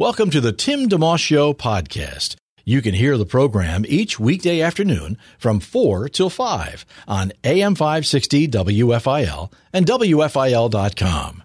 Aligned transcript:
Welcome 0.00 0.30
to 0.30 0.40
the 0.40 0.52
Tim 0.52 0.88
DeMoss 0.88 1.18
Show 1.18 1.52
podcast. 1.52 2.36
You 2.64 2.82
can 2.82 2.94
hear 2.94 3.18
the 3.18 3.26
program 3.26 3.84
each 3.88 4.20
weekday 4.20 4.60
afternoon 4.60 5.18
from 5.40 5.58
4 5.58 6.08
till 6.08 6.30
5 6.30 6.86
on 7.08 7.32
AM 7.42 7.74
560 7.74 8.46
WFIL 8.46 9.52
and 9.72 9.84
WFIL.com. 9.84 11.42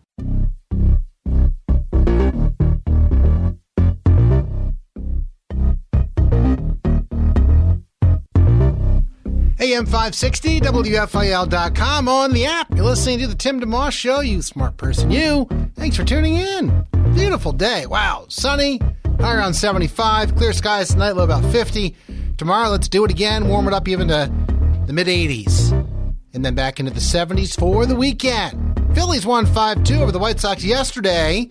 AM 9.60 9.86
560, 9.88 10.60
WFIL.com 10.60 12.08
on 12.08 12.34
the 12.34 12.46
app. 12.46 12.70
You're 12.76 12.86
listening 12.86 13.18
to 13.18 13.26
the 13.26 13.34
Tim 13.34 13.60
DeMoss 13.60 13.94
Show, 13.94 14.20
you 14.20 14.44
smart 14.44 14.78
person, 14.78 15.10
you. 15.10 15.48
Thanks 15.74 15.96
for 15.96 16.04
tuning 16.04 16.36
in. 16.36 16.86
Beautiful 17.14 17.52
day. 17.52 17.86
Wow. 17.86 18.26
Sunny, 18.30 18.80
high 19.20 19.36
around 19.36 19.54
75, 19.54 20.36
clear 20.36 20.52
skies 20.52 20.90
tonight, 20.90 21.12
low 21.12 21.24
about 21.24 21.46
50. 21.52 21.96
Tomorrow, 22.38 22.70
let's 22.70 22.90
do 22.90 23.06
it 23.06 23.12
again, 23.12 23.48
warm 23.48 23.68
it 23.68 23.74
up 23.74 23.88
even 23.88 24.08
to 24.08 24.32
the 24.88 24.94
mid 24.94 25.08
80s. 25.08 25.72
And 26.34 26.44
then 26.44 26.56
back 26.56 26.80
into 26.80 26.92
the 26.92 27.00
70s 27.00 27.58
for 27.58 27.86
the 27.86 27.96
weekend. 27.96 28.82
Phillies 28.96 29.26
won 29.26 29.46
5 29.46 29.84
2 29.84 29.96
over 29.96 30.12
the 30.12 30.18
White 30.20 30.40
Sox 30.40 30.64
yesterday. 30.64 31.50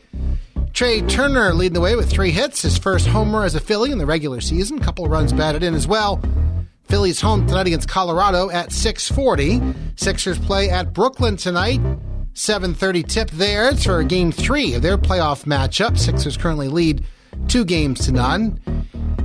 Trea 0.72 1.02
Turner 1.02 1.54
leading 1.54 1.74
the 1.74 1.80
way 1.80 1.94
with 1.94 2.10
three 2.10 2.32
hits, 2.32 2.62
his 2.62 2.76
first 2.76 3.06
homer 3.06 3.44
as 3.44 3.54
a 3.54 3.60
Philly 3.60 3.92
in 3.92 3.98
the 3.98 4.06
regular 4.06 4.40
season. 4.40 4.80
Couple 4.80 5.06
runs 5.06 5.32
batted 5.32 5.62
in 5.62 5.74
as 5.74 5.86
well. 5.86 6.20
Phillies 6.84 7.20
home 7.20 7.46
tonight 7.46 7.68
against 7.68 7.88
Colorado 7.88 8.50
at 8.50 8.70
6:40. 8.72 9.74
Sixers 9.96 10.38
play 10.40 10.70
at 10.70 10.92
Brooklyn 10.92 11.36
tonight. 11.36 11.80
7:30 12.34 13.02
tip 13.06 13.30
there. 13.30 13.68
It's 13.70 13.84
for 13.84 14.02
game 14.02 14.32
3 14.32 14.74
of 14.74 14.82
their 14.82 14.98
playoff 14.98 15.44
matchup. 15.44 15.98
Sixers 15.98 16.36
currently 16.36 16.68
lead 16.68 17.04
2 17.48 17.64
games 17.64 18.00
to 18.06 18.12
none. 18.12 18.60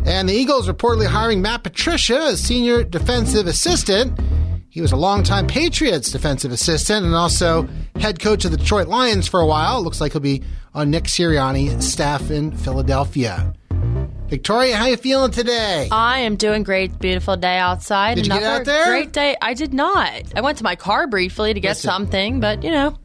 And 0.05 0.29
the 0.29 0.33
Eagles 0.33 0.67
reportedly 0.67 1.07
hiring 1.07 1.41
Matt 1.41 1.63
Patricia 1.63 2.17
as 2.17 2.41
senior 2.41 2.83
defensive 2.83 3.47
assistant. 3.47 4.17
He 4.69 4.81
was 4.81 4.91
a 4.91 4.97
longtime 4.97 5.47
Patriots 5.47 6.11
defensive 6.11 6.51
assistant 6.51 7.05
and 7.05 7.15
also 7.15 7.67
head 7.99 8.19
coach 8.19 8.45
of 8.45 8.51
the 8.51 8.57
Detroit 8.57 8.87
Lions 8.87 9.27
for 9.27 9.39
a 9.39 9.45
while. 9.47 9.81
Looks 9.81 9.99
like 9.99 10.11
he'll 10.11 10.21
be 10.21 10.43
on 10.73 10.91
Nick 10.91 11.05
Sirianni's 11.05 11.91
staff 11.91 12.29
in 12.29 12.51
Philadelphia. 12.51 13.53
Victoria, 14.27 14.75
how 14.75 14.85
you 14.87 14.97
feeling 14.97 15.31
today? 15.31 15.87
I 15.89 16.19
am 16.19 16.35
doing 16.35 16.63
great. 16.63 16.99
Beautiful 16.99 17.37
day 17.37 17.57
outside. 17.57 18.15
Did 18.15 18.27
you 18.27 18.33
get 18.33 18.43
out 18.43 18.65
there? 18.65 18.85
Great 18.87 19.13
day. 19.13 19.37
I 19.41 19.53
did 19.53 19.73
not. 19.73 20.21
I 20.35 20.41
went 20.41 20.57
to 20.57 20.65
my 20.65 20.75
car 20.75 21.07
briefly 21.07 21.53
to 21.53 21.59
get 21.61 21.69
Listen. 21.71 21.89
something, 21.89 22.39
but 22.41 22.61
you 22.63 22.71
know, 22.71 22.97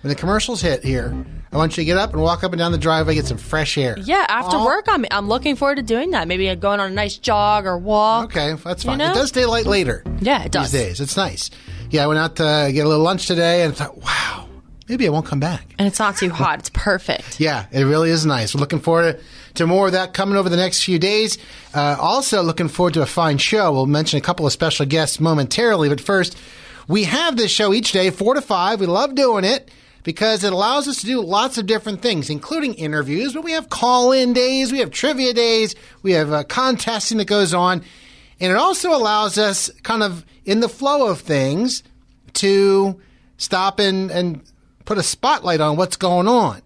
When 0.00 0.08
the 0.08 0.14
commercials 0.14 0.62
hit 0.62 0.82
here, 0.82 1.14
I 1.52 1.56
want 1.58 1.72
you 1.76 1.82
to 1.82 1.84
get 1.84 1.98
up 1.98 2.14
and 2.14 2.22
walk 2.22 2.42
up 2.42 2.52
and 2.52 2.58
down 2.58 2.72
the 2.72 2.78
driveway, 2.78 3.14
get 3.14 3.26
some 3.26 3.36
fresh 3.36 3.76
air. 3.76 3.96
yeah. 3.98 4.24
After 4.26 4.58
work, 4.58 4.86
I'm 4.88 5.04
I'm 5.10 5.28
looking 5.28 5.56
forward 5.56 5.74
to 5.76 5.82
doing 5.82 6.12
that. 6.12 6.26
Maybe 6.26 6.54
going 6.56 6.80
on 6.80 6.90
a 6.90 6.94
nice 6.94 7.18
jog 7.18 7.66
or 7.66 7.76
walk. 7.76 8.24
Okay, 8.34 8.54
that's 8.64 8.84
fine. 8.84 8.98
You 8.98 9.04
know? 9.06 9.10
It 9.12 9.14
does 9.14 9.28
stay 9.28 9.44
light 9.44 9.66
later. 9.66 10.02
Yeah, 10.20 10.42
it 10.44 10.52
does. 10.52 10.72
These 10.72 10.80
days, 10.80 11.00
it's 11.02 11.18
nice. 11.18 11.50
Yeah, 11.90 12.04
I 12.04 12.06
went 12.06 12.18
out 12.18 12.36
to 12.36 12.70
get 12.72 12.86
a 12.86 12.88
little 12.88 13.04
lunch 13.04 13.26
today 13.26 13.62
and 13.64 13.76
thought, 13.76 13.98
wow, 13.98 14.48
maybe 14.88 15.06
I 15.06 15.10
won't 15.10 15.26
come 15.26 15.40
back. 15.40 15.74
And 15.78 15.86
it's 15.86 15.98
not 15.98 16.16
too 16.16 16.30
hot. 16.30 16.60
It's 16.60 16.70
perfect. 16.70 17.38
Yeah, 17.38 17.66
it 17.70 17.82
really 17.82 18.08
is 18.08 18.24
nice. 18.24 18.54
We're 18.54 18.60
looking 18.60 18.80
forward 18.80 19.18
to, 19.18 19.24
to 19.54 19.66
more 19.66 19.86
of 19.86 19.92
that 19.92 20.14
coming 20.14 20.36
over 20.36 20.48
the 20.48 20.56
next 20.56 20.82
few 20.82 20.98
days. 20.98 21.38
Uh, 21.74 21.96
also, 22.00 22.42
looking 22.42 22.68
forward 22.68 22.94
to 22.94 23.02
a 23.02 23.06
fine 23.06 23.38
show. 23.38 23.72
We'll 23.72 23.86
mention 23.86 24.18
a 24.18 24.22
couple 24.22 24.46
of 24.46 24.52
special 24.52 24.86
guests 24.86 25.20
momentarily, 25.20 25.88
but 25.88 26.00
first, 26.00 26.36
we 26.88 27.04
have 27.04 27.36
this 27.36 27.50
show 27.50 27.72
each 27.72 27.92
day, 27.92 28.10
4 28.10 28.34
to 28.34 28.40
5. 28.40 28.80
We 28.80 28.86
love 28.86 29.14
doing 29.14 29.44
it 29.44 29.70
because 30.02 30.42
it 30.44 30.52
allows 30.52 30.88
us 30.88 31.00
to 31.00 31.06
do 31.06 31.20
lots 31.20 31.58
of 31.58 31.66
different 31.66 32.02
things, 32.02 32.28
including 32.28 32.74
interviews, 32.74 33.34
but 33.34 33.44
we 33.44 33.52
have 33.52 33.68
call 33.68 34.12
in 34.12 34.32
days, 34.32 34.72
we 34.72 34.78
have 34.80 34.90
trivia 34.90 35.32
days, 35.32 35.74
we 36.02 36.12
have 36.12 36.32
uh, 36.32 36.42
contesting 36.44 37.18
that 37.18 37.26
goes 37.26 37.54
on. 37.54 37.82
And 38.40 38.50
it 38.50 38.56
also 38.56 38.90
allows 38.90 39.38
us, 39.38 39.70
kind 39.82 40.02
of 40.02 40.24
in 40.44 40.60
the 40.60 40.68
flow 40.68 41.08
of 41.08 41.20
things, 41.20 41.84
to 42.34 43.00
stop 43.36 43.78
and, 43.78 44.10
and 44.10 44.42
put 44.84 44.98
a 44.98 45.02
spotlight 45.02 45.60
on 45.60 45.76
what's 45.76 45.96
going 45.96 46.26
on. 46.26 46.62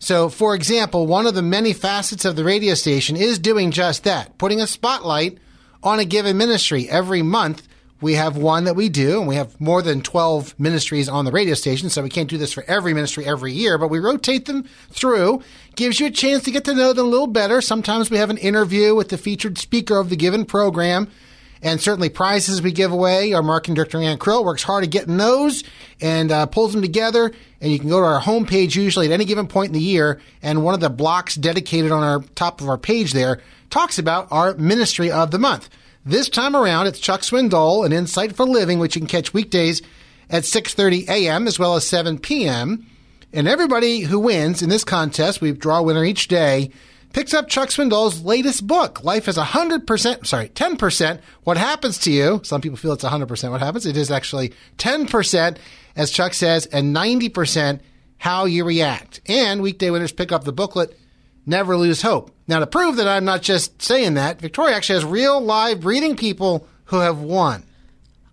So, 0.00 0.30
for 0.30 0.54
example, 0.54 1.06
one 1.06 1.26
of 1.26 1.34
the 1.34 1.42
many 1.42 1.74
facets 1.74 2.24
of 2.24 2.34
the 2.34 2.42
radio 2.42 2.72
station 2.72 3.16
is 3.16 3.38
doing 3.38 3.70
just 3.70 4.04
that, 4.04 4.36
putting 4.38 4.60
a 4.60 4.66
spotlight 4.66 5.38
on 5.82 5.98
a 5.98 6.06
given 6.06 6.38
ministry. 6.38 6.88
Every 6.88 7.20
month, 7.20 7.68
we 8.00 8.14
have 8.14 8.34
one 8.34 8.64
that 8.64 8.76
we 8.76 8.88
do, 8.88 9.18
and 9.18 9.28
we 9.28 9.34
have 9.34 9.60
more 9.60 9.82
than 9.82 10.00
12 10.00 10.58
ministries 10.58 11.06
on 11.06 11.26
the 11.26 11.30
radio 11.30 11.52
station, 11.52 11.90
so 11.90 12.02
we 12.02 12.08
can't 12.08 12.30
do 12.30 12.38
this 12.38 12.52
for 12.52 12.64
every 12.66 12.94
ministry 12.94 13.26
every 13.26 13.52
year, 13.52 13.76
but 13.76 13.88
we 13.88 13.98
rotate 13.98 14.46
them 14.46 14.64
through. 14.88 15.42
Gives 15.76 16.00
you 16.00 16.06
a 16.06 16.10
chance 16.10 16.44
to 16.44 16.50
get 16.50 16.64
to 16.64 16.74
know 16.74 16.94
them 16.94 17.06
a 17.06 17.08
little 17.10 17.26
better. 17.26 17.60
Sometimes 17.60 18.10
we 18.10 18.16
have 18.16 18.30
an 18.30 18.38
interview 18.38 18.94
with 18.94 19.10
the 19.10 19.18
featured 19.18 19.58
speaker 19.58 19.98
of 19.98 20.08
the 20.08 20.16
given 20.16 20.46
program 20.46 21.10
and 21.62 21.80
certainly 21.80 22.08
prizes 22.08 22.62
we 22.62 22.72
give 22.72 22.92
away. 22.92 23.32
Our 23.32 23.42
marketing 23.42 23.74
director, 23.74 23.98
Ann 23.98 24.18
Krill, 24.18 24.44
works 24.44 24.62
hard 24.62 24.84
at 24.84 24.90
getting 24.90 25.16
those 25.16 25.64
and 26.00 26.32
uh, 26.32 26.46
pulls 26.46 26.72
them 26.72 26.82
together. 26.82 27.32
And 27.60 27.72
you 27.72 27.78
can 27.78 27.88
go 27.88 28.00
to 28.00 28.06
our 28.06 28.20
homepage 28.20 28.76
usually 28.76 29.06
at 29.06 29.12
any 29.12 29.24
given 29.24 29.46
point 29.46 29.68
in 29.68 29.74
the 29.74 29.80
year, 29.80 30.20
and 30.42 30.64
one 30.64 30.74
of 30.74 30.80
the 30.80 30.90
blocks 30.90 31.34
dedicated 31.34 31.92
on 31.92 32.02
our 32.02 32.22
top 32.34 32.60
of 32.60 32.68
our 32.68 32.78
page 32.78 33.12
there 33.12 33.40
talks 33.68 33.98
about 33.98 34.28
our 34.30 34.54
ministry 34.54 35.10
of 35.10 35.30
the 35.30 35.38
month. 35.38 35.68
This 36.04 36.30
time 36.30 36.56
around, 36.56 36.86
it's 36.86 36.98
Chuck 36.98 37.20
Swindoll, 37.20 37.84
an 37.84 37.92
Insight 37.92 38.34
for 38.34 38.46
Living, 38.46 38.78
which 38.78 38.96
you 38.96 39.00
can 39.00 39.08
catch 39.08 39.34
weekdays 39.34 39.82
at 40.30 40.44
6:30 40.44 41.08
a.m. 41.08 41.46
as 41.46 41.58
well 41.58 41.76
as 41.76 41.86
7 41.86 42.18
p.m. 42.18 42.86
And 43.32 43.46
everybody 43.46 44.00
who 44.00 44.18
wins 44.18 44.62
in 44.62 44.70
this 44.70 44.82
contest, 44.82 45.40
we 45.40 45.52
draw 45.52 45.78
a 45.78 45.82
winner 45.82 46.04
each 46.04 46.26
day, 46.26 46.70
picks 47.12 47.34
up 47.34 47.48
Chuck 47.48 47.68
Swindoll's 47.68 48.24
latest 48.24 48.66
book, 48.66 49.04
Life 49.04 49.28
is 49.28 49.36
100%, 49.36 50.26
sorry, 50.26 50.48
10% 50.48 51.20
What 51.44 51.56
Happens 51.56 51.98
to 51.98 52.10
You. 52.10 52.40
Some 52.44 52.60
people 52.60 52.76
feel 52.76 52.92
it's 52.92 53.04
100% 53.04 53.50
what 53.50 53.60
happens. 53.60 53.86
It 53.86 53.96
is 53.96 54.10
actually 54.10 54.52
10%, 54.78 55.56
as 55.96 56.10
Chuck 56.10 56.34
says, 56.34 56.66
and 56.66 56.94
90% 56.94 57.80
how 58.18 58.44
you 58.44 58.64
react. 58.64 59.20
And 59.26 59.62
weekday 59.62 59.90
winners 59.90 60.12
pick 60.12 60.32
up 60.32 60.44
the 60.44 60.52
booklet, 60.52 60.98
Never 61.46 61.76
Lose 61.76 62.02
Hope. 62.02 62.30
Now, 62.46 62.58
to 62.60 62.66
prove 62.66 62.96
that 62.96 63.08
I'm 63.08 63.24
not 63.24 63.42
just 63.42 63.80
saying 63.80 64.14
that, 64.14 64.40
Victoria 64.40 64.76
actually 64.76 64.96
has 64.96 65.04
real, 65.04 65.40
live, 65.40 65.80
breathing 65.80 66.16
people 66.16 66.66
who 66.86 66.98
have 66.98 67.20
won. 67.20 67.64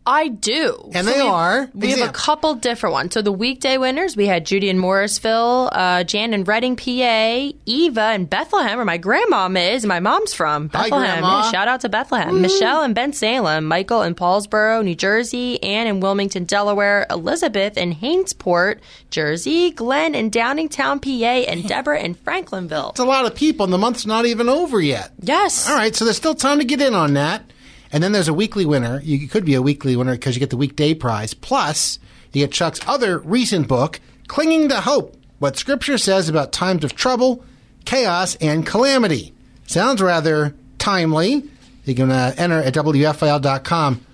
I 0.07 0.29
do. 0.29 0.90
And 0.94 1.06
they 1.06 1.22
we- 1.22 1.28
are? 1.28 1.69
We 1.73 1.91
have 1.91 2.09
a 2.09 2.13
couple 2.13 2.56
different 2.56 2.94
ones. 2.94 3.13
So 3.13 3.22
the 3.22 3.31
weekday 3.31 3.78
winners, 3.78 4.16
we 4.16 4.25
had 4.25 4.45
Judy 4.45 4.69
in 4.69 4.79
Morrisville, 4.79 5.69
uh, 5.72 6.03
Jan 6.06 6.34
in 6.34 6.45
Reading, 6.45 6.78
PA, 6.78 7.51
Eva 7.66 8.13
in 8.13 8.25
Bethlehem, 8.25 8.78
where 8.78 8.85
my 8.85 8.97
grandmom 8.97 9.73
is, 9.73 9.84
and 9.84 9.90
my 9.90 10.00
mom's 10.00 10.34
from. 10.34 10.67
Bethlehem. 10.67 11.19
Grandma. 11.19 11.41
Yeah, 11.44 11.51
shout 11.51 11.67
out 11.67 11.81
to 11.81 11.90
Bethlehem. 11.90 12.41
Michelle 12.41 12.84
in 12.84 12.94
Bensalem, 12.94 13.66
Michael 13.66 14.01
in 14.03 14.16
Paulsboro, 14.16 14.84
New 14.84 14.96
Jersey, 14.96 15.62
Anne 15.62 15.88
in 15.88 16.00
Wilmington, 16.00 16.46
Delaware, 16.46 17.06
Elizabeth 17.09 17.78
in 17.78 17.94
Hainesport, 17.94 18.79
Jersey, 19.12 19.72
Glenn 19.72 20.16
in 20.16 20.31
Downingtown, 20.31 21.01
PA, 21.01 21.51
and 21.51 21.67
Deborah 21.67 22.00
in 22.00 22.16
Franklinville. 22.16 22.91
It's 22.91 23.00
a 23.00 23.06
lot 23.06 23.25
of 23.25 23.35
people, 23.35 23.66
and 23.66 23.73
the 23.73 23.78
month's 23.78 24.06
not 24.06 24.26
even 24.26 24.47
over 24.47 24.79
yet. 24.79 25.11
Yes. 25.20 25.67
All 25.70 25.76
right, 25.76 25.93
so 25.93 26.05
there's 26.05 26.17
still 26.17 26.35
time 26.35 26.59
to 26.59 26.66
get 26.66 26.81
in 26.81 26.93
on 26.93 27.14
that. 27.16 27.43
And 27.91 28.03
then 28.03 28.11
there's 28.11 28.28
a 28.28 28.34
weekly 28.34 28.66
winner. 28.66 29.01
You 29.01 29.28
could 29.28 29.45
be 29.45 29.53
a 29.53 29.61
weekly 29.61 29.95
winner 29.95 30.13
because 30.13 30.35
you 30.35 30.39
get 30.39 30.49
the 30.49 30.57
weekday 30.57 30.93
prize. 30.93 31.34
Plus, 31.34 31.99
you 32.34 32.45
get 32.45 32.51
Chuck's 32.51 32.81
other 32.87 33.19
recent 33.19 33.67
book, 33.67 33.99
Clinging 34.28 34.69
to 34.69 34.81
Hope 34.81 35.16
What 35.39 35.57
Scripture 35.57 35.97
Says 35.97 36.29
About 36.29 36.51
Times 36.51 36.84
of 36.84 36.95
Trouble, 36.95 37.43
Chaos, 37.85 38.35
and 38.35 38.66
Calamity. 38.66 39.34
Sounds 39.66 40.01
rather 40.01 40.55
timely. 40.78 41.43
You 41.85 41.95
can 41.95 42.11
uh, 42.11 42.34
enter 42.37 42.61
at 42.61 42.73
WFIL.com 42.73 44.05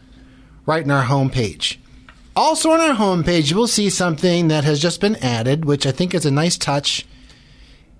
right 0.65 0.83
in 0.83 0.91
our 0.91 1.03
homepage. 1.03 1.77
Also 2.35 2.71
on 2.71 2.79
our 2.79 2.95
homepage, 2.95 3.51
you 3.51 3.57
will 3.57 3.67
see 3.67 3.89
something 3.89 4.47
that 4.47 4.63
has 4.63 4.79
just 4.79 5.01
been 5.01 5.15
added, 5.17 5.65
which 5.65 5.85
I 5.85 5.91
think 5.91 6.13
is 6.13 6.25
a 6.25 6.31
nice 6.31 6.57
touch. 6.57 7.05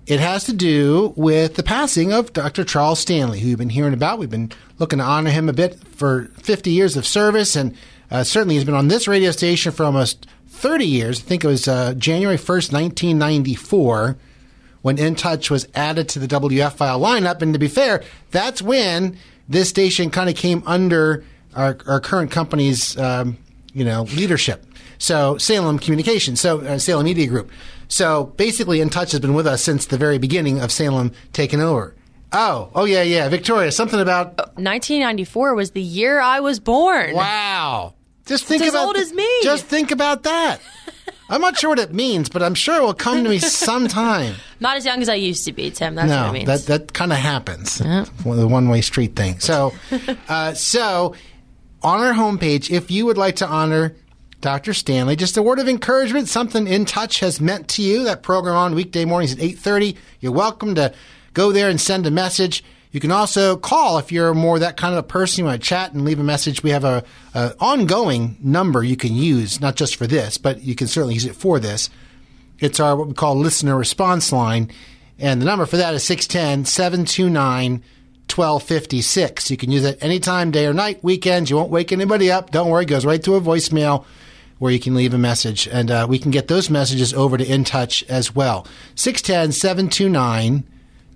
It 0.06 0.20
has 0.20 0.44
to 0.44 0.52
do 0.52 1.14
with 1.16 1.54
the 1.54 1.62
passing 1.62 2.12
of 2.12 2.34
Dr. 2.34 2.62
Charles 2.62 3.00
Stanley, 3.00 3.40
who 3.40 3.48
you've 3.48 3.58
been 3.58 3.70
hearing 3.70 3.94
about. 3.94 4.18
We've 4.18 4.28
been 4.28 4.52
looking 4.78 4.98
to 4.98 5.04
honor 5.04 5.30
him 5.30 5.48
a 5.48 5.54
bit 5.54 5.78
for 5.88 6.26
50 6.42 6.70
years 6.70 6.96
of 6.96 7.06
service, 7.06 7.56
and 7.56 7.74
uh, 8.10 8.22
certainly 8.22 8.56
he's 8.56 8.64
been 8.64 8.74
on 8.74 8.88
this 8.88 9.08
radio 9.08 9.30
station 9.30 9.72
for 9.72 9.84
almost 9.84 10.26
30 10.48 10.84
years. 10.84 11.20
I 11.20 11.22
think 11.22 11.42
it 11.42 11.48
was 11.48 11.66
uh, 11.66 11.94
January 11.94 12.36
1st, 12.36 12.72
1994, 12.72 14.16
when 14.82 14.98
In 14.98 15.14
Touch 15.14 15.50
was 15.50 15.66
added 15.74 16.10
to 16.10 16.18
the 16.18 16.28
WFIL 16.28 17.00
lineup. 17.00 17.40
And 17.40 17.54
to 17.54 17.58
be 17.58 17.68
fair, 17.68 18.02
that's 18.30 18.60
when 18.60 19.16
this 19.48 19.70
station 19.70 20.10
kind 20.10 20.28
of 20.28 20.36
came 20.36 20.62
under 20.66 21.24
our, 21.56 21.78
our 21.86 22.00
current 22.00 22.30
company's, 22.30 22.98
um, 22.98 23.38
you 23.72 23.86
know, 23.86 24.02
leadership. 24.02 24.66
So 24.98 25.38
Salem 25.38 25.78
Communications, 25.78 26.40
so 26.40 26.60
uh, 26.60 26.78
Salem 26.78 27.04
Media 27.04 27.26
Group. 27.26 27.50
So 27.88 28.24
basically, 28.36 28.80
In 28.80 28.90
Touch 28.90 29.12
has 29.12 29.20
been 29.20 29.34
with 29.34 29.46
us 29.46 29.62
since 29.62 29.86
the 29.86 29.98
very 29.98 30.18
beginning 30.18 30.60
of 30.60 30.72
Salem 30.72 31.12
taking 31.32 31.60
over. 31.60 31.94
Oh, 32.32 32.70
oh 32.74 32.84
yeah, 32.84 33.02
yeah, 33.02 33.28
Victoria. 33.28 33.70
Something 33.70 34.00
about 34.00 34.36
1994 34.56 35.54
was 35.54 35.70
the 35.70 35.80
year 35.80 36.20
I 36.20 36.40
was 36.40 36.58
born. 36.60 37.14
wow. 37.14 37.94
Just 38.26 38.46
think 38.46 38.62
It's 38.62 38.68
as 38.68 38.74
about 38.74 38.86
old 38.86 38.96
as 38.96 39.12
me. 39.12 39.28
Just 39.42 39.66
think 39.66 39.90
about 39.90 40.22
that. 40.22 40.58
I'm 41.28 41.40
not 41.40 41.58
sure 41.58 41.70
what 41.70 41.78
it 41.78 41.92
means, 41.92 42.28
but 42.28 42.42
I'm 42.42 42.54
sure 42.54 42.76
it 42.76 42.82
will 42.82 42.94
come 42.94 43.22
to 43.22 43.30
me 43.30 43.38
sometime. 43.40 44.34
Not 44.60 44.76
as 44.78 44.84
young 44.86 45.00
as 45.02 45.08
I 45.08 45.14
used 45.14 45.44
to 45.44 45.52
be, 45.52 45.70
Tim. 45.70 45.94
That's 45.94 46.08
what 46.08 46.22
no, 46.22 46.30
it 46.30 46.32
means. 46.32 46.46
that 46.46 46.66
that 46.66 46.92
kind 46.92 47.12
of 47.12 47.18
happens. 47.18 47.78
The 47.78 48.48
one 48.48 48.68
way 48.68 48.80
street 48.80 49.14
thing. 49.14 49.40
So, 49.40 49.74
uh, 50.28 50.54
so 50.54 51.14
on 51.82 52.00
our 52.00 52.14
homepage, 52.14 52.70
if 52.70 52.90
you 52.90 53.04
would 53.06 53.18
like 53.18 53.36
to 53.36 53.46
honor 53.46 53.94
Dr. 54.44 54.74
Stanley, 54.74 55.16
just 55.16 55.38
a 55.38 55.42
word 55.42 55.58
of 55.58 55.70
encouragement, 55.70 56.28
something 56.28 56.66
In 56.66 56.84
Touch 56.84 57.20
has 57.20 57.40
meant 57.40 57.66
to 57.68 57.82
you. 57.82 58.04
That 58.04 58.22
program 58.22 58.56
on 58.56 58.74
weekday 58.74 59.06
mornings 59.06 59.32
at 59.32 59.40
eight 59.40 59.58
thirty. 59.58 59.96
You're 60.20 60.32
welcome 60.32 60.74
to 60.74 60.92
go 61.32 61.50
there 61.50 61.70
and 61.70 61.80
send 61.80 62.06
a 62.06 62.10
message. 62.10 62.62
You 62.90 63.00
can 63.00 63.10
also 63.10 63.56
call 63.56 63.96
if 63.96 64.12
you're 64.12 64.34
more 64.34 64.58
that 64.58 64.76
kind 64.76 64.92
of 64.92 64.98
a 64.98 65.02
person. 65.02 65.38
You 65.40 65.44
want 65.46 65.62
to 65.62 65.66
chat 65.66 65.94
and 65.94 66.04
leave 66.04 66.18
a 66.18 66.22
message. 66.22 66.62
We 66.62 66.72
have 66.72 66.84
a, 66.84 67.04
a 67.32 67.54
ongoing 67.58 68.36
number 68.38 68.84
you 68.84 68.98
can 68.98 69.14
use, 69.14 69.62
not 69.62 69.76
just 69.76 69.96
for 69.96 70.06
this, 70.06 70.36
but 70.36 70.60
you 70.60 70.74
can 70.74 70.88
certainly 70.88 71.14
use 71.14 71.24
it 71.24 71.36
for 71.36 71.58
this. 71.58 71.88
It's 72.58 72.80
our 72.80 72.94
what 72.96 73.08
we 73.08 73.14
call 73.14 73.36
listener 73.36 73.78
response 73.78 74.30
line. 74.30 74.70
And 75.18 75.40
the 75.40 75.46
number 75.46 75.64
for 75.64 75.78
that 75.78 75.94
is 75.94 76.02
610 76.02 76.66
729 76.66 77.82
1256. 78.28 79.50
You 79.50 79.56
can 79.56 79.70
use 79.70 79.86
it 79.86 80.02
anytime, 80.02 80.50
day 80.50 80.66
or 80.66 80.74
night, 80.74 81.02
weekends. 81.02 81.48
You 81.48 81.56
won't 81.56 81.70
wake 81.70 81.92
anybody 81.92 82.30
up. 82.30 82.50
Don't 82.50 82.68
worry, 82.68 82.82
it 82.82 82.88
goes 82.88 83.06
right 83.06 83.22
to 83.22 83.36
a 83.36 83.40
voicemail 83.40 84.04
where 84.58 84.72
you 84.72 84.80
can 84.80 84.94
leave 84.94 85.14
a 85.14 85.18
message. 85.18 85.66
And 85.68 85.90
uh, 85.90 86.06
we 86.08 86.18
can 86.18 86.30
get 86.30 86.48
those 86.48 86.70
messages 86.70 87.12
over 87.12 87.36
to 87.36 87.44
InTouch 87.44 88.08
as 88.08 88.34
well. 88.34 88.66
610 88.94 89.52
729 89.52 90.64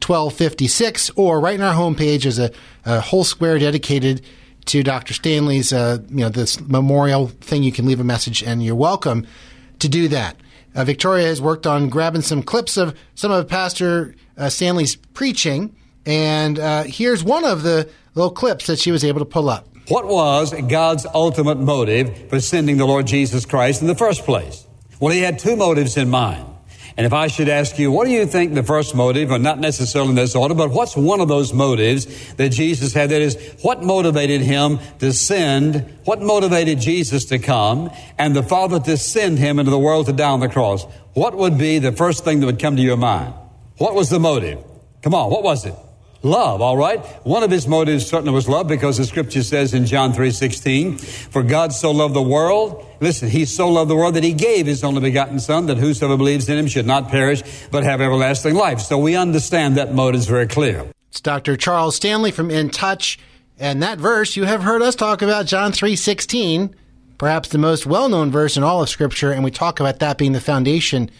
1256. 0.07 1.11
Or 1.17 1.41
right 1.41 1.55
in 1.55 1.63
our 1.63 1.75
homepage 1.75 2.27
is 2.27 2.39
a, 2.39 2.51
a 2.85 3.01
whole 3.01 3.25
square 3.25 3.59
dedicated 3.59 4.23
to 4.67 4.83
Dr. 4.83 5.15
Stanley's, 5.15 5.73
uh, 5.73 5.99
you 6.09 6.19
know, 6.19 6.29
this 6.29 6.61
memorial 6.61 7.29
thing. 7.29 7.63
You 7.63 7.73
can 7.73 7.87
leave 7.87 8.01
a 8.01 8.05
message, 8.05 8.43
and 8.43 8.63
you're 8.63 8.75
welcome 8.75 9.27
to 9.79 9.89
do 9.89 10.09
that. 10.09 10.37
Uh, 10.75 10.85
Victoria 10.85 11.27
has 11.27 11.41
worked 11.41 11.67
on 11.67 11.89
grabbing 11.89 12.21
some 12.23 12.43
clips 12.43 12.77
of 12.77 12.97
some 13.15 13.33
of 13.33 13.49
Pastor 13.49 14.15
uh, 14.37 14.49
Stanley's 14.49 14.97
preaching, 14.97 15.75
and 16.05 16.59
uh, 16.59 16.85
here's 16.85 17.25
one 17.25 17.45
of 17.45 17.63
the 17.63 17.89
little 18.15 18.31
clips 18.31 18.67
that 18.67 18.79
she 18.79 18.93
was 18.93 19.05
able 19.05 19.21
to 19.21 19.25
pull 19.25 19.49
up. 19.49 19.67
What 19.89 20.07
was 20.07 20.55
God's 20.69 21.07
ultimate 21.15 21.59
motive 21.59 22.29
for 22.29 22.41
sending 22.41 22.77
the 22.77 22.87
Lord 22.87 23.07
Jesus 23.07 23.47
Christ 23.47 23.81
in 23.81 23.89
the 23.89 23.95
first 23.95 24.25
place? 24.25 24.67
Well, 25.01 25.13
he 25.13 25.21
had 25.21 25.39
two 25.39 25.57
motives 25.57 25.97
in 25.97 26.11
mind. 26.11 26.45
And 26.99 27.07
if 27.07 27.13
I 27.13 27.29
should 27.29 27.49
ask 27.49 27.79
you, 27.79 27.93
what 27.93 28.07
do 28.07 28.11
you 28.11 28.27
think 28.27 28.55
the 28.55 28.65
first 28.65 28.93
motive, 28.95 29.31
or 29.31 29.39
not 29.39 29.61
necessarily 29.61 30.11
in 30.11 30.17
this 30.17 30.35
order, 30.35 30.55
but 30.55 30.73
what's 30.73 30.97
one 30.97 31.21
of 31.21 31.29
those 31.29 31.55
motives 31.55 32.35
that 32.35 32.51
Jesus 32.51 32.93
had? 32.93 33.11
That 33.11 33.23
is, 33.23 33.37
what 33.63 33.85
motivated 33.85 34.41
him 34.41 34.81
to 34.99 35.13
send, 35.13 35.97
what 36.05 36.21
motivated 36.21 36.81
Jesus 36.81 37.27
to 37.27 37.39
come, 37.39 37.91
and 38.19 38.35
the 38.35 38.43
Father 38.43 38.81
to 38.81 38.97
send 38.97 39.39
him 39.39 39.61
into 39.61 39.71
the 39.71 39.79
world 39.79 40.07
to 40.07 40.13
die 40.13 40.29
on 40.29 40.41
the 40.41 40.49
cross? 40.49 40.85
What 41.15 41.37
would 41.37 41.57
be 41.57 41.79
the 41.79 41.93
first 41.93 42.25
thing 42.25 42.41
that 42.41 42.47
would 42.47 42.59
come 42.59 42.75
to 42.75 42.83
your 42.83 42.97
mind? 42.97 43.33
What 43.77 43.95
was 43.95 44.11
the 44.11 44.19
motive? 44.19 44.59
Come 45.03 45.15
on, 45.15 45.31
what 45.31 45.45
was 45.45 45.65
it? 45.65 45.75
Love, 46.25 46.61
all 46.61 46.77
right? 46.77 47.05
One 47.25 47.45
of 47.45 47.51
his 47.51 47.69
motives 47.69 48.05
certainly 48.05 48.33
was 48.33 48.49
love 48.49 48.67
because 48.67 48.97
the 48.97 49.05
scripture 49.05 49.45
says 49.45 49.73
in 49.73 49.87
John 49.87 50.13
3:16, 50.13 50.99
"For 50.99 51.45
God 51.45 51.73
so 51.73 51.93
loved 51.93 52.15
the 52.15 52.23
world, 52.23 52.85
listen, 53.01 53.31
he 53.31 53.45
so 53.45 53.69
loved 53.69 53.89
the 53.89 53.95
world 53.95 54.15
that 54.15 54.25
he 54.25 54.33
gave 54.33 54.67
his 54.67 54.83
only 54.83 55.01
begotten 55.01 55.39
son 55.39 55.67
that 55.67 55.79
whosoever 55.79 56.17
believes 56.17 56.49
in 56.49 56.59
him 56.59 56.67
should 56.67 56.87
not 56.87 57.09
perish 57.09 57.43
but 57.71 57.85
have 57.85 58.01
everlasting 58.01 58.57
life." 58.57 58.81
So 58.81 58.99
we 58.99 59.15
understand 59.15 59.77
that 59.77 59.95
motive 59.95 60.23
is 60.23 60.27
very 60.27 60.49
clear. 60.49 60.87
It's 61.09 61.21
Dr. 61.21 61.57
Charles 61.57 61.95
Stanley 61.95 62.33
from 62.33 62.51
In 62.51 62.71
Touch, 62.71 63.17
and 63.59 63.81
that 63.81 63.99
verse 63.99 64.37
you 64.37 64.43
have 64.45 64.65
heard 64.65 64.83
us 64.83 64.97
talk 64.97 65.23
about, 65.23 65.47
John 65.47 65.71
3:16, 65.71 66.71
perhaps 67.17 67.49
the 67.49 67.59
most 67.59 67.87
well-known 67.87 68.33
verse 68.33 68.57
in 68.57 68.65
all 68.65 68.83
of 68.83 68.89
Scripture, 68.89 69.31
and 69.31 69.45
we 69.45 69.53
talk 69.53 69.79
about 69.79 70.01
that 70.01 70.19
being 70.19 70.33
the 70.33 70.41
foundation 70.41 71.11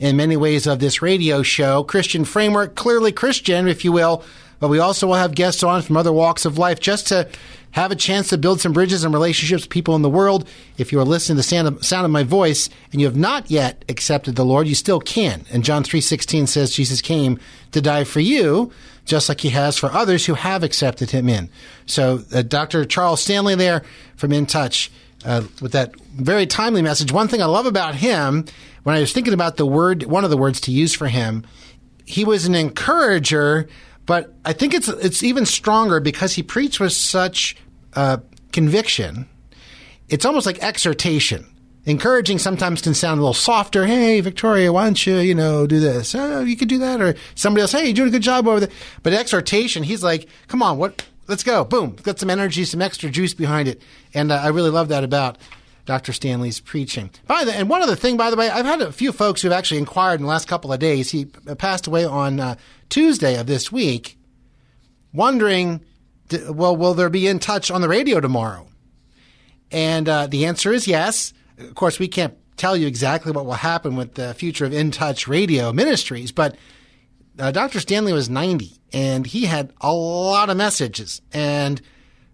in 0.00 0.16
many 0.16 0.36
ways 0.36 0.66
of 0.66 0.78
this 0.78 1.02
radio 1.02 1.42
show. 1.42 1.82
Christian 1.82 2.24
framework, 2.24 2.74
clearly 2.74 3.12
Christian, 3.12 3.68
if 3.68 3.84
you 3.84 3.92
will, 3.92 4.22
but 4.58 4.68
we 4.68 4.78
also 4.78 5.06
will 5.06 5.14
have 5.14 5.34
guests 5.34 5.62
on 5.62 5.82
from 5.82 5.96
other 5.96 6.12
walks 6.12 6.44
of 6.44 6.58
life 6.58 6.80
just 6.80 7.08
to 7.08 7.28
have 7.72 7.92
a 7.92 7.96
chance 7.96 8.28
to 8.28 8.38
build 8.38 8.60
some 8.60 8.72
bridges 8.72 9.04
and 9.04 9.12
relationships 9.12 9.64
with 9.64 9.70
people 9.70 9.94
in 9.94 10.02
the 10.02 10.08
world. 10.08 10.48
If 10.78 10.92
you 10.92 10.98
are 10.98 11.04
listening 11.04 11.36
to 11.36 11.40
the 11.40 11.42
sound 11.42 11.68
of, 11.68 11.84
sound 11.84 12.06
of 12.06 12.10
my 12.10 12.22
voice 12.22 12.70
and 12.90 13.00
you 13.00 13.06
have 13.06 13.16
not 13.16 13.50
yet 13.50 13.84
accepted 13.88 14.34
the 14.34 14.46
Lord, 14.46 14.66
you 14.66 14.74
still 14.74 15.00
can. 15.00 15.44
And 15.52 15.62
John 15.62 15.84
3:16 15.84 16.46
says 16.46 16.72
Jesus 16.72 17.02
came 17.02 17.38
to 17.72 17.82
die 17.82 18.04
for 18.04 18.20
you, 18.20 18.72
just 19.04 19.28
like 19.28 19.42
he 19.42 19.50
has 19.50 19.76
for 19.76 19.92
others 19.92 20.24
who 20.24 20.34
have 20.34 20.62
accepted 20.62 21.10
him 21.10 21.28
in. 21.28 21.50
So, 21.84 22.24
uh, 22.32 22.42
Dr. 22.42 22.86
Charles 22.86 23.20
Stanley 23.20 23.54
there 23.54 23.82
from 24.16 24.32
In 24.32 24.46
Touch 24.46 24.90
uh, 25.26 25.42
with 25.60 25.72
that 25.72 25.94
very 26.00 26.46
timely 26.46 26.80
message. 26.80 27.12
One 27.12 27.28
thing 27.28 27.42
I 27.42 27.46
love 27.46 27.66
about 27.66 27.96
him, 27.96 28.46
when 28.84 28.96
I 28.96 29.00
was 29.00 29.12
thinking 29.12 29.34
about 29.34 29.56
the 29.56 29.66
word, 29.66 30.04
one 30.04 30.24
of 30.24 30.30
the 30.30 30.36
words 30.36 30.60
to 30.62 30.72
use 30.72 30.94
for 30.94 31.08
him, 31.08 31.44
he 32.06 32.24
was 32.24 32.46
an 32.46 32.54
encourager, 32.54 33.68
but 34.06 34.32
I 34.44 34.52
think 34.52 34.72
it's 34.72 34.88
it's 34.88 35.22
even 35.22 35.44
stronger 35.44 36.00
because 36.00 36.32
he 36.32 36.42
preached 36.42 36.80
with 36.80 36.92
such 36.92 37.56
uh, 37.94 38.18
conviction. 38.52 39.28
It's 40.08 40.24
almost 40.24 40.46
like 40.46 40.62
exhortation. 40.62 41.46
Encouraging 41.84 42.38
sometimes 42.38 42.82
can 42.82 42.94
sound 42.94 43.18
a 43.18 43.22
little 43.22 43.34
softer. 43.34 43.86
Hey, 43.86 44.20
Victoria, 44.20 44.72
why 44.72 44.84
don't 44.84 45.06
you, 45.06 45.18
you 45.18 45.36
know, 45.36 45.68
do 45.68 45.78
this? 45.78 46.16
Oh, 46.16 46.40
you 46.40 46.56
could 46.56 46.68
do 46.68 46.78
that. 46.78 47.00
Or 47.00 47.14
somebody 47.36 47.62
else, 47.62 47.70
hey, 47.70 47.84
you're 47.84 47.94
doing 47.94 48.08
a 48.08 48.12
good 48.12 48.22
job 48.22 48.48
over 48.48 48.58
there. 48.58 48.68
But 49.04 49.12
exhortation, 49.12 49.84
he's 49.84 50.02
like, 50.02 50.28
come 50.48 50.62
on, 50.62 50.78
what? 50.78 51.04
Let's 51.28 51.44
go. 51.44 51.64
Boom. 51.64 51.96
Got 52.02 52.18
some 52.18 52.30
energy, 52.30 52.64
some 52.64 52.82
extra 52.82 53.08
juice 53.08 53.34
behind 53.34 53.68
it. 53.68 53.82
And 54.14 54.32
uh, 54.32 54.36
I 54.36 54.48
really 54.48 54.70
love 54.70 54.88
that 54.88 55.04
about 55.04 55.38
Dr. 55.86 56.12
Stanley's 56.12 56.60
preaching. 56.60 57.10
By 57.26 57.44
the 57.44 57.54
and 57.54 57.70
one 57.70 57.82
other 57.82 57.96
thing, 57.96 58.16
by 58.16 58.30
the 58.30 58.36
way, 58.36 58.50
I've 58.50 58.66
had 58.66 58.82
a 58.82 58.92
few 58.92 59.12
folks 59.12 59.40
who 59.40 59.48
have 59.48 59.56
actually 59.56 59.78
inquired 59.78 60.20
in 60.20 60.22
the 60.22 60.28
last 60.28 60.48
couple 60.48 60.72
of 60.72 60.80
days. 60.80 61.10
He 61.10 61.24
passed 61.24 61.86
away 61.86 62.04
on 62.04 62.40
uh, 62.40 62.56
Tuesday 62.88 63.38
of 63.38 63.46
this 63.46 63.72
week, 63.72 64.18
wondering, 65.12 65.80
well, 66.48 66.76
will 66.76 66.94
there 66.94 67.08
be 67.08 67.28
in 67.28 67.38
touch 67.38 67.70
on 67.70 67.80
the 67.80 67.88
radio 67.88 68.20
tomorrow? 68.20 68.68
And 69.70 70.08
uh, 70.08 70.26
the 70.26 70.46
answer 70.46 70.72
is 70.72 70.86
yes. 70.86 71.32
Of 71.58 71.74
course, 71.74 71.98
we 71.98 72.08
can't 72.08 72.34
tell 72.56 72.76
you 72.76 72.86
exactly 72.86 73.32
what 73.32 73.46
will 73.46 73.54
happen 73.54 73.96
with 73.96 74.14
the 74.14 74.34
future 74.34 74.64
of 74.64 74.72
In 74.72 74.90
Touch 74.90 75.28
Radio 75.28 75.72
Ministries, 75.72 76.32
but 76.32 76.56
uh, 77.38 77.50
Dr. 77.50 77.80
Stanley 77.80 78.12
was 78.12 78.28
90 78.30 78.72
and 78.92 79.26
he 79.26 79.44
had 79.44 79.72
a 79.80 79.92
lot 79.92 80.50
of 80.50 80.56
messages. 80.56 81.20
And 81.32 81.80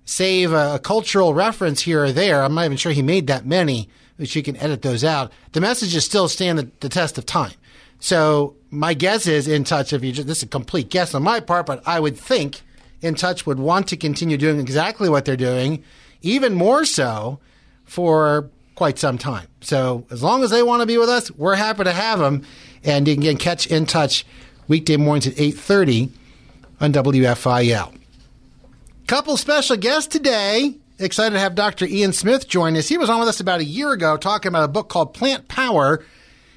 save 0.05 0.53
a, 0.53 0.75
a 0.75 0.79
cultural 0.79 1.35
reference 1.35 1.83
here 1.83 2.05
or 2.05 2.13
there, 2.13 2.43
I'm 2.43 2.55
not 2.55 2.65
even 2.65 2.77
sure 2.77 2.93
he 2.93 3.03
made 3.03 3.27
that 3.29 3.47
many, 3.47 3.89
which 4.17 4.37
you 4.37 4.43
can 4.43 4.57
edit 4.57 4.83
those 4.83 5.05
out. 5.05 5.33
The 5.53 5.61
messages 5.61 6.05
still 6.05 6.29
stand 6.29 6.59
the, 6.59 6.71
the 6.81 6.89
test 6.89 7.19
of 7.19 7.27
time. 7.27 7.53
So 8.01 8.57
my 8.71 8.95
guess 8.95 9.27
is 9.27 9.47
In 9.47 9.65
Touch, 9.65 9.93
if 9.93 10.03
you 10.03 10.13
just, 10.13 10.27
this 10.27 10.39
is 10.39 10.45
a 10.45 10.49
complete 10.49 10.91
guess 10.91 11.15
on 11.15 11.23
my 11.23 11.41
part, 11.41 11.67
but 11.67 11.83
I 11.87 12.01
would 12.01 12.17
think 12.17 12.63
In 13.01 13.15
Touch 13.15 13.47
would 13.47 13.59
want 13.59 13.89
to 13.89 13.97
continue 13.97 14.37
doing 14.37 14.59
exactly 14.59 15.09
what 15.09 15.25
they're 15.25 15.37
doing, 15.37 15.85
even 16.21 16.55
more 16.55 16.85
so 16.85 17.39
for 17.85 18.51
quite 18.75 18.99
some 18.99 19.19
time. 19.19 19.47
So 19.61 20.07
as 20.11 20.23
long 20.23 20.43
as 20.43 20.51
they 20.51 20.63
want 20.63 20.81
to 20.81 20.87
be 20.87 20.99
with 20.99 21.09
us, 21.09 21.31
we're 21.33 21.55
happy 21.55 21.85
to 21.85 21.93
have 21.93 22.19
them. 22.19 22.45
And 22.83 23.07
you 23.07 23.17
can 23.17 23.37
catch 23.37 23.69
In 23.69 23.87
Touch 23.87 24.27
weekday 24.67 24.97
mornings 24.97 25.29
at 25.29 25.35
8.30 25.35 26.11
on 26.81 26.93
WFIL. 26.93 28.02
Couple 29.07 29.37
special 29.37 29.77
guests 29.77 30.07
today. 30.09 30.77
Excited 30.99 31.35
to 31.35 31.41
have 31.41 31.55
Dr. 31.55 31.87
Ian 31.87 32.13
Smith 32.13 32.49
join 32.49 32.77
us. 32.77 32.89
He 32.89 32.97
was 32.97 33.11
on 33.11 33.19
with 33.19 33.29
us 33.29 33.41
about 33.41 33.61
a 33.61 33.65
year 33.65 33.93
ago 33.93 34.17
talking 34.17 34.49
about 34.49 34.65
a 34.65 34.69
book 34.69 34.89
called 34.89 35.13
Plant 35.13 35.49
Power. 35.49 36.05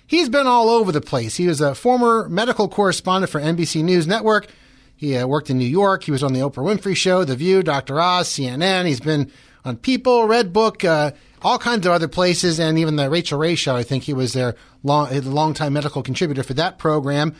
He's 0.08 0.30
been 0.30 0.46
all 0.46 0.70
over 0.70 0.92
the 0.92 1.02
place. 1.02 1.36
He 1.36 1.48
was 1.48 1.60
a 1.60 1.74
former 1.74 2.30
medical 2.30 2.70
correspondent 2.70 3.32
for 3.32 3.42
NBC 3.42 3.84
News 3.84 4.06
Network. 4.06 4.48
He 4.96 5.18
uh, 5.18 5.25
worked 5.28 5.50
in 5.50 5.58
New 5.58 5.66
York. 5.66 6.04
He 6.04 6.12
was 6.12 6.24
on 6.24 6.34
the 6.34 6.40
Oprah 6.40 6.64
Winfrey 6.64 6.96
Show, 6.96 7.24
The 7.24 7.36
View, 7.36 7.64
Dr. 7.64 8.00
Oz, 8.00 8.30
CNN. 8.30 8.86
He's 8.86 9.00
been 9.02 9.32
on 9.66 9.78
People, 9.78 10.28
Redbook, 10.28 10.88
uh, 10.88 11.12
all 11.42 11.58
kinds 11.58 11.86
of 11.86 11.92
other 11.92 12.08
places, 12.08 12.60
and 12.60 12.78
even 12.78 12.96
the 12.96 13.10
Rachael 13.10 13.40
Ray 13.40 13.56
Show. 13.56 13.75
I 13.75 13.84
think 13.84 14.04
he 14.04 14.14
was 14.14 14.34
their 14.34 14.56
long, 14.84 15.10
longtime 15.22 15.74
medical 15.74 16.04
contributor 16.04 16.44
for 16.44 16.54
that 16.54 16.78
program. 16.78 17.36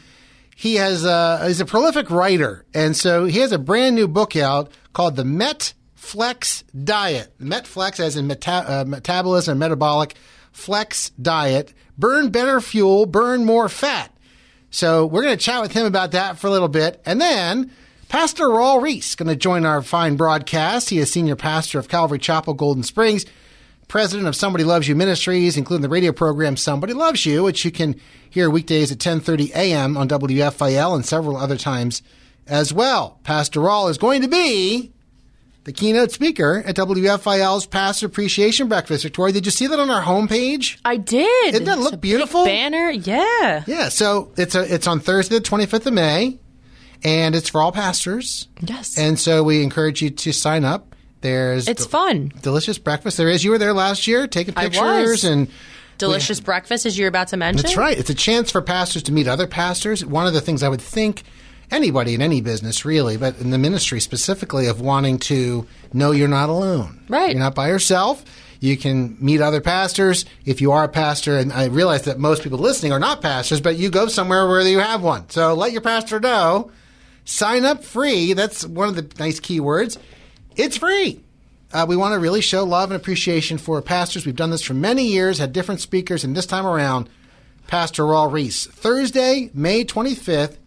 He 0.56 0.76
has 0.76 1.06
uh, 1.06 1.46
is 1.48 1.60
a 1.60 1.66
prolific 1.66 2.10
writer, 2.10 2.66
and 2.74 2.96
so 2.96 3.26
he 3.26 3.40
has 3.40 3.52
a 3.52 3.60
brand 3.60 3.96
new 3.96 4.08
book 4.08 4.36
out 4.36 4.72
called 4.94 5.18
the 5.18 5.26
Met 5.26 5.74
Flex 5.94 6.64
Diet. 6.72 7.34
Met 7.38 7.68
Flex, 7.68 8.00
as 8.00 8.16
in 8.16 8.26
meta- 8.26 8.66
uh, 8.66 8.86
metabolism 8.88 9.60
metabolic 9.60 10.16
flex 10.56 11.10
diet. 11.22 11.74
Burn 11.98 12.30
better 12.30 12.62
fuel, 12.62 13.06
burn 13.06 13.44
more 13.46 13.68
fat. 13.68 14.12
So 14.70 15.06
we're 15.06 15.24
going 15.24 15.38
to 15.38 15.44
chat 15.44 15.62
with 15.62 15.74
him 15.74 15.86
about 15.86 16.12
that 16.12 16.40
for 16.40 16.48
a 16.48 16.52
little 16.52 16.70
bit. 16.70 17.02
And 17.06 17.20
then 17.20 17.72
Pastor 18.08 18.46
Raul 18.46 18.82
Ries 18.82 19.16
going 19.16 19.28
to 19.28 19.36
join 19.36 19.66
our 19.66 19.82
fine 19.82 20.16
broadcast. 20.16 20.90
He 20.90 21.00
is 21.00 21.12
senior 21.12 21.36
pastor 21.36 21.78
of 21.78 21.90
Calvary 21.90 22.20
Chapel, 22.20 22.54
Golden 22.54 22.84
Springs, 22.84 23.26
president 23.88 24.27
of 24.27 24.36
Somebody 24.36 24.63
Loves 24.63 24.88
You 24.88 24.96
Ministries, 24.96 25.58
including 25.58 25.82
the 25.84 25.89
radio 25.89 26.12
program 26.12 26.58
Somebody 26.58 26.94
Loves 26.94 27.25
You, 27.25 27.44
which 27.44 27.63
you 27.65 27.72
can 27.72 28.00
hear 28.30 28.50
weekdays 28.50 28.92
at 28.92 28.98
10:30 29.00 29.51
a.m. 29.56 29.98
on 29.98 30.08
WFIL 30.10 30.96
and 30.96 31.06
several 31.06 31.38
other 31.38 31.58
times 31.58 32.01
as 32.48 32.74
well. 32.74 33.20
Pastor 33.24 33.60
Raul 33.62 33.89
is 33.89 33.98
going 33.98 34.22
to 34.22 34.27
be 34.27 34.92
the 35.63 35.72
keynote 35.72 36.12
speaker 36.12 36.62
at 36.65 36.75
WFIL's 36.75 37.65
Pastor 37.65 38.06
Appreciation 38.06 38.68
Breakfast. 38.68 39.04
Victoria, 39.04 39.34
did 39.34 39.46
you 39.46 39.51
see 39.51 39.65
that 39.68 39.80
on 39.80 39.89
our 39.89 40.04
homepage? 40.04 40.77
I 40.86 40.98
did. 40.98 41.54
Didn't 41.54 41.65
that 41.65 41.77
It's 41.80 41.92
look 41.92 42.01
beautiful? 42.01 42.46
banner, 42.46 42.89
yeah. 42.92 43.63
Yeah, 43.65 43.89
so 43.89 44.32
it's 44.38 44.54
a 44.56 44.74
it's 44.74 44.88
on 44.88 45.00
Thursday, 45.00 45.36
the 45.36 45.42
twenty 45.42 45.65
fifth 45.65 45.88
of 45.88 45.94
May, 45.94 46.38
and 47.04 47.36
it's 47.36 47.50
for 47.50 47.62
all 47.62 47.72
pastors. 47.72 48.48
Yes. 48.62 48.98
And 48.98 49.20
so 49.20 49.44
we 49.44 49.63
encourage 49.63 50.01
you 50.01 50.10
to 50.12 50.32
sign 50.32 50.65
up. 50.65 50.95
There's 51.25 51.67
it's 51.67 51.88
del- 51.88 51.89
fun. 51.89 52.32
delicious 52.44 52.77
breakfast. 52.77 53.17
There 53.17 53.29
is. 53.29 53.44
You 53.44 53.50
were 53.50 53.58
there 53.58 53.74
last 53.74 54.05
year 54.05 54.27
taking 54.27 54.53
pictures 54.53 55.24
and. 55.24 55.50
Delicious 55.98 56.41
breakfast, 56.41 56.86
as 56.86 56.98
you're 56.98 57.08
about 57.08 57.29
to 57.29 57.38
mention. 57.38 57.63
That's 57.63 57.77
right. 57.77 57.98
It's 57.98 58.10
a 58.10 58.15
chance 58.15 58.51
for 58.51 58.62
pastors 58.62 59.01
to 59.03 59.13
meet 59.13 59.29
other 59.29 59.48
pastors. 59.48 60.05
One 60.05 60.27
of 60.27 60.34
the 60.34 60.41
things 60.41 60.62
I 60.62 60.67
would 60.67 60.82
think 60.82 61.24
anybody 61.72 62.13
in 62.13 62.22
any 62.22 62.41
business, 62.41 62.84
really, 62.84 63.15
but 63.15 63.39
in 63.39 63.50
the 63.50 63.58
ministry 63.58 64.01
specifically, 64.01 64.67
of 64.67 64.82
wanting 64.82 65.20
to 65.20 65.65
know 65.94 66.12
you're 66.12 66.27
not 66.27 66.50
alone. 66.50 67.00
Right. 67.08 67.32
You're 67.32 67.39
not 67.39 67.55
by 67.55 67.70
yourself. 67.70 68.25
You 68.60 68.75
can 68.77 69.17
meet 69.20 69.41
other 69.41 69.62
pastors 69.62 70.25
if 70.46 70.60
you 70.60 70.74
are 70.74 70.84
a 70.84 70.89
pastor. 70.89 71.38
And 71.38 71.51
I 71.53 71.67
realize 71.67 72.03
that 72.03 72.20
most 72.20 72.44
people 72.44 72.60
listening 72.60 72.91
are 72.91 73.00
not 73.00 73.22
pastors, 73.22 73.62
but 73.62 73.77
you 73.77 73.89
go 73.89 74.08
somewhere 74.08 74.48
where 74.48 74.62
you 74.62 74.79
have 74.79 75.01
one. 75.01 75.29
So 75.29 75.53
let 75.53 75.72
your 75.72 75.82
pastor 75.82 76.20
know. 76.20 76.72
Sign 77.24 77.65
up 77.65 77.84
free. 77.84 78.34
That's 78.34 78.67
one 78.67 78.89
of 78.89 78.96
the 78.96 79.10
nice 79.17 79.39
keywords. 79.39 79.98
It's 80.56 80.78
free. 80.78 81.22
Uh, 81.74 81.86
we 81.88 81.98
want 81.98 82.14
to 82.14 82.20
really 82.20 82.42
show 82.42 82.64
love 82.64 82.92
and 82.92 83.00
appreciation 83.00 83.58
for 83.58 83.82
pastors. 83.82 84.26
We've 84.26 84.36
done 84.36 84.52
this 84.52 84.62
for 84.62 84.74
many 84.74 85.08
years, 85.08 85.40
had 85.40 85.52
different 85.52 85.82
speakers, 85.82 86.24
and 86.24 86.36
this 86.36 86.46
time 86.46 86.66
around, 86.66 87.10
Pastor 87.68 88.04
Raul 88.04 88.32
Ries. 88.32 88.66
Thursday, 88.66 89.50
May 89.54 89.84
25th 89.84 90.58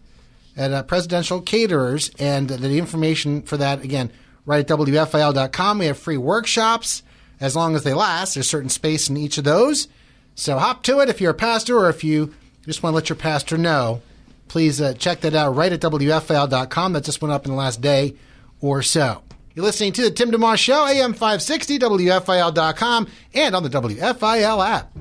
at 0.55 0.71
uh, 0.71 0.83
Presidential 0.83 1.41
Caterers, 1.41 2.11
and 2.19 2.49
the 2.49 2.77
information 2.77 3.41
for 3.41 3.57
that, 3.57 3.83
again, 3.83 4.11
right 4.45 4.59
at 4.59 4.77
WFIL.com. 4.77 5.79
We 5.79 5.85
have 5.85 5.97
free 5.97 6.17
workshops 6.17 7.01
as 7.39 7.55
long 7.55 7.75
as 7.75 7.83
they 7.83 7.93
last. 7.93 8.33
There's 8.33 8.49
certain 8.49 8.69
space 8.69 9.09
in 9.09 9.17
each 9.17 9.37
of 9.37 9.45
those. 9.45 9.87
So 10.35 10.57
hop 10.59 10.83
to 10.83 10.99
it 10.99 11.09
if 11.09 11.21
you're 11.21 11.31
a 11.31 11.35
pastor 11.35 11.77
or 11.77 11.89
if 11.89 12.03
you 12.03 12.33
just 12.65 12.83
want 12.83 12.93
to 12.93 12.95
let 12.95 13.09
your 13.09 13.15
pastor 13.15 13.57
know. 13.57 14.01
Please 14.47 14.81
uh, 14.81 14.93
check 14.93 15.21
that 15.21 15.35
out 15.35 15.55
right 15.55 15.71
at 15.71 15.81
WFIL.com. 15.81 16.93
That 16.93 17.03
just 17.03 17.21
went 17.21 17.33
up 17.33 17.45
in 17.45 17.51
the 17.51 17.57
last 17.57 17.81
day 17.81 18.15
or 18.61 18.81
so. 18.81 19.21
You're 19.55 19.65
listening 19.65 19.93
to 19.93 20.01
the 20.03 20.11
Tim 20.11 20.31
DeMoss 20.31 20.57
Show, 20.57 20.85
AM 20.85 21.13
560, 21.13 21.79
WFIL.com, 21.79 23.07
and 23.33 23.55
on 23.55 23.63
the 23.63 23.69
WFIL 23.69 24.65
app. 24.65 24.95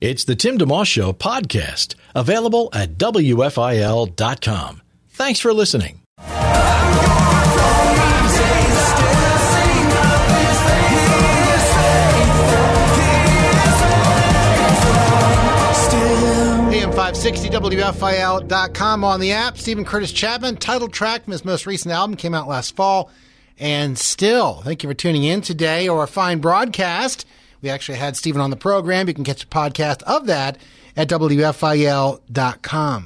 It's 0.00 0.24
the 0.24 0.34
Tim 0.34 0.58
DeMoss 0.58 0.86
Show 0.86 1.12
podcast, 1.12 1.94
available 2.14 2.68
at 2.72 2.98
WFIL.com. 2.98 4.82
Thanks 5.10 5.40
for 5.40 5.52
listening. 5.52 6.00
AM 16.72 16.90
560 16.90 17.50
WFIL.com 17.50 19.04
on 19.04 19.20
the 19.20 19.32
app. 19.32 19.58
Steven 19.58 19.84
Curtis 19.84 20.10
Chapman, 20.10 20.56
title 20.56 20.88
track 20.88 21.24
from 21.24 21.32
his 21.32 21.44
most 21.44 21.66
recent 21.66 21.92
album, 21.92 22.16
came 22.16 22.34
out 22.34 22.48
last 22.48 22.74
fall. 22.74 23.10
And 23.62 23.96
still, 23.96 24.54
thank 24.62 24.82
you 24.82 24.90
for 24.90 24.94
tuning 24.94 25.22
in 25.22 25.40
today 25.40 25.88
or 25.88 26.02
a 26.02 26.08
fine 26.08 26.40
broadcast. 26.40 27.24
We 27.62 27.70
actually 27.70 27.98
had 27.98 28.16
Steven 28.16 28.40
on 28.40 28.50
the 28.50 28.56
program. 28.56 29.06
You 29.06 29.14
can 29.14 29.22
catch 29.22 29.44
a 29.44 29.46
podcast 29.46 30.02
of 30.02 30.26
that 30.26 30.58
at 30.96 31.08
WFIL.com. 31.08 32.18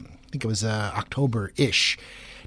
I 0.08 0.30
think 0.30 0.44
it 0.44 0.48
was 0.48 0.64
uh, 0.64 0.92
October 0.96 1.52
ish. 1.56 1.98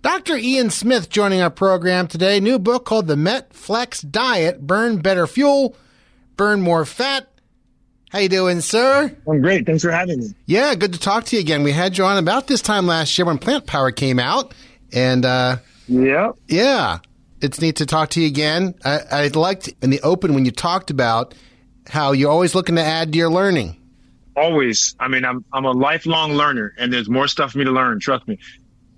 Dr. 0.01 0.37
Ian 0.37 0.71
Smith 0.71 1.09
joining 1.09 1.39
our 1.41 1.51
program 1.51 2.07
today. 2.07 2.39
New 2.39 2.57
book 2.57 2.83
called 2.85 3.05
The 3.05 3.15
Met 3.15 3.53
Flex 3.53 4.01
Diet 4.01 4.65
Burn 4.65 4.97
Better 4.97 5.27
Fuel, 5.27 5.75
Burn 6.35 6.61
More 6.61 6.85
Fat. 6.85 7.27
How 8.09 8.17
you 8.19 8.29
doing, 8.29 8.61
sir? 8.61 9.15
I'm 9.29 9.41
great. 9.41 9.67
Thanks 9.67 9.83
for 9.83 9.91
having 9.91 10.19
me. 10.19 10.29
Yeah, 10.47 10.73
good 10.73 10.93
to 10.93 10.99
talk 10.99 11.25
to 11.25 11.35
you 11.35 11.41
again. 11.41 11.61
We 11.61 11.73
had 11.73 11.95
you 11.95 12.05
on 12.05 12.17
about 12.17 12.47
this 12.47 12.63
time 12.63 12.87
last 12.87 13.15
year 13.19 13.27
when 13.27 13.37
Plant 13.37 13.67
Power 13.67 13.91
came 13.91 14.17
out, 14.17 14.55
and 14.91 15.23
uh, 15.25 15.57
Yeah. 15.87 16.31
yeah, 16.47 16.99
it's 17.41 17.62
neat 17.62 17.77
to 17.77 17.86
talk 17.86 18.10
to 18.12 18.22
you 18.22 18.27
again. 18.27 18.75
I, 18.84 19.00
I 19.12 19.27
liked 19.27 19.69
in 19.81 19.89
the 19.89 20.01
open 20.01 20.34
when 20.34 20.46
you 20.46 20.51
talked 20.51 20.89
about 20.89 21.36
how 21.88 22.12
you're 22.12 22.31
always 22.31 22.55
looking 22.55 22.75
to 22.75 22.84
add 22.84 23.12
to 23.12 23.17
your 23.17 23.29
learning. 23.29 23.75
Always. 24.36 24.96
I 25.00 25.08
mean, 25.08 25.25
I'm 25.25 25.43
I'm 25.51 25.65
a 25.65 25.72
lifelong 25.72 26.34
learner, 26.34 26.74
and 26.77 26.93
there's 26.93 27.10
more 27.10 27.27
stuff 27.27 27.51
for 27.51 27.58
me 27.58 27.65
to 27.65 27.72
learn. 27.72 28.00
Trust 28.00 28.27
me. 28.27 28.39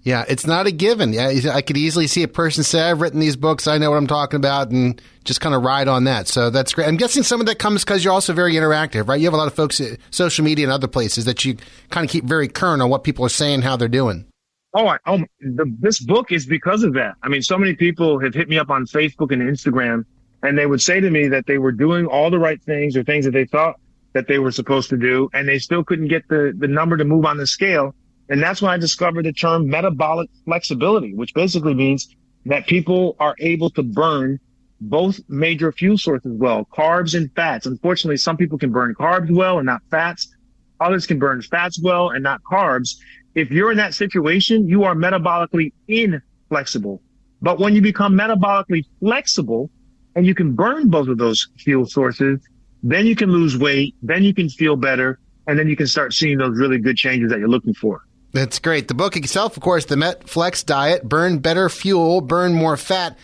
Yeah, 0.03 0.25
it's 0.27 0.47
not 0.47 0.65
a 0.65 0.71
given. 0.71 1.13
Yeah, 1.13 1.51
I 1.53 1.61
could 1.61 1.77
easily 1.77 2.07
see 2.07 2.23
a 2.23 2.27
person 2.27 2.63
say, 2.63 2.81
"I've 2.81 3.01
written 3.01 3.19
these 3.19 3.35
books. 3.35 3.67
I 3.67 3.77
know 3.77 3.91
what 3.91 3.97
I'm 3.97 4.07
talking 4.07 4.37
about," 4.37 4.71
and 4.71 4.99
just 5.23 5.41
kind 5.41 5.53
of 5.53 5.61
ride 5.63 5.87
on 5.87 6.05
that. 6.05 6.27
So 6.27 6.49
that's 6.49 6.73
great. 6.73 6.87
I'm 6.87 6.97
guessing 6.97 7.21
some 7.21 7.39
of 7.39 7.45
that 7.45 7.59
comes 7.59 7.83
because 7.83 8.03
you're 8.03 8.13
also 8.13 8.33
very 8.33 8.53
interactive, 8.53 9.07
right? 9.07 9.19
You 9.19 9.27
have 9.27 9.33
a 9.33 9.37
lot 9.37 9.47
of 9.47 9.53
folks, 9.53 9.79
at 9.79 9.99
social 10.09 10.43
media 10.43 10.65
and 10.65 10.73
other 10.73 10.87
places 10.87 11.25
that 11.25 11.45
you 11.45 11.57
kind 11.91 12.03
of 12.03 12.09
keep 12.09 12.25
very 12.25 12.47
current 12.47 12.81
on 12.81 12.89
what 12.89 13.03
people 13.03 13.25
are 13.25 13.29
saying, 13.29 13.61
how 13.61 13.75
they're 13.77 13.87
doing. 13.87 14.25
Oh, 14.73 14.87
I, 14.87 14.97
oh, 15.05 15.19
the, 15.41 15.75
this 15.79 15.99
book 15.99 16.31
is 16.31 16.45
because 16.45 16.83
of 16.83 16.93
that. 16.93 17.15
I 17.21 17.27
mean, 17.27 17.41
so 17.41 17.57
many 17.57 17.75
people 17.75 18.19
have 18.19 18.33
hit 18.33 18.47
me 18.47 18.57
up 18.57 18.69
on 18.69 18.85
Facebook 18.85 19.31
and 19.33 19.41
Instagram, 19.41 20.05
and 20.43 20.57
they 20.57 20.65
would 20.65 20.81
say 20.81 20.99
to 21.01 21.09
me 21.09 21.27
that 21.27 21.45
they 21.45 21.57
were 21.57 21.73
doing 21.73 22.05
all 22.05 22.29
the 22.29 22.39
right 22.39 22.61
things 22.63 22.95
or 22.95 23.03
things 23.03 23.25
that 23.25 23.31
they 23.31 23.45
thought 23.45 23.75
that 24.13 24.27
they 24.27 24.39
were 24.39 24.51
supposed 24.51 24.89
to 24.89 24.97
do, 24.97 25.29
and 25.33 25.47
they 25.47 25.59
still 25.59 25.83
couldn't 25.83 26.07
get 26.07 26.27
the 26.29 26.53
the 26.57 26.67
number 26.67 26.97
to 26.97 27.05
move 27.05 27.25
on 27.25 27.37
the 27.37 27.47
scale. 27.47 27.93
And 28.29 28.41
that's 28.41 28.61
when 28.61 28.71
I 28.71 28.77
discovered 28.77 29.25
the 29.25 29.33
term 29.33 29.67
metabolic 29.67 30.29
flexibility, 30.45 31.13
which 31.13 31.33
basically 31.33 31.73
means 31.73 32.15
that 32.45 32.65
people 32.65 33.17
are 33.19 33.35
able 33.39 33.69
to 33.71 33.83
burn 33.83 34.39
both 34.79 35.19
major 35.27 35.71
fuel 35.71 35.97
sources 35.97 36.31
well, 36.33 36.65
carbs 36.73 37.15
and 37.15 37.29
fats. 37.35 37.65
Unfortunately, 37.65 38.17
some 38.17 38.37
people 38.37 38.57
can 38.57 38.71
burn 38.71 38.95
carbs 38.95 39.29
well 39.29 39.57
and 39.59 39.65
not 39.65 39.81
fats. 39.91 40.33
Others 40.79 41.05
can 41.05 41.19
burn 41.19 41.41
fats 41.41 41.79
well 41.81 42.09
and 42.09 42.23
not 42.23 42.41
carbs. 42.43 42.95
If 43.35 43.51
you're 43.51 43.71
in 43.71 43.77
that 43.77 43.93
situation, 43.93 44.67
you 44.67 44.83
are 44.83 44.95
metabolically 44.95 45.71
inflexible. 45.87 47.01
But 47.41 47.59
when 47.59 47.75
you 47.75 47.81
become 47.81 48.13
metabolically 48.13 48.85
flexible 48.99 49.69
and 50.15 50.25
you 50.25 50.35
can 50.35 50.53
burn 50.53 50.89
both 50.89 51.07
of 51.07 51.17
those 51.17 51.47
fuel 51.57 51.85
sources, 51.85 52.39
then 52.83 53.05
you 53.05 53.15
can 53.15 53.31
lose 53.31 53.57
weight, 53.57 53.95
then 54.01 54.23
you 54.23 54.33
can 54.33 54.49
feel 54.49 54.75
better, 54.75 55.19
and 55.47 55.57
then 55.57 55.67
you 55.67 55.75
can 55.75 55.87
start 55.87 56.13
seeing 56.13 56.37
those 56.37 56.57
really 56.57 56.77
good 56.77 56.97
changes 56.97 57.29
that 57.31 57.39
you're 57.39 57.47
looking 57.47 57.73
for. 57.73 58.03
That's 58.33 58.59
great. 58.59 58.87
The 58.87 58.93
book 58.93 59.15
itself, 59.17 59.57
of 59.57 59.63
course, 59.63 59.85
the 59.85 59.97
Met 59.97 60.27
Flex 60.27 60.63
Diet: 60.63 61.03
Burn 61.03 61.39
Better 61.39 61.69
Fuel, 61.69 62.21
Burn 62.21 62.53
More 62.53 62.77
Fat. 62.77 63.17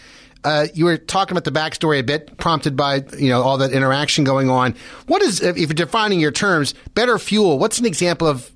Uh, 0.44 0.68
you 0.74 0.86
were 0.86 0.98
talking 0.98 1.36
about 1.36 1.44
the 1.44 1.52
backstory 1.52 2.00
a 2.00 2.04
bit, 2.04 2.38
prompted 2.38 2.76
by 2.76 3.04
you 3.18 3.30
know 3.30 3.42
all 3.42 3.58
that 3.60 3.72
interaction 3.72 4.24
going 4.24 4.50
on. 4.50 4.76
What 5.08 5.22
is, 5.22 5.42
if 5.42 5.58
you're 5.58 5.68
defining 5.68 6.20
your 6.20 6.32
terms, 6.32 6.74
better 6.94 7.18
fuel? 7.18 7.58
What's 7.58 7.80
an 7.80 7.86
example 7.86 8.28
of 8.28 8.52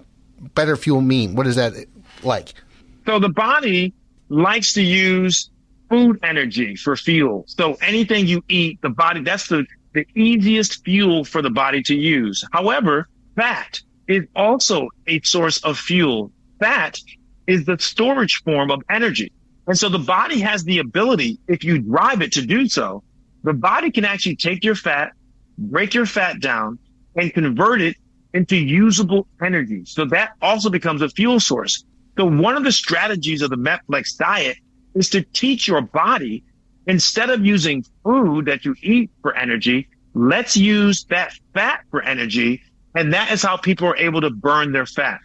better 0.54 0.76
fuel 0.76 1.02
mean? 1.02 1.36
What 1.36 1.48
is 1.48 1.56
that 1.56 1.74
like? 2.24 2.54
So 3.06 3.20
the 3.20 3.30
body 3.30 3.94
likes 4.30 4.74
to 4.74 4.82
use 4.82 5.50
food 5.90 6.20
energy 6.24 6.76
for 6.76 6.96
fuel. 6.96 7.44
So 7.48 7.76
anything 7.82 8.28
you 8.28 8.44
eat, 8.48 8.82
the 8.82 8.90
body, 8.90 9.22
that's 9.22 9.48
the, 9.48 9.66
the 9.94 10.06
easiest 10.16 10.84
fuel 10.84 11.26
for 11.26 11.42
the 11.42 11.50
body 11.50 11.84
to 11.84 11.96
use. 11.96 12.46
However, 12.52 13.10
fat 13.36 13.82
is 14.08 14.26
also 14.36 14.90
a 15.08 15.20
source 15.22 15.58
of 15.64 15.78
fuel. 15.78 16.32
Fat 16.60 17.00
is 17.48 17.66
the 17.66 17.78
storage 17.80 18.42
form 18.44 18.72
of 18.72 18.82
energy. 18.90 19.32
And 19.68 19.78
so 19.78 19.90
the 19.90 20.00
body 20.00 20.40
has 20.40 20.64
the 20.64 20.80
ability, 20.80 21.40
if 21.48 21.64
you 21.64 21.80
drive 21.80 22.22
it 22.22 22.32
to 22.34 22.46
do 22.46 22.68
so, 22.68 23.04
the 23.44 23.54
body 23.54 23.92
can 23.92 24.06
actually 24.06 24.36
take 24.36 24.64
your 24.64 24.76
fat, 24.76 25.12
break 25.58 25.94
your 25.94 26.06
fat 26.06 26.40
down 26.40 26.80
and 27.16 27.34
convert 27.34 27.82
it 27.82 27.96
into 28.34 28.56
usable 28.56 29.28
energy. 29.44 29.84
So 29.86 30.06
that 30.06 30.32
also 30.42 30.70
becomes 30.70 31.02
a 31.02 31.10
fuel 31.10 31.40
source. 31.40 31.84
So 32.18 32.26
one 32.26 32.56
of 32.56 32.64
the 32.64 32.72
strategies 32.72 33.42
of 33.42 33.50
the 33.50 33.58
Metflex 33.58 34.18
diet 34.18 34.58
is 34.96 35.10
to 35.10 35.22
teach 35.22 35.68
your 35.68 35.82
body 35.82 36.44
instead 36.88 37.30
of 37.30 37.46
using 37.46 37.84
food 38.04 38.46
that 38.46 38.66
you 38.66 38.76
eat 38.82 39.12
for 39.22 39.36
energy, 39.36 39.88
let's 40.14 40.58
use 40.58 41.06
that 41.06 41.34
fat 41.54 41.82
for 41.90 42.02
energy. 42.02 42.62
And 42.96 43.14
that 43.14 43.32
is 43.32 43.42
how 43.42 43.58
people 43.58 43.88
are 43.88 43.98
able 43.98 44.22
to 44.22 44.30
burn 44.30 44.72
their 44.72 44.86
fat. 44.86 45.20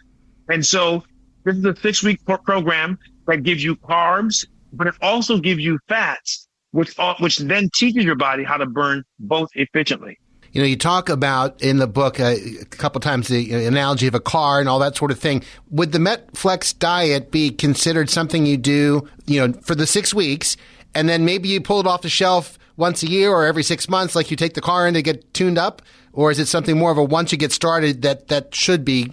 And 0.49 0.65
so 0.65 1.03
this 1.43 1.57
is 1.57 1.65
a 1.65 1.75
six 1.75 2.03
week 2.03 2.23
pro- 2.25 2.37
program 2.37 2.97
that 3.27 3.43
gives 3.43 3.63
you 3.63 3.75
carbs, 3.75 4.45
but 4.71 4.87
it 4.87 4.95
also 5.01 5.37
gives 5.37 5.61
you 5.61 5.77
fats, 5.89 6.47
which, 6.71 6.97
uh, 6.97 7.15
which 7.19 7.37
then 7.39 7.69
teaches 7.73 8.05
your 8.05 8.15
body 8.15 8.43
how 8.43 8.57
to 8.57 8.65
burn 8.65 9.03
both 9.19 9.49
efficiently. 9.55 10.17
You 10.51 10.61
know, 10.61 10.67
you 10.67 10.77
talk 10.77 11.09
about 11.09 11.61
in 11.61 11.77
the 11.77 11.87
book 11.87 12.19
uh, 12.19 12.35
a 12.61 12.65
couple 12.65 12.99
times 13.01 13.27
the 13.27 13.53
analogy 13.65 14.07
of 14.07 14.15
a 14.15 14.19
car 14.19 14.59
and 14.59 14.67
all 14.67 14.79
that 14.79 14.95
sort 14.95 15.11
of 15.11 15.19
thing. 15.19 15.43
Would 15.69 15.91
the 15.91 15.99
MetFlex 15.99 16.79
diet 16.79 17.31
be 17.31 17.51
considered 17.51 18.09
something 18.09 18.45
you 18.45 18.57
do, 18.57 19.07
you 19.25 19.45
know, 19.45 19.53
for 19.61 19.75
the 19.75 19.85
six 19.85 20.13
weeks, 20.13 20.57
and 20.95 21.07
then 21.07 21.25
maybe 21.25 21.49
you 21.49 21.61
pull 21.61 21.79
it 21.79 21.87
off 21.87 22.01
the 22.01 22.09
shelf 22.09 22.57
once 22.77 23.03
a 23.03 23.07
year 23.07 23.31
or 23.31 23.45
every 23.45 23.63
six 23.63 23.89
months, 23.89 24.15
like 24.15 24.31
you 24.31 24.37
take 24.37 24.53
the 24.53 24.61
car 24.61 24.87
in 24.87 24.93
to 24.93 25.01
get 25.01 25.33
tuned 25.33 25.57
up, 25.57 25.81
or 26.13 26.31
is 26.31 26.39
it 26.39 26.47
something 26.47 26.77
more 26.77 26.91
of 26.91 26.97
a 26.97 27.03
once 27.03 27.31
you 27.31 27.37
get 27.37 27.51
started 27.51 28.01
that 28.03 28.27
that 28.29 28.55
should 28.55 28.85
be 28.85 29.11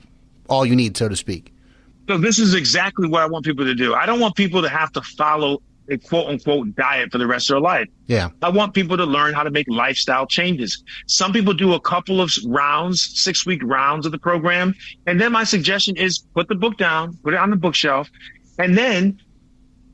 all 0.48 0.64
you 0.64 0.76
need, 0.76 0.96
so 0.96 1.08
to 1.08 1.16
speak? 1.16 1.52
So 2.08 2.18
this 2.18 2.38
is 2.38 2.54
exactly 2.54 3.08
what 3.08 3.22
I 3.22 3.26
want 3.26 3.44
people 3.44 3.64
to 3.64 3.74
do. 3.74 3.94
I 3.94 4.04
don't 4.04 4.20
want 4.20 4.36
people 4.36 4.62
to 4.62 4.68
have 4.68 4.92
to 4.92 5.02
follow 5.02 5.62
a 5.88 5.98
quote 5.98 6.28
unquote 6.28 6.74
diet 6.74 7.12
for 7.12 7.18
the 7.18 7.26
rest 7.26 7.50
of 7.50 7.54
their 7.54 7.60
life. 7.60 7.88
Yeah. 8.06 8.30
I 8.42 8.48
want 8.48 8.74
people 8.74 8.96
to 8.96 9.04
learn 9.04 9.34
how 9.34 9.42
to 9.42 9.50
make 9.50 9.66
lifestyle 9.68 10.26
changes. 10.26 10.82
Some 11.06 11.32
people 11.32 11.52
do 11.52 11.74
a 11.74 11.80
couple 11.80 12.20
of 12.20 12.32
rounds, 12.46 13.20
six 13.20 13.44
week 13.44 13.62
rounds 13.62 14.06
of 14.06 14.12
the 14.12 14.18
program. 14.18 14.74
And 15.06 15.20
then 15.20 15.32
my 15.32 15.44
suggestion 15.44 15.96
is 15.96 16.18
put 16.18 16.48
the 16.48 16.54
book 16.54 16.76
down, 16.76 17.16
put 17.22 17.34
it 17.34 17.38
on 17.38 17.50
the 17.50 17.56
bookshelf, 17.56 18.10
and 18.58 18.76
then 18.76 19.20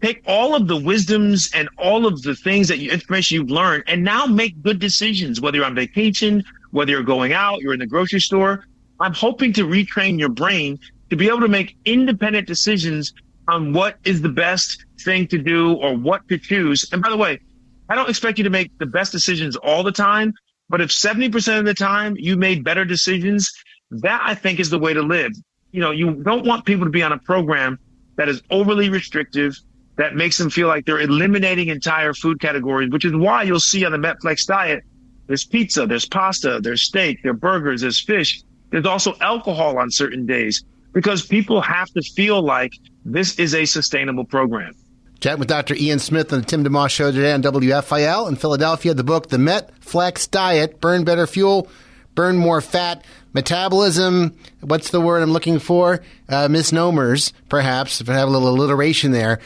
take 0.02 0.22
all 0.26 0.54
of 0.54 0.66
the 0.66 0.76
wisdoms 0.76 1.50
and 1.54 1.68
all 1.78 2.06
of 2.06 2.22
the 2.22 2.34
things 2.34 2.68
that 2.68 2.78
you, 2.78 2.90
information 2.90 3.36
you've 3.36 3.50
learned 3.50 3.84
and 3.86 4.02
now 4.02 4.26
make 4.26 4.62
good 4.62 4.78
decisions, 4.78 5.40
whether 5.40 5.58
you're 5.58 5.66
on 5.66 5.74
vacation, 5.74 6.42
whether 6.70 6.90
you're 6.90 7.02
going 7.02 7.32
out, 7.32 7.60
you're 7.60 7.74
in 7.74 7.80
the 7.80 7.86
grocery 7.86 8.20
store. 8.20 8.64
I'm 8.98 9.14
hoping 9.14 9.52
to 9.54 9.66
retrain 9.66 10.18
your 10.18 10.28
brain 10.28 10.78
to 11.10 11.16
be 11.16 11.28
able 11.28 11.40
to 11.40 11.48
make 11.48 11.76
independent 11.84 12.46
decisions 12.46 13.12
on 13.50 13.72
what 13.72 13.96
is 14.04 14.22
the 14.22 14.28
best 14.28 14.84
thing 15.00 15.26
to 15.28 15.38
do 15.38 15.74
or 15.74 15.96
what 15.96 16.26
to 16.28 16.38
choose. 16.38 16.88
And 16.92 17.02
by 17.02 17.10
the 17.10 17.16
way, 17.16 17.40
I 17.88 17.94
don't 17.94 18.08
expect 18.08 18.38
you 18.38 18.44
to 18.44 18.50
make 18.50 18.70
the 18.78 18.86
best 18.86 19.10
decisions 19.10 19.56
all 19.56 19.82
the 19.82 19.92
time, 19.92 20.32
but 20.68 20.80
if 20.80 20.90
70% 20.90 21.58
of 21.58 21.64
the 21.64 21.74
time 21.74 22.14
you 22.16 22.36
made 22.36 22.62
better 22.62 22.84
decisions, 22.84 23.50
that 23.90 24.22
I 24.24 24.34
think 24.34 24.60
is 24.60 24.70
the 24.70 24.78
way 24.78 24.94
to 24.94 25.02
live. 25.02 25.32
You 25.72 25.80
know, 25.80 25.90
you 25.90 26.22
don't 26.22 26.46
want 26.46 26.64
people 26.64 26.84
to 26.84 26.90
be 26.90 27.02
on 27.02 27.12
a 27.12 27.18
program 27.18 27.78
that 28.16 28.28
is 28.28 28.42
overly 28.50 28.88
restrictive, 28.88 29.56
that 29.96 30.14
makes 30.14 30.38
them 30.38 30.48
feel 30.48 30.68
like 30.68 30.86
they're 30.86 31.00
eliminating 31.00 31.68
entire 31.68 32.14
food 32.14 32.40
categories, 32.40 32.90
which 32.90 33.04
is 33.04 33.14
why 33.14 33.42
you'll 33.42 33.60
see 33.60 33.84
on 33.84 33.92
the 33.92 33.98
Metflex 33.98 34.46
diet, 34.46 34.84
there's 35.26 35.44
pizza, 35.44 35.86
there's 35.86 36.06
pasta, 36.06 36.60
there's 36.62 36.82
steak, 36.82 37.18
there's 37.22 37.36
burgers, 37.36 37.82
there's 37.82 38.00
fish. 38.00 38.42
There's 38.70 38.86
also 38.86 39.14
alcohol 39.20 39.78
on 39.78 39.90
certain 39.90 40.26
days 40.26 40.64
because 40.92 41.26
people 41.26 41.60
have 41.60 41.88
to 41.90 42.02
feel 42.02 42.42
like 42.42 42.72
this 43.04 43.38
is 43.38 43.54
a 43.54 43.64
sustainable 43.64 44.24
program. 44.24 44.74
Chat 45.20 45.38
with 45.38 45.48
Dr. 45.48 45.74
Ian 45.74 45.98
Smith 45.98 46.32
on 46.32 46.40
the 46.40 46.46
Tim 46.46 46.64
DeMoss 46.64 46.90
Show 46.90 47.12
today 47.12 47.32
on 47.32 47.42
WFIL 47.42 48.28
in 48.28 48.36
Philadelphia. 48.36 48.94
The 48.94 49.04
book, 49.04 49.28
The 49.28 49.36
Met 49.36 49.70
Flex 49.80 50.26
Diet, 50.26 50.80
Burn 50.80 51.04
Better 51.04 51.26
Fuel, 51.26 51.68
Burn 52.14 52.38
More 52.38 52.62
Fat, 52.62 53.04
Metabolism, 53.32 54.34
what's 54.60 54.90
the 54.90 55.00
word 55.00 55.22
I'm 55.22 55.30
looking 55.30 55.58
for? 55.58 56.00
Uh, 56.28 56.48
misnomers, 56.48 57.32
perhaps, 57.48 58.00
if 58.00 58.08
I 58.08 58.14
have 58.14 58.28
a 58.28 58.30
little 58.30 58.48
alliteration 58.48 59.12
there. 59.12 59.40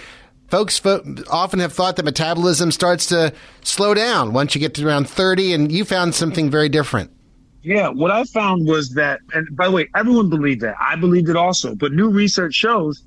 Folks 0.49 0.79
fo- 0.79 1.03
often 1.31 1.59
have 1.59 1.73
thought 1.73 1.97
that 1.97 2.05
metabolism 2.05 2.71
starts 2.71 3.07
to 3.07 3.33
slow 3.63 3.95
down 3.95 4.33
once 4.33 4.55
you 4.55 4.61
get 4.61 4.75
to 4.75 4.87
around 4.87 5.09
30, 5.09 5.53
and 5.53 5.73
you 5.73 5.85
found 5.85 6.15
something 6.15 6.51
very 6.51 6.69
different. 6.69 7.11
Yeah, 7.63 7.89
what 7.89 8.11
I 8.11 8.25
found 8.25 8.67
was 8.67 8.91
that, 8.91 9.21
and 9.33 9.57
by 9.57 9.67
the 9.67 9.73
way, 9.73 9.89
everyone 9.97 10.29
believed 10.29 10.61
that. 10.61 10.77
I 10.81 10.97
believed 10.97 11.29
it 11.29 11.37
also, 11.37 11.75
but 11.75 11.93
new 11.93 12.11
research 12.11 12.55
shows 12.55 13.03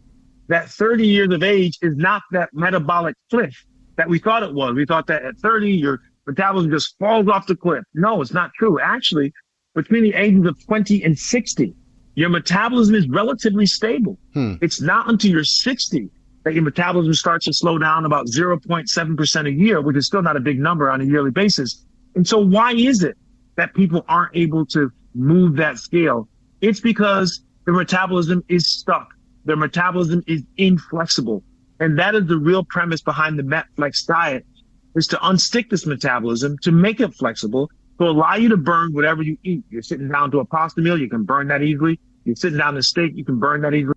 that 0.48 0.70
30 0.70 1.08
years 1.08 1.34
of 1.34 1.44
age 1.44 1.78
is 1.82 1.96
not 1.96 2.22
that 2.32 2.50
metabolic 2.54 3.16
cliff 3.30 3.66
that 3.96 4.08
we 4.08 4.20
thought 4.20 4.44
it 4.44 4.54
was. 4.54 4.76
We 4.76 4.86
thought 4.86 5.08
that 5.08 5.24
at 5.24 5.38
30, 5.38 5.72
your 5.72 6.02
metabolism 6.26 6.72
just 6.72 6.98
falls 7.00 7.28
off 7.28 7.48
the 7.48 7.56
cliff. 7.56 7.84
No, 7.94 8.22
it's 8.22 8.34
not 8.34 8.52
true. 8.58 8.80
Actually, 8.80 9.34
between 9.76 10.04
the 10.04 10.14
ages 10.14 10.46
of 10.46 10.64
20 10.66 11.04
and 11.04 11.18
60, 11.18 11.74
your 12.16 12.30
metabolism 12.30 12.96
is 12.96 13.08
relatively 13.10 13.66
stable. 13.66 14.18
Hmm. 14.34 14.56
It's 14.62 14.82
not 14.82 15.10
until 15.10 15.32
you're 15.32 15.44
60 15.44 16.10
that 16.44 16.54
your 16.54 16.64
metabolism 16.64 17.14
starts 17.14 17.46
to 17.46 17.54
slow 17.54 17.78
down 17.78 18.06
about 18.06 18.28
0.7% 18.28 19.48
a 19.48 19.52
year, 19.52 19.82
which 19.82 19.98
is 19.98 20.08
still 20.08 20.22
not 20.22 20.38
a 20.38 20.40
big 20.40 20.60
number 20.60 20.90
on 20.90 21.02
a 21.02 21.04
yearly 21.04 21.32
basis. 21.32 21.86
And 22.16 22.26
so 22.26 22.40
why 22.40 22.72
is 22.74 23.04
it 23.04 23.18
that 23.58 23.74
people 23.74 24.06
aren't 24.08 24.36
able 24.36 24.66
to 24.68 24.92
move 25.18 25.56
that 25.58 25.80
scale. 25.80 26.30
It's 26.62 26.80
because 26.80 27.42
the 27.66 27.74
metabolism 27.74 28.44
is 28.48 28.68
stuck. 28.68 29.10
Their 29.48 29.56
metabolism 29.56 30.24
is 30.28 30.44
inflexible. 30.58 31.42
And 31.80 31.98
that 32.00 32.16
is 32.16 32.28
the 32.28 32.38
real 32.38 32.66
premise 32.66 33.02
behind 33.02 33.40
the 33.40 33.44
MetFlex 33.44 34.06
diet 34.06 34.46
is 34.94 35.08
to 35.08 35.16
unstick 35.18 35.70
this 35.70 35.86
metabolism, 35.86 36.58
to 36.64 36.72
make 36.72 37.00
it 37.00 37.14
flexible, 37.14 37.72
to 37.98 38.06
allow 38.06 38.36
you 38.36 38.50
to 38.50 38.58
burn 38.58 38.94
whatever 38.94 39.24
you 39.24 39.38
eat. 39.44 39.64
You're 39.70 39.84
sitting 39.84 40.10
down 40.10 40.32
to 40.32 40.40
a 40.40 40.46
pasta 40.46 40.82
meal, 40.82 41.00
you 41.00 41.10
can 41.10 41.24
burn 41.24 41.48
that 41.48 41.62
easily. 41.62 41.98
You're 42.26 42.36
sitting 42.36 42.58
down 42.58 42.74
to 42.74 42.84
steak, 42.84 43.14
you 43.16 43.24
can 43.24 43.40
burn 43.40 43.62
that 43.62 43.74
easily. 43.74 43.96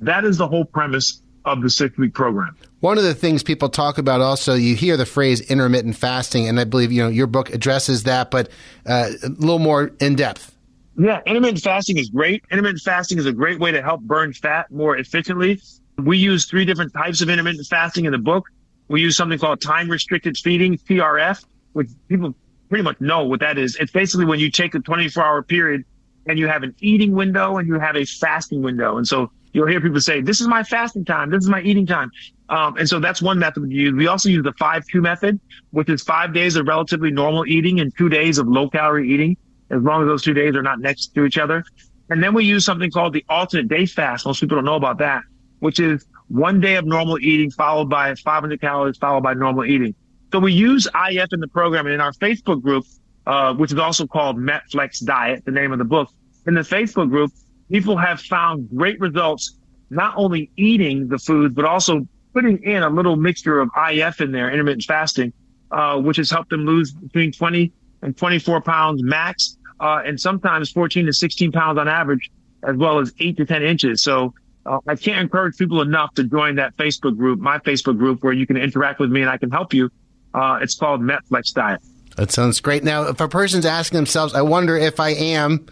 That 0.00 0.24
is 0.24 0.36
the 0.36 0.48
whole 0.48 0.64
premise 0.64 1.22
of 1.44 1.62
the 1.62 1.70
six 1.70 1.96
week 1.96 2.12
program. 2.12 2.56
One 2.80 2.98
of 2.98 3.04
the 3.04 3.14
things 3.14 3.44
people 3.44 3.68
talk 3.68 3.98
about 3.98 4.20
also, 4.20 4.54
you 4.54 4.74
hear 4.74 4.96
the 4.96 5.06
phrase 5.06 5.40
intermittent 5.42 5.96
fasting, 5.96 6.48
and 6.48 6.58
I 6.58 6.64
believe 6.64 6.90
you 6.90 7.04
know 7.04 7.08
your 7.08 7.28
book 7.28 7.50
addresses 7.50 8.02
that, 8.02 8.32
but 8.32 8.48
uh, 8.84 9.10
a 9.22 9.28
little 9.28 9.60
more 9.60 9.92
in 10.00 10.16
depth. 10.16 10.56
Yeah, 10.98 11.20
intermittent 11.26 11.62
fasting 11.62 11.96
is 11.96 12.10
great. 12.10 12.42
Intermittent 12.50 12.82
fasting 12.82 13.18
is 13.18 13.26
a 13.26 13.32
great 13.32 13.60
way 13.60 13.70
to 13.70 13.80
help 13.80 14.00
burn 14.00 14.32
fat 14.32 14.68
more 14.72 14.96
efficiently. 14.96 15.60
We 15.96 16.18
use 16.18 16.46
three 16.46 16.64
different 16.64 16.92
types 16.92 17.20
of 17.20 17.30
intermittent 17.30 17.66
fasting 17.68 18.04
in 18.04 18.12
the 18.12 18.18
book. 18.18 18.44
We 18.88 19.00
use 19.00 19.16
something 19.16 19.38
called 19.38 19.60
time 19.60 19.88
restricted 19.88 20.36
feeding, 20.36 20.76
TRF, 20.76 21.44
which 21.72 21.88
people 22.08 22.34
pretty 22.68 22.82
much 22.82 23.00
know 23.00 23.24
what 23.24 23.38
that 23.40 23.58
is. 23.58 23.76
It's 23.76 23.92
basically 23.92 24.24
when 24.24 24.40
you 24.40 24.50
take 24.50 24.74
a 24.74 24.80
24 24.80 25.22
hour 25.22 25.42
period 25.42 25.84
and 26.26 26.36
you 26.36 26.48
have 26.48 26.64
an 26.64 26.74
eating 26.80 27.12
window 27.12 27.58
and 27.58 27.68
you 27.68 27.78
have 27.78 27.94
a 27.96 28.04
fasting 28.04 28.62
window. 28.62 28.96
And 28.96 29.06
so 29.06 29.30
you'll 29.52 29.68
hear 29.68 29.80
people 29.80 30.00
say, 30.00 30.20
this 30.20 30.40
is 30.40 30.48
my 30.48 30.64
fasting 30.64 31.04
time. 31.04 31.30
This 31.30 31.44
is 31.44 31.48
my 31.48 31.60
eating 31.60 31.86
time. 31.86 32.10
Um, 32.48 32.76
and 32.76 32.88
so 32.88 32.98
that's 32.98 33.22
one 33.22 33.38
method 33.38 33.62
we 33.62 33.74
use. 33.74 33.94
We 33.94 34.08
also 34.08 34.30
use 34.30 34.42
the 34.42 34.52
five 34.58 34.84
two 34.90 35.00
method, 35.00 35.38
which 35.70 35.88
is 35.88 36.02
five 36.02 36.34
days 36.34 36.56
of 36.56 36.66
relatively 36.66 37.12
normal 37.12 37.46
eating 37.46 37.78
and 37.78 37.96
two 37.96 38.08
days 38.08 38.38
of 38.38 38.48
low 38.48 38.68
calorie 38.68 39.08
eating, 39.12 39.36
as 39.70 39.82
long 39.82 40.02
as 40.02 40.08
those 40.08 40.22
two 40.22 40.34
days 40.34 40.54
are 40.54 40.62
not 40.62 40.80
next 40.80 41.14
to 41.14 41.24
each 41.24 41.38
other. 41.38 41.64
And 42.10 42.22
then 42.22 42.34
we 42.34 42.44
use 42.44 42.64
something 42.64 42.90
called 42.90 43.12
the 43.12 43.24
alternate 43.28 43.68
day 43.68 43.86
fast. 43.86 44.24
Most 44.24 44.40
people 44.40 44.56
don't 44.56 44.64
know 44.64 44.76
about 44.76 44.98
that, 44.98 45.22
which 45.58 45.78
is 45.78 46.06
one 46.28 46.60
day 46.60 46.76
of 46.76 46.84
normal 46.84 47.18
eating 47.18 47.50
followed 47.50 47.88
by 47.88 48.14
500 48.14 48.60
calories 48.60 48.96
followed 48.96 49.22
by 49.22 49.34
normal 49.34 49.64
eating. 49.64 49.94
So 50.32 50.38
we 50.38 50.52
use 50.52 50.86
IF 50.86 51.32
in 51.32 51.40
the 51.40 51.48
program 51.48 51.86
and 51.86 51.94
in 51.94 52.00
our 52.00 52.12
Facebook 52.12 52.62
group, 52.62 52.84
uh, 53.26 53.54
which 53.54 53.72
is 53.72 53.78
also 53.78 54.06
called 54.06 54.36
MetFlex 54.36 55.04
Diet, 55.04 55.44
the 55.44 55.50
name 55.50 55.72
of 55.72 55.78
the 55.78 55.84
book. 55.84 56.10
In 56.46 56.54
the 56.54 56.60
Facebook 56.60 57.08
group, 57.10 57.32
people 57.70 57.96
have 57.96 58.20
found 58.20 58.68
great 58.74 59.00
results, 59.00 59.58
not 59.90 60.14
only 60.16 60.50
eating 60.56 61.08
the 61.08 61.18
food, 61.18 61.54
but 61.54 61.64
also 61.64 62.06
putting 62.34 62.62
in 62.62 62.82
a 62.82 62.90
little 62.90 63.16
mixture 63.16 63.60
of 63.60 63.70
IF 63.90 64.20
in 64.20 64.32
there, 64.32 64.50
intermittent 64.50 64.84
fasting, 64.84 65.32
uh, 65.70 65.98
which 65.98 66.18
has 66.18 66.30
helped 66.30 66.50
them 66.50 66.64
lose 66.64 66.92
between 66.92 67.32
20 67.32 67.72
and 68.02 68.16
24 68.16 68.60
pounds 68.60 69.02
max, 69.02 69.57
uh, 69.80 70.02
and 70.04 70.20
sometimes 70.20 70.70
14 70.70 71.06
to 71.06 71.12
16 71.12 71.52
pounds 71.52 71.78
on 71.78 71.88
average, 71.88 72.30
as 72.62 72.76
well 72.76 72.98
as 72.98 73.12
eight 73.20 73.36
to 73.36 73.46
10 73.46 73.62
inches. 73.62 74.02
So 74.02 74.34
uh, 74.66 74.78
I 74.86 74.96
can't 74.96 75.20
encourage 75.20 75.56
people 75.56 75.80
enough 75.80 76.14
to 76.14 76.24
join 76.24 76.56
that 76.56 76.76
Facebook 76.76 77.16
group, 77.16 77.38
my 77.38 77.58
Facebook 77.58 77.98
group, 77.98 78.22
where 78.22 78.32
you 78.32 78.46
can 78.46 78.56
interact 78.56 79.00
with 79.00 79.10
me 79.10 79.20
and 79.20 79.30
I 79.30 79.38
can 79.38 79.50
help 79.50 79.72
you. 79.72 79.90
Uh, 80.34 80.58
it's 80.62 80.74
called 80.74 81.00
MetFlex 81.00 81.54
Diet. 81.54 81.80
That 82.16 82.32
sounds 82.32 82.60
great. 82.60 82.82
Now, 82.82 83.04
if 83.08 83.20
a 83.20 83.28
person's 83.28 83.64
asking 83.64 83.96
themselves, 83.96 84.34
I 84.34 84.42
wonder 84.42 84.76
if 84.76 84.98
I 84.98 85.10
am 85.10 85.66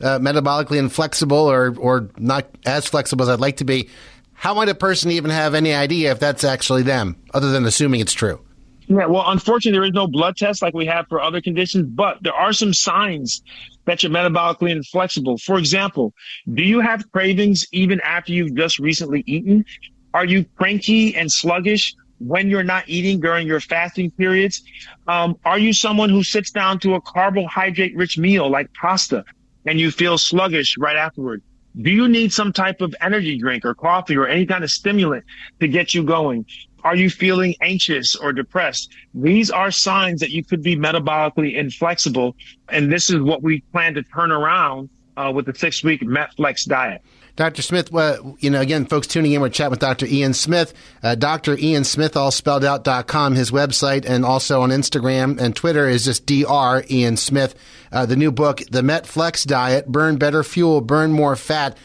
uh, 0.00 0.18
metabolically 0.18 0.78
inflexible 0.78 1.38
or, 1.38 1.74
or 1.78 2.10
not 2.18 2.46
as 2.66 2.86
flexible 2.86 3.22
as 3.22 3.28
I'd 3.28 3.40
like 3.40 3.58
to 3.58 3.64
be, 3.64 3.88
how 4.32 4.54
might 4.54 4.68
a 4.68 4.74
person 4.74 5.12
even 5.12 5.30
have 5.30 5.54
any 5.54 5.72
idea 5.72 6.10
if 6.10 6.18
that's 6.18 6.44
actually 6.44 6.82
them, 6.82 7.16
other 7.32 7.50
than 7.50 7.64
assuming 7.64 8.00
it's 8.00 8.12
true? 8.12 8.43
Yeah, 8.86 9.06
well, 9.06 9.24
unfortunately, 9.26 9.78
there 9.78 9.86
is 9.86 9.92
no 9.92 10.06
blood 10.06 10.36
test 10.36 10.60
like 10.62 10.74
we 10.74 10.86
have 10.86 11.06
for 11.08 11.20
other 11.20 11.40
conditions, 11.40 11.86
but 11.86 12.22
there 12.22 12.34
are 12.34 12.52
some 12.52 12.74
signs 12.74 13.42
that 13.86 14.02
you're 14.02 14.12
metabolically 14.12 14.70
inflexible. 14.70 15.38
For 15.38 15.58
example, 15.58 16.12
do 16.52 16.62
you 16.62 16.80
have 16.80 17.10
cravings 17.12 17.66
even 17.72 18.00
after 18.00 18.32
you've 18.32 18.54
just 18.54 18.78
recently 18.78 19.22
eaten? 19.26 19.64
Are 20.12 20.24
you 20.24 20.44
cranky 20.56 21.16
and 21.16 21.30
sluggish 21.30 21.94
when 22.18 22.48
you're 22.48 22.62
not 22.62 22.84
eating 22.86 23.20
during 23.20 23.46
your 23.46 23.60
fasting 23.60 24.10
periods? 24.12 24.62
Um, 25.08 25.36
are 25.44 25.58
you 25.58 25.72
someone 25.72 26.10
who 26.10 26.22
sits 26.22 26.50
down 26.50 26.78
to 26.80 26.94
a 26.94 27.00
carbohydrate 27.00 27.96
rich 27.96 28.18
meal 28.18 28.50
like 28.50 28.72
pasta 28.74 29.24
and 29.66 29.80
you 29.80 29.90
feel 29.90 30.18
sluggish 30.18 30.76
right 30.78 30.96
afterward? 30.96 31.42
Do 31.80 31.90
you 31.90 32.06
need 32.06 32.32
some 32.32 32.52
type 32.52 32.80
of 32.80 32.94
energy 33.00 33.36
drink 33.38 33.64
or 33.64 33.74
coffee 33.74 34.16
or 34.16 34.28
any 34.28 34.46
kind 34.46 34.62
of 34.62 34.70
stimulant 34.70 35.24
to 35.60 35.66
get 35.66 35.92
you 35.92 36.04
going? 36.04 36.46
Are 36.84 36.94
you 36.94 37.08
feeling 37.08 37.54
anxious 37.62 38.14
or 38.14 38.32
depressed? 38.32 38.92
These 39.14 39.50
are 39.50 39.70
signs 39.70 40.20
that 40.20 40.30
you 40.30 40.44
could 40.44 40.62
be 40.62 40.76
metabolically 40.76 41.56
inflexible. 41.56 42.36
And 42.68 42.92
this 42.92 43.08
is 43.08 43.20
what 43.20 43.42
we 43.42 43.60
plan 43.72 43.94
to 43.94 44.02
turn 44.02 44.30
around 44.30 44.90
uh, 45.16 45.32
with 45.34 45.46
the 45.46 45.54
six 45.54 45.82
week 45.82 46.02
MetFlex 46.02 46.66
diet. 46.66 47.02
Dr. 47.36 47.62
Smith, 47.62 47.92
uh, 47.92 48.18
you 48.38 48.48
know, 48.48 48.60
again, 48.60 48.86
folks 48.86 49.08
tuning 49.08 49.32
in, 49.32 49.40
we're 49.40 49.48
chatting 49.48 49.70
with 49.70 49.80
Dr. 49.80 50.06
Ian 50.06 50.34
Smith, 50.34 50.72
uh, 51.02 51.16
Dr. 51.16 51.58
Ian 51.58 51.82
Smith, 51.82 52.16
all 52.16 52.30
spelled 52.30 52.64
out.com, 52.64 53.34
his 53.34 53.50
website, 53.50 54.04
and 54.04 54.24
also 54.24 54.62
on 54.62 54.70
Instagram 54.70 55.40
and 55.40 55.56
Twitter 55.56 55.88
is 55.88 56.04
just 56.04 56.26
Dr. 56.26 56.84
Ian 56.90 57.16
Smith. 57.16 57.56
Uh, 57.90 58.06
the 58.06 58.14
new 58.14 58.30
book, 58.30 58.62
The 58.70 58.82
MetFlex 58.82 59.46
Diet, 59.46 59.88
Burn 59.88 60.16
Better 60.16 60.44
Fuel, 60.44 60.80
Burn 60.80 61.12
More 61.12 61.34
Fat. 61.34 61.76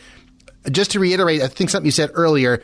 Just 0.69 0.91
to 0.91 0.99
reiterate, 0.99 1.41
I 1.41 1.47
think 1.47 1.71
something 1.71 1.85
you 1.85 1.91
said 1.91 2.11
earlier, 2.13 2.61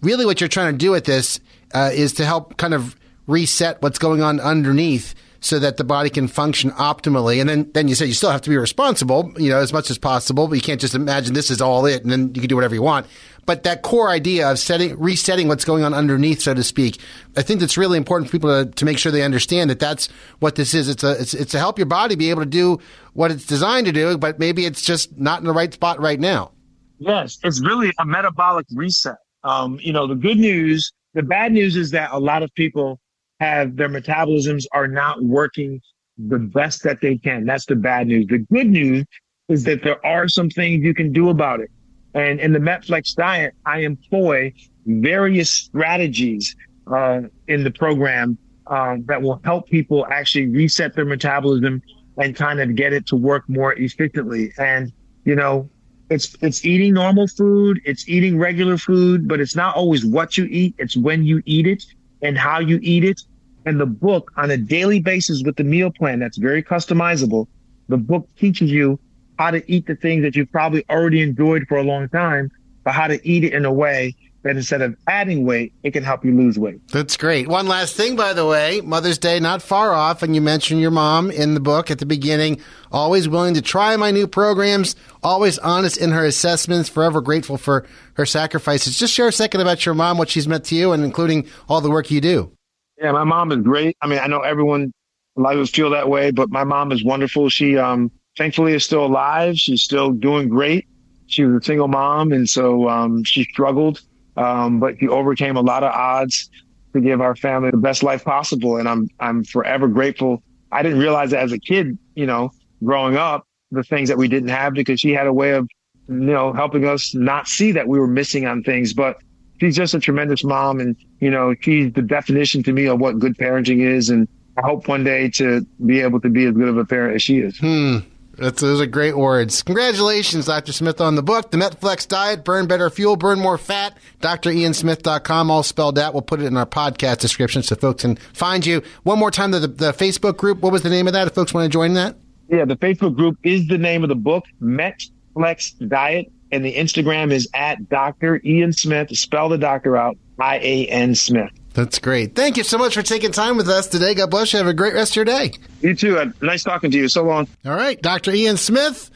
really 0.00 0.24
what 0.24 0.40
you're 0.40 0.48
trying 0.48 0.72
to 0.72 0.78
do 0.78 0.92
with 0.92 1.04
this 1.04 1.40
uh, 1.74 1.90
is 1.92 2.14
to 2.14 2.24
help 2.24 2.56
kind 2.56 2.72
of 2.72 2.96
reset 3.26 3.82
what's 3.82 3.98
going 3.98 4.22
on 4.22 4.40
underneath 4.40 5.14
so 5.44 5.58
that 5.58 5.76
the 5.76 5.84
body 5.84 6.08
can 6.08 6.26
function 6.26 6.70
optimally. 6.70 7.38
And 7.38 7.48
then, 7.50 7.70
then 7.74 7.86
you 7.86 7.94
say 7.94 8.06
you 8.06 8.14
still 8.14 8.30
have 8.30 8.40
to 8.42 8.50
be 8.50 8.56
responsible, 8.56 9.30
you 9.36 9.50
know, 9.50 9.58
as 9.58 9.74
much 9.74 9.90
as 9.90 9.98
possible, 9.98 10.48
but 10.48 10.54
you 10.54 10.62
can't 10.62 10.80
just 10.80 10.94
imagine 10.94 11.34
this 11.34 11.50
is 11.50 11.60
all 11.60 11.84
it 11.84 12.02
and 12.02 12.10
then 12.10 12.32
you 12.34 12.40
can 12.40 12.48
do 12.48 12.54
whatever 12.54 12.74
you 12.74 12.80
want. 12.80 13.06
But 13.44 13.64
that 13.64 13.82
core 13.82 14.08
idea 14.08 14.50
of 14.50 14.58
setting, 14.58 14.98
resetting 14.98 15.48
what's 15.48 15.66
going 15.66 15.84
on 15.84 15.92
underneath, 15.92 16.40
so 16.40 16.54
to 16.54 16.62
speak, 16.62 16.98
I 17.36 17.42
think 17.42 17.60
that's 17.60 17.76
really 17.76 17.98
important 17.98 18.30
for 18.30 18.32
people 18.32 18.64
to, 18.64 18.70
to 18.70 18.84
make 18.86 18.96
sure 18.96 19.12
they 19.12 19.22
understand 19.22 19.68
that 19.68 19.80
that's 19.80 20.08
what 20.38 20.54
this 20.54 20.72
is. 20.72 20.88
It's 20.88 21.04
a, 21.04 21.20
it's, 21.20 21.34
it's 21.34 21.52
to 21.52 21.58
help 21.58 21.78
your 21.78 21.86
body 21.86 22.14
be 22.14 22.30
able 22.30 22.40
to 22.40 22.48
do 22.48 22.78
what 23.12 23.30
it's 23.30 23.44
designed 23.44 23.84
to 23.84 23.92
do, 23.92 24.16
but 24.16 24.38
maybe 24.38 24.64
it's 24.64 24.80
just 24.80 25.18
not 25.18 25.40
in 25.40 25.46
the 25.46 25.52
right 25.52 25.74
spot 25.74 26.00
right 26.00 26.18
now. 26.18 26.52
Yes, 26.98 27.38
it's 27.44 27.60
really 27.60 27.92
a 27.98 28.06
metabolic 28.06 28.64
reset. 28.74 29.16
Um, 29.42 29.78
you 29.82 29.92
know, 29.92 30.06
the 30.06 30.14
good 30.14 30.38
news, 30.38 30.90
the 31.14 31.22
bad 31.22 31.52
news 31.52 31.76
is 31.76 31.90
that 31.92 32.10
a 32.12 32.18
lot 32.18 32.42
of 32.42 32.52
people 32.54 33.00
have 33.40 33.76
their 33.76 33.88
metabolisms 33.88 34.64
are 34.72 34.88
not 34.88 35.22
working 35.22 35.80
the 36.18 36.38
best 36.38 36.82
that 36.84 37.00
they 37.00 37.16
can. 37.16 37.44
That's 37.44 37.66
the 37.66 37.76
bad 37.76 38.06
news. 38.06 38.26
The 38.28 38.38
good 38.38 38.68
news 38.68 39.04
is 39.48 39.64
that 39.64 39.82
there 39.82 40.04
are 40.06 40.28
some 40.28 40.48
things 40.48 40.84
you 40.84 40.94
can 40.94 41.12
do 41.12 41.30
about 41.30 41.60
it. 41.60 41.70
And 42.14 42.40
in 42.40 42.52
the 42.52 42.60
MetFlex 42.60 43.14
diet, 43.16 43.54
I 43.66 43.80
employ 43.80 44.52
various 44.86 45.50
strategies 45.50 46.54
uh, 46.86 47.22
in 47.48 47.64
the 47.64 47.70
program 47.70 48.38
uh, 48.68 48.96
that 49.06 49.20
will 49.20 49.40
help 49.44 49.68
people 49.68 50.06
actually 50.06 50.46
reset 50.46 50.94
their 50.94 51.04
metabolism 51.04 51.82
and 52.16 52.36
kind 52.36 52.60
of 52.60 52.76
get 52.76 52.92
it 52.92 53.06
to 53.08 53.16
work 53.16 53.44
more 53.48 53.74
efficiently. 53.74 54.52
And 54.58 54.92
you 55.24 55.34
know, 55.34 55.68
it's 56.10 56.36
it's 56.40 56.64
eating 56.64 56.94
normal 56.94 57.26
food, 57.26 57.80
it's 57.84 58.08
eating 58.08 58.38
regular 58.38 58.76
food, 58.76 59.26
but 59.26 59.40
it's 59.40 59.56
not 59.56 59.74
always 59.74 60.04
what 60.04 60.36
you 60.36 60.44
eat; 60.44 60.74
it's 60.78 60.96
when 60.96 61.24
you 61.24 61.42
eat 61.46 61.66
it 61.66 61.84
and 62.22 62.36
how 62.36 62.60
you 62.60 62.78
eat 62.82 63.04
it. 63.04 63.20
And 63.66 63.80
the 63.80 63.86
book 63.86 64.30
on 64.36 64.50
a 64.50 64.58
daily 64.58 65.00
basis 65.00 65.42
with 65.42 65.56
the 65.56 65.64
meal 65.64 65.90
plan 65.90 66.18
that's 66.18 66.36
very 66.36 66.62
customizable. 66.62 67.46
The 67.88 67.96
book 67.96 68.28
teaches 68.36 68.70
you 68.70 69.00
how 69.38 69.50
to 69.50 69.62
eat 69.70 69.86
the 69.86 69.96
things 69.96 70.22
that 70.22 70.36
you've 70.36 70.52
probably 70.52 70.84
already 70.90 71.22
enjoyed 71.22 71.64
for 71.68 71.78
a 71.78 71.82
long 71.82 72.08
time, 72.10 72.50
but 72.84 72.92
how 72.92 73.06
to 73.06 73.26
eat 73.26 73.44
it 73.44 73.54
in 73.54 73.64
a 73.64 73.72
way 73.72 74.14
that 74.44 74.56
instead 74.56 74.82
of 74.82 74.94
adding 75.08 75.44
weight, 75.44 75.72
it 75.82 75.92
can 75.92 76.04
help 76.04 76.24
you 76.24 76.36
lose 76.36 76.58
weight. 76.58 76.86
That's 76.88 77.16
great. 77.16 77.48
One 77.48 77.66
last 77.66 77.96
thing, 77.96 78.14
by 78.14 78.34
the 78.34 78.46
way, 78.46 78.82
Mother's 78.82 79.18
Day 79.18 79.40
not 79.40 79.62
far 79.62 79.92
off, 79.92 80.22
and 80.22 80.34
you 80.34 80.40
mentioned 80.40 80.80
your 80.80 80.90
mom 80.90 81.30
in 81.30 81.54
the 81.54 81.60
book 81.60 81.90
at 81.90 81.98
the 81.98 82.06
beginning. 82.06 82.60
Always 82.92 83.28
willing 83.28 83.54
to 83.54 83.62
try 83.62 83.96
my 83.96 84.10
new 84.10 84.28
programs, 84.28 84.96
always 85.22 85.58
honest 85.58 85.96
in 85.96 86.10
her 86.10 86.24
assessments, 86.24 86.88
forever 86.88 87.20
grateful 87.22 87.56
for 87.56 87.86
her 88.14 88.26
sacrifices. 88.26 88.98
Just 88.98 89.14
share 89.14 89.28
a 89.28 89.32
second 89.32 89.62
about 89.62 89.84
your 89.84 89.94
mom, 89.94 90.18
what 90.18 90.28
she's 90.28 90.46
meant 90.46 90.64
to 90.66 90.74
you, 90.74 90.92
and 90.92 91.02
including 91.02 91.48
all 91.68 91.80
the 91.80 91.90
work 91.90 92.10
you 92.10 92.20
do. 92.20 92.52
Yeah, 92.98 93.12
my 93.12 93.24
mom 93.24 93.50
is 93.50 93.58
great. 93.58 93.96
I 94.00 94.06
mean, 94.06 94.20
I 94.20 94.26
know 94.26 94.40
everyone, 94.40 94.92
a 95.36 95.40
lot 95.40 95.54
of 95.54 95.60
us 95.60 95.70
feel 95.70 95.90
that 95.90 96.08
way, 96.08 96.30
but 96.30 96.50
my 96.50 96.64
mom 96.64 96.92
is 96.92 97.02
wonderful. 97.02 97.48
She, 97.48 97.76
um, 97.78 98.12
thankfully 98.36 98.74
is 98.74 98.84
still 98.84 99.06
alive. 99.06 99.56
She's 99.56 99.82
still 99.82 100.12
doing 100.12 100.48
great. 100.50 100.86
She 101.26 101.44
was 101.44 101.62
a 101.62 101.64
single 101.64 101.88
mom, 101.88 102.32
and 102.32 102.48
so 102.48 102.88
um, 102.90 103.24
she 103.24 103.44
struggled 103.44 104.02
um, 104.36 104.80
but 104.80 104.96
he 104.96 105.08
overcame 105.08 105.56
a 105.56 105.60
lot 105.60 105.82
of 105.82 105.92
odds 105.92 106.50
to 106.92 107.00
give 107.00 107.20
our 107.20 107.36
family 107.36 107.70
the 107.70 107.76
best 107.76 108.02
life 108.02 108.24
possible. 108.24 108.76
And 108.76 108.88
I'm, 108.88 109.08
I'm 109.20 109.44
forever 109.44 109.88
grateful. 109.88 110.42
I 110.72 110.82
didn't 110.82 110.98
realize 110.98 111.30
that 111.30 111.42
as 111.42 111.52
a 111.52 111.58
kid, 111.58 111.98
you 112.14 112.26
know, 112.26 112.50
growing 112.82 113.16
up, 113.16 113.46
the 113.70 113.82
things 113.82 114.08
that 114.08 114.18
we 114.18 114.28
didn't 114.28 114.50
have 114.50 114.74
because 114.74 115.00
she 115.00 115.10
had 115.10 115.26
a 115.26 115.32
way 115.32 115.52
of, 115.52 115.68
you 116.08 116.14
know, 116.14 116.52
helping 116.52 116.84
us 116.86 117.14
not 117.14 117.48
see 117.48 117.72
that 117.72 117.88
we 117.88 117.98
were 117.98 118.06
missing 118.06 118.46
on 118.46 118.62
things. 118.62 118.92
But 118.92 119.18
she's 119.60 119.76
just 119.76 119.94
a 119.94 120.00
tremendous 120.00 120.44
mom. 120.44 120.80
And, 120.80 120.96
you 121.20 121.30
know, 121.30 121.54
she's 121.60 121.92
the 121.92 122.02
definition 122.02 122.62
to 122.64 122.72
me 122.72 122.86
of 122.86 123.00
what 123.00 123.18
good 123.18 123.36
parenting 123.36 123.80
is. 123.80 124.10
And 124.10 124.28
I 124.56 124.62
hope 124.62 124.86
one 124.86 125.02
day 125.02 125.28
to 125.30 125.66
be 125.84 126.00
able 126.00 126.20
to 126.20 126.28
be 126.28 126.44
as 126.44 126.54
good 126.54 126.68
of 126.68 126.76
a 126.76 126.84
parent 126.84 127.16
as 127.16 127.22
she 127.22 127.38
is. 127.38 127.58
Hmm. 127.58 127.98
That's, 128.38 128.60
those 128.60 128.80
are 128.80 128.86
great 128.86 129.16
words. 129.16 129.62
Congratulations, 129.62 130.46
Dr. 130.46 130.72
Smith, 130.72 131.00
on 131.00 131.14
the 131.14 131.22
book, 131.22 131.50
The 131.50 131.56
Metflex 131.56 132.08
Diet, 132.08 132.44
Burn 132.44 132.66
Better 132.66 132.90
Fuel, 132.90 133.16
Burn 133.16 133.38
More 133.40 133.58
Fat, 133.58 133.96
driansmith.com, 134.20 135.50
all 135.50 135.62
spelled 135.62 135.98
out. 135.98 136.14
We'll 136.14 136.22
put 136.22 136.40
it 136.40 136.46
in 136.46 136.56
our 136.56 136.66
podcast 136.66 137.18
description 137.18 137.62
so 137.62 137.76
folks 137.76 138.02
can 138.02 138.16
find 138.16 138.64
you. 138.64 138.82
One 139.02 139.18
more 139.18 139.30
time, 139.30 139.50
the, 139.50 139.60
the 139.60 139.92
Facebook 139.92 140.36
group, 140.36 140.60
what 140.60 140.72
was 140.72 140.82
the 140.82 140.90
name 140.90 141.06
of 141.06 141.12
that 141.12 141.26
if 141.26 141.34
folks 141.34 141.54
want 141.54 141.64
to 141.64 141.70
join 141.70 141.94
that? 141.94 142.16
Yeah, 142.48 142.64
the 142.64 142.76
Facebook 142.76 143.16
group 143.16 143.38
is 143.42 143.66
the 143.68 143.78
name 143.78 144.02
of 144.02 144.08
the 144.08 144.14
book, 144.14 144.44
Metflex 144.60 145.88
Diet, 145.88 146.30
and 146.52 146.64
the 146.64 146.74
Instagram 146.74 147.32
is 147.32 147.48
at 147.54 147.88
Dr. 147.88 148.40
Ian 148.44 148.72
Smith, 148.72 149.10
spell 149.16 149.48
the 149.48 149.58
doctor 149.58 149.96
out, 149.96 150.16
I-A-N 150.38 151.14
Smith. 151.14 151.50
That's 151.74 151.98
great. 151.98 152.36
Thank 152.36 152.56
you 152.56 152.62
so 152.62 152.78
much 152.78 152.94
for 152.94 153.02
taking 153.02 153.32
time 153.32 153.56
with 153.56 153.68
us 153.68 153.88
today. 153.88 154.14
God 154.14 154.30
bless 154.30 154.52
you. 154.52 154.58
Have 154.58 154.68
a 154.68 154.74
great 154.74 154.94
rest 154.94 155.12
of 155.12 155.16
your 155.16 155.24
day. 155.24 155.52
You 155.80 155.94
too. 155.94 156.32
Nice 156.40 156.62
talking 156.62 156.90
to 156.92 156.96
you. 156.96 157.08
So 157.08 157.24
long. 157.24 157.48
All 157.66 157.74
right. 157.74 158.00
Dr. 158.00 158.30
Ian 158.30 158.56
Smith, 158.56 159.10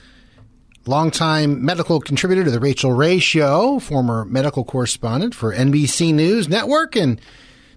longtime 0.85 1.64
medical 1.64 2.01
contributor 2.01 2.42
to 2.44 2.51
the 2.51 2.59
Rachael 2.59 2.92
Ray 2.92 3.21
Show, 3.21 3.79
former 3.79 4.25
medical 4.25 4.64
correspondent 4.64 5.37
for 5.37 5.55
NBC 5.55 6.12
News 6.12 6.49
Network 6.49 6.97
and 6.97 7.21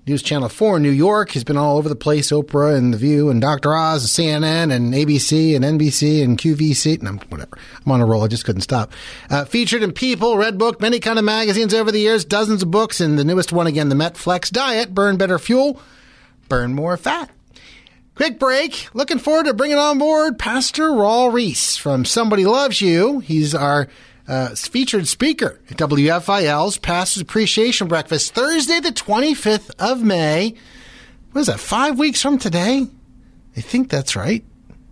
News 0.07 0.23
Channel 0.23 0.49
4 0.49 0.77
in 0.77 0.83
New 0.83 0.89
York. 0.89 1.29
He's 1.31 1.43
been 1.43 1.57
all 1.57 1.77
over 1.77 1.87
the 1.87 1.95
place, 1.95 2.31
Oprah 2.31 2.75
and 2.75 2.91
The 2.91 2.97
View 2.97 3.29
and 3.29 3.39
Dr. 3.39 3.75
Oz, 3.75 4.17
and 4.17 4.27
CNN 4.33 4.73
and 4.73 4.93
ABC 4.95 5.55
and 5.55 5.63
NBC 5.63 6.23
and 6.23 6.39
QVC. 6.39 6.95
And 6.95 7.03
no, 7.03 7.11
whatever. 7.29 7.55
I'm 7.85 7.91
on 7.91 8.01
a 8.01 8.05
roll. 8.05 8.23
I 8.23 8.27
just 8.27 8.43
couldn't 8.43 8.61
stop. 8.61 8.91
Uh, 9.29 9.45
featured 9.45 9.83
in 9.83 9.91
People, 9.91 10.35
Redbook, 10.35 10.81
many 10.81 10.99
kind 10.99 11.19
of 11.19 11.25
magazines 11.25 11.73
over 11.75 11.91
the 11.91 11.99
years, 11.99 12.25
dozens 12.25 12.63
of 12.63 12.71
books, 12.71 12.99
and 12.99 13.19
the 13.19 13.23
newest 13.23 13.53
one 13.53 13.67
again, 13.67 13.89
the 13.89 13.95
MetFlex 13.95 14.51
Diet, 14.51 14.95
Burn 14.95 15.17
Better 15.17 15.37
Fuel, 15.37 15.79
Burn 16.49 16.73
More 16.73 16.97
Fat. 16.97 17.29
Quick 18.15 18.39
break. 18.39 18.89
Looking 18.95 19.19
forward 19.19 19.45
to 19.45 19.53
bringing 19.53 19.77
on 19.77 19.99
board 19.99 20.39
Pastor 20.39 20.89
Raul 20.89 21.31
Ries 21.31 21.77
from 21.77 22.05
Somebody 22.05 22.45
Loves 22.45 22.81
You. 22.81 23.19
He's 23.19 23.53
our 23.53 23.87
uh, 24.31 24.55
featured 24.55 25.09
speaker 25.09 25.59
at 25.69 25.75
WFIL's 25.75 26.77
Pastors 26.77 27.21
Appreciation 27.21 27.89
Breakfast 27.89 28.33
Thursday, 28.33 28.79
the 28.79 28.91
25th 28.91 29.71
of 29.77 30.01
May. 30.01 30.55
What 31.33 31.41
is 31.41 31.47
that, 31.47 31.59
five 31.59 31.99
weeks 31.99 32.21
from 32.21 32.37
today? 32.37 32.87
I 33.57 33.61
think 33.61 33.89
that's 33.89 34.15
right. 34.15 34.45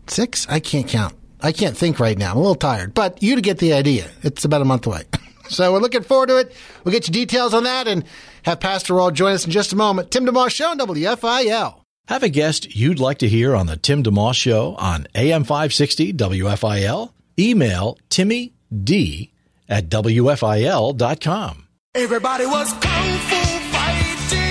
Six? 0.08 0.46
I 0.50 0.60
can't 0.60 0.90
count. 0.90 1.16
I 1.40 1.54
can't 1.54 1.78
think 1.78 2.02
right 2.02 2.18
now. 2.18 2.32
I'm 2.32 2.38
a 2.38 2.42
little 2.42 2.56
tired, 2.56 2.94
but 2.94 3.24
you 3.24 3.36
to 3.36 3.42
get 3.42 3.60
the 3.60 3.72
idea. 3.72 4.10
It's 4.24 4.44
about 4.44 4.62
a 4.62 4.66
month 4.66 4.86
away. 4.86 5.04
so 5.50 5.72
we're 5.72 5.80
looking 5.80 6.04
forward 6.04 6.28
to 6.28 6.40
it. 6.40 6.54
We'll 6.84 6.92
get 6.92 7.08
you 7.08 7.14
details 7.14 7.54
on 7.54 7.64
that 7.64 7.88
and 7.88 8.04
have 8.44 8.60
Pastor 8.60 8.96
Raul 8.96 9.14
join 9.14 9.32
us 9.34 9.46
in 9.46 9.52
just 9.52 9.72
a 9.72 9.78
moment. 9.78 10.12
Tim 10.12 10.26
DeMoss 10.26 10.52
Show 10.52 10.68
on 10.68 10.80
WFIL. 10.80 11.80
Have 12.10 12.24
a 12.24 12.30
guest 12.30 12.76
you'd 12.76 13.00
like 13.00 13.20
to 13.20 13.30
hear 13.30 13.56
on 13.56 13.68
the 13.68 13.78
Tim 13.78 14.04
DeMoss 14.04 14.36
Show 14.36 14.76
on 14.76 15.08
AM 15.16 15.46
560 15.46 16.12
WFIL? 16.12 17.14
Email 17.40 17.98
Timmy 18.10 18.54
D 18.72 19.32
at 19.68 19.90
WFIL.com. 19.90 21.68
Everybody 21.96 22.46
was 22.46 22.72
kung 22.74 23.18
fu 23.18 23.36
fighting. 23.72 24.50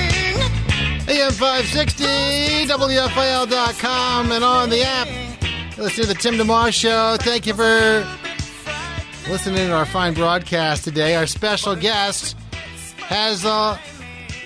AM 1.08 1.32
560, 1.32 2.04
WFIL.com, 2.66 4.32
and 4.32 4.44
on 4.44 4.70
the 4.70 4.82
app. 4.82 5.08
Listen 5.78 6.04
to 6.04 6.08
the 6.08 6.14
Tim 6.14 6.34
DeMoss 6.34 6.72
Show. 6.74 7.16
Thank 7.20 7.46
you 7.46 7.54
for 7.54 8.06
listening 9.30 9.68
to 9.68 9.72
our 9.72 9.86
fine 9.86 10.14
broadcast 10.14 10.84
today. 10.84 11.14
Our 11.14 11.26
special 11.26 11.76
guest 11.76 12.36
has 12.98 13.44
uh, 13.44 13.78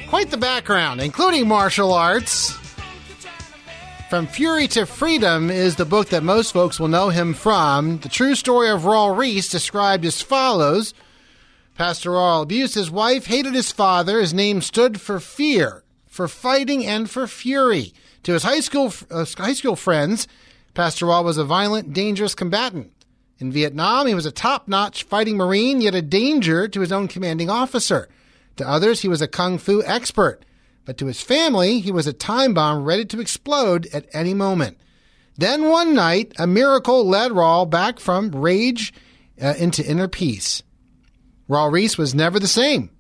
quite 0.09 0.31
the 0.31 0.37
background, 0.37 1.01
including 1.01 1.49
martial 1.49 1.93
arts. 1.93 2.57
From 4.13 4.27
Fury 4.27 4.69
to 4.69 4.85
Freedom 4.85 5.51
is 5.51 5.77
the 5.77 5.87
book 5.87 6.11
that 6.11 6.23
most 6.23 6.53
folks 6.53 6.79
will 6.79 6.89
know 6.89 7.09
him 7.09 7.33
from. 7.33 7.97
The 8.01 8.11
true 8.11 8.35
story 8.35 8.69
of 8.69 8.83
Raul 8.83 9.17
Ries 9.17 9.49
described 9.49 10.05
as 10.05 10.21
follows. 10.21 10.93
Pastor 11.79 12.11
Raul 12.11 12.43
abused 12.43 12.75
his 12.75 12.91
wife, 12.91 13.25
hated 13.25 13.55
his 13.55 13.73
father. 13.73 14.21
His 14.21 14.35
name 14.35 14.61
stood 14.61 15.01
for 15.01 15.19
fear, 15.19 15.83
for 16.07 16.29
fighting, 16.29 16.85
and 16.85 17.09
for 17.09 17.27
fury. 17.27 17.95
To 18.25 18.35
his 18.35 18.43
high 18.43 18.61
school 18.61 18.93
uh, 19.11 19.25
high 19.39 19.55
school 19.55 19.77
friends, 19.77 20.29
Pastor 20.75 21.07
Raul 21.07 21.25
was 21.25 21.39
a 21.39 21.45
violent, 21.45 21.95
dangerous 21.95 22.35
combatant. 22.35 22.93
In 23.39 23.51
Vietnam, 23.51 24.07
he 24.07 24.15
was 24.15 24.27
a 24.27 24.31
top-notch 24.31 25.05
fighting 25.05 25.39
Marine, 25.39 25.81
yet 25.81 25.95
a 25.95 26.03
danger 26.03 26.69
to 26.69 26.81
his 26.81 26.93
own 26.93 27.09
commanding 27.09 27.49
officer. 27.49 28.11
To 28.57 28.69
others, 28.69 29.01
he 29.01 29.09
was 29.09 29.23
a 29.23 29.27
kung 29.27 29.57
fu 29.57 29.83
expert. 29.87 30.45
But 30.85 30.99
to 30.99 31.07
his 31.07 31.21
family, 31.21 31.81
he 31.81 31.93
was 31.93 32.07
a 32.07 32.13
time 32.13 32.55
bomb 32.55 32.85
ready 32.85 33.05
to 33.07 33.21
explode 33.21 33.87
at 33.93 34.07
any 34.13 34.35
moment. 34.35 34.79
Then 35.37 35.69
one 35.69 35.95
night, 35.95 36.33
a 36.39 36.47
miracle 36.47 37.07
led 37.07 37.33
Raul 37.33 37.69
back 37.69 38.01
from 38.01 38.31
rage 38.31 38.93
uh, 39.41 39.55
into 39.59 39.87
inner 39.89 40.09
peace. 40.09 40.63
Raul 41.49 41.73
Ries 41.73 41.97
was 41.97 42.15
never 42.15 42.39
the 42.39 42.49
same. 42.49 42.91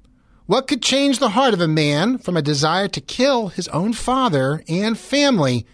What 0.47 0.67
could 0.67 0.83
change 0.83 1.19
the 1.19 1.31
heart 1.31 1.55
of 1.55 1.61
a 1.61 1.69
man 1.69 2.19
from 2.19 2.37
a 2.37 2.43
desire 2.43 2.89
to 2.89 3.01
kill 3.01 3.49
his 3.49 3.69
own 3.69 3.93
father 3.93 4.63
and 4.69 4.99
family 4.99 5.67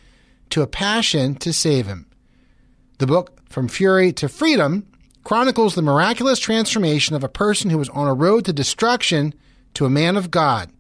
to 0.51 0.63
a 0.63 0.67
passion 0.67 1.35
to 1.37 1.53
save 1.53 1.87
him? 1.87 2.07
The 2.99 3.07
book, 3.07 3.41
From 3.49 3.69
Fury 3.69 4.13
to 4.15 4.29
Freedom, 4.29 4.87
chronicles 5.25 5.75
the 5.75 5.83
miraculous 5.83 6.39
transformation 6.39 7.17
of 7.17 7.25
a 7.25 7.29
person 7.29 7.71
who 7.71 7.79
was 7.79 7.89
on 7.91 8.09
a 8.09 8.15
road 8.15 8.45
to 8.45 8.53
destruction 8.53 9.35
to 9.75 9.85
a 9.85 9.91
man 9.91 10.17
of 10.17 10.31
God. 10.31 10.71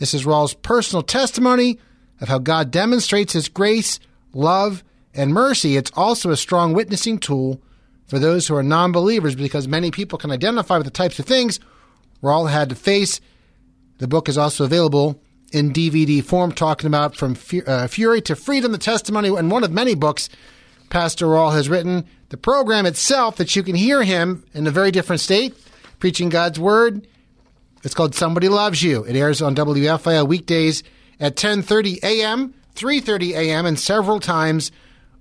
This 0.00 0.14
is 0.14 0.24
Raul's 0.24 0.54
personal 0.54 1.02
testimony 1.02 1.78
of 2.22 2.28
how 2.28 2.38
God 2.38 2.70
demonstrates 2.70 3.34
his 3.34 3.50
grace, 3.50 4.00
love, 4.32 4.82
and 5.14 5.32
mercy. 5.32 5.76
It's 5.76 5.92
also 5.94 6.30
a 6.30 6.38
strong 6.38 6.72
witnessing 6.72 7.18
tool 7.18 7.62
for 8.06 8.18
those 8.18 8.48
who 8.48 8.56
are 8.56 8.62
non 8.62 8.92
believers 8.92 9.34
because 9.34 9.68
many 9.68 9.90
people 9.90 10.18
can 10.18 10.30
identify 10.30 10.78
with 10.78 10.86
the 10.86 10.90
types 10.90 11.18
of 11.18 11.26
things 11.26 11.60
Raul 12.22 12.50
had 12.50 12.70
to 12.70 12.74
face. 12.74 13.20
The 13.98 14.08
book 14.08 14.28
is 14.30 14.38
also 14.38 14.64
available 14.64 15.20
in 15.52 15.70
DVD 15.70 16.24
form, 16.24 16.52
talking 16.52 16.86
about 16.86 17.14
From 17.14 17.36
uh, 17.66 17.86
Fury 17.86 18.22
to 18.22 18.34
Freedom, 18.34 18.72
the 18.72 18.78
testimony, 18.78 19.28
and 19.28 19.50
one 19.50 19.64
of 19.64 19.70
many 19.70 19.94
books 19.94 20.30
Pastor 20.88 21.26
Raul 21.26 21.52
has 21.52 21.68
written. 21.68 22.06
The 22.30 22.38
program 22.38 22.86
itself, 22.86 23.36
that 23.36 23.54
you 23.54 23.62
can 23.62 23.74
hear 23.74 24.02
him 24.02 24.44
in 24.54 24.66
a 24.66 24.70
very 24.70 24.90
different 24.90 25.20
state, 25.20 25.54
preaching 25.98 26.30
God's 26.30 26.58
Word. 26.58 27.06
It's 27.82 27.94
called 27.94 28.14
Somebody 28.14 28.48
Loves 28.48 28.82
You. 28.82 29.04
It 29.04 29.16
airs 29.16 29.40
on 29.40 29.54
WFIL 29.54 30.28
weekdays 30.28 30.82
at 31.18 31.36
10:30 31.36 32.02
a.m., 32.02 32.54
3:30 32.74 33.32
a.m., 33.32 33.66
and 33.66 33.78
several 33.78 34.20
times 34.20 34.70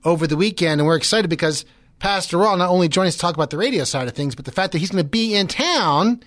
over 0.03 0.27
the 0.27 0.37
weekend. 0.37 0.81
And 0.81 0.87
we're 0.87 0.97
excited 0.97 1.29
because 1.29 1.65
Pastor 1.99 2.37
Raul 2.37 2.57
not 2.57 2.69
only 2.69 2.87
joined 2.87 3.09
us 3.09 3.15
to 3.15 3.19
talk 3.21 3.35
about 3.35 3.49
the 3.49 3.57
radio 3.57 3.83
side 3.83 4.07
of 4.07 4.13
things, 4.13 4.35
but 4.35 4.45
the 4.45 4.51
fact 4.51 4.71
that 4.71 4.79
he's 4.79 4.91
going 4.91 5.03
to 5.03 5.09
be 5.09 5.35
in 5.35 5.47
town 5.47 6.23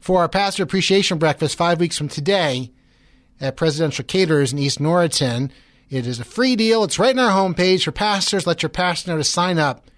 for 0.00 0.20
our 0.20 0.28
Pastor 0.28 0.62
Appreciation 0.62 1.18
Breakfast 1.18 1.56
five 1.56 1.78
weeks 1.80 1.96
from 1.96 2.08
today 2.08 2.70
at 3.40 3.56
Presidential 3.56 4.04
Caterers 4.04 4.52
in 4.52 4.58
East 4.58 4.80
Norriton. 4.80 5.50
It 5.88 6.06
is 6.06 6.20
a 6.20 6.24
free 6.24 6.56
deal. 6.56 6.84
It's 6.84 6.98
right 6.98 7.16
on 7.16 7.24
our 7.24 7.30
homepage 7.30 7.84
for 7.84 7.92
pastors. 7.92 8.46
Let 8.46 8.62
your 8.62 8.70
pastor 8.70 9.10
know 9.10 9.16
to 9.16 9.24
sign 9.24 9.58
up 9.58 9.90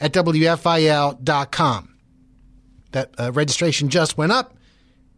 at 0.00 0.12
WFIL.com. 0.12 1.94
That 2.92 3.14
uh, 3.18 3.32
registration 3.32 3.88
just 3.88 4.16
went 4.16 4.32
up. 4.32 4.57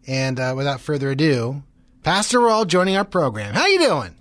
And 0.07 0.41
uh, 0.41 0.55
without 0.57 0.81
further 0.81 1.11
ado, 1.11 1.63
Pastor 2.03 2.39
Raul 2.41 2.67
joining 2.67 2.97
our 2.97 3.05
program. 3.05 3.55
How 3.55 3.67
you 3.67 3.79
doing? 3.79 4.15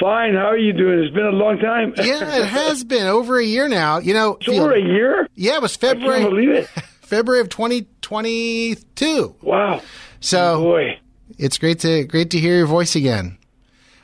Fine. 0.00 0.34
How 0.34 0.46
are 0.46 0.58
you 0.58 0.72
doing? 0.72 0.98
It's 1.00 1.14
been 1.14 1.26
a 1.26 1.30
long 1.30 1.58
time. 1.58 1.94
Yeah, 1.96 2.40
it 2.40 2.46
has 2.48 2.84
been 2.84 3.06
over 3.06 3.38
a 3.38 3.44
year 3.44 3.68
now. 3.68 3.98
You 3.98 4.14
know, 4.14 4.36
It's 4.40 4.48
over 4.48 4.72
a 4.74 4.80
year? 4.80 5.28
Yeah, 5.34 5.56
it 5.56 5.62
was 5.62 5.76
I 5.76 5.80
can't 5.80 5.98
February. 6.00 6.24
believe 6.24 6.50
it. 6.50 6.66
February 7.00 7.40
of 7.40 7.48
2022. 7.50 9.36
Wow. 9.42 9.80
So 10.20 10.60
Boy, 10.62 10.98
it's 11.38 11.58
great 11.58 11.78
to 11.80 12.04
great 12.04 12.30
to 12.30 12.38
hear 12.38 12.56
your 12.56 12.66
voice 12.66 12.96
again. 12.96 13.38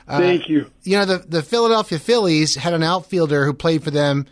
thank 0.07 0.47
you. 0.49 0.69
You 0.83 0.99
know, 0.99 1.05
the 1.05 1.17
the 1.19 1.41
Philadelphia 1.43 1.99
Phillies 1.99 2.55
had 2.55 2.73
an 2.73 2.83
outfielder 2.83 3.45
who 3.45 3.53
played 3.53 3.83
for 3.83 3.91
them 3.91 4.25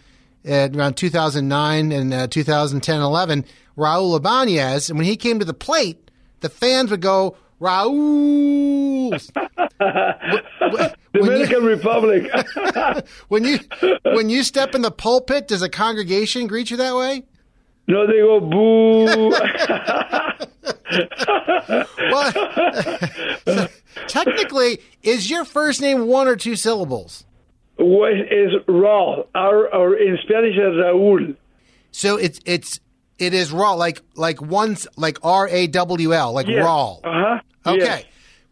at 0.46 0.76
around 0.76 0.96
2009 0.96 1.92
and 1.92 2.14
uh, 2.14 2.28
2010 2.28 3.02
11, 3.02 3.46
Raul 3.78 4.16
Ibanez. 4.18 4.90
And 4.90 4.98
when 4.98 5.06
he 5.08 5.16
came 5.18 5.40
to 5.40 5.46
the 5.46 5.54
plate, 5.54 6.10
the 6.42 6.50
fans 6.50 6.92
would 6.92 7.02
go, 7.02 7.36
Raul. 7.60 9.12
Dominican 11.14 11.64
Republic. 11.64 12.32
when 13.28 13.44
you 13.44 13.60
when 14.04 14.30
you 14.30 14.44
step 14.44 14.76
in 14.76 14.82
the 14.82 14.92
pulpit, 14.92 15.48
does 15.48 15.62
a 15.62 15.70
congregation 15.70 16.48
greet 16.48 16.72
you 16.72 16.78
that 16.78 16.96
way? 16.96 17.24
no, 17.88 18.08
they 18.08 18.20
go 18.20 18.40
boo. 18.40 19.34
Well, 22.12 23.70
technically, 24.08 24.80
is 25.04 25.30
your 25.30 25.46
first 25.46 25.80
name 25.80 26.08
one 26.08 26.28
or 26.28 26.36
two 26.36 26.58
syllables? 26.58 27.24
what 27.78 28.12
is 28.14 28.52
Raul? 28.68 29.26
Our, 29.34 29.74
or 29.74 29.96
in 29.96 30.18
Spanish, 30.24 30.56
is 30.56 30.60
Raul. 30.60 31.38
So 31.92 32.18
it's 32.18 32.40
it's 32.46 32.82
it 33.22 33.34
is 33.34 33.52
raw, 33.52 33.74
like 33.74 34.02
like 34.16 34.42
one 34.42 34.76
like 34.98 35.20
R 35.24 35.48
A 35.48 35.68
W 35.68 36.14
L, 36.14 36.34
like 36.34 36.48
Yes. 36.48 36.66
raw. 36.66 36.94
Uh 36.96 37.00
huh. 37.04 37.40
Okay, 37.74 38.06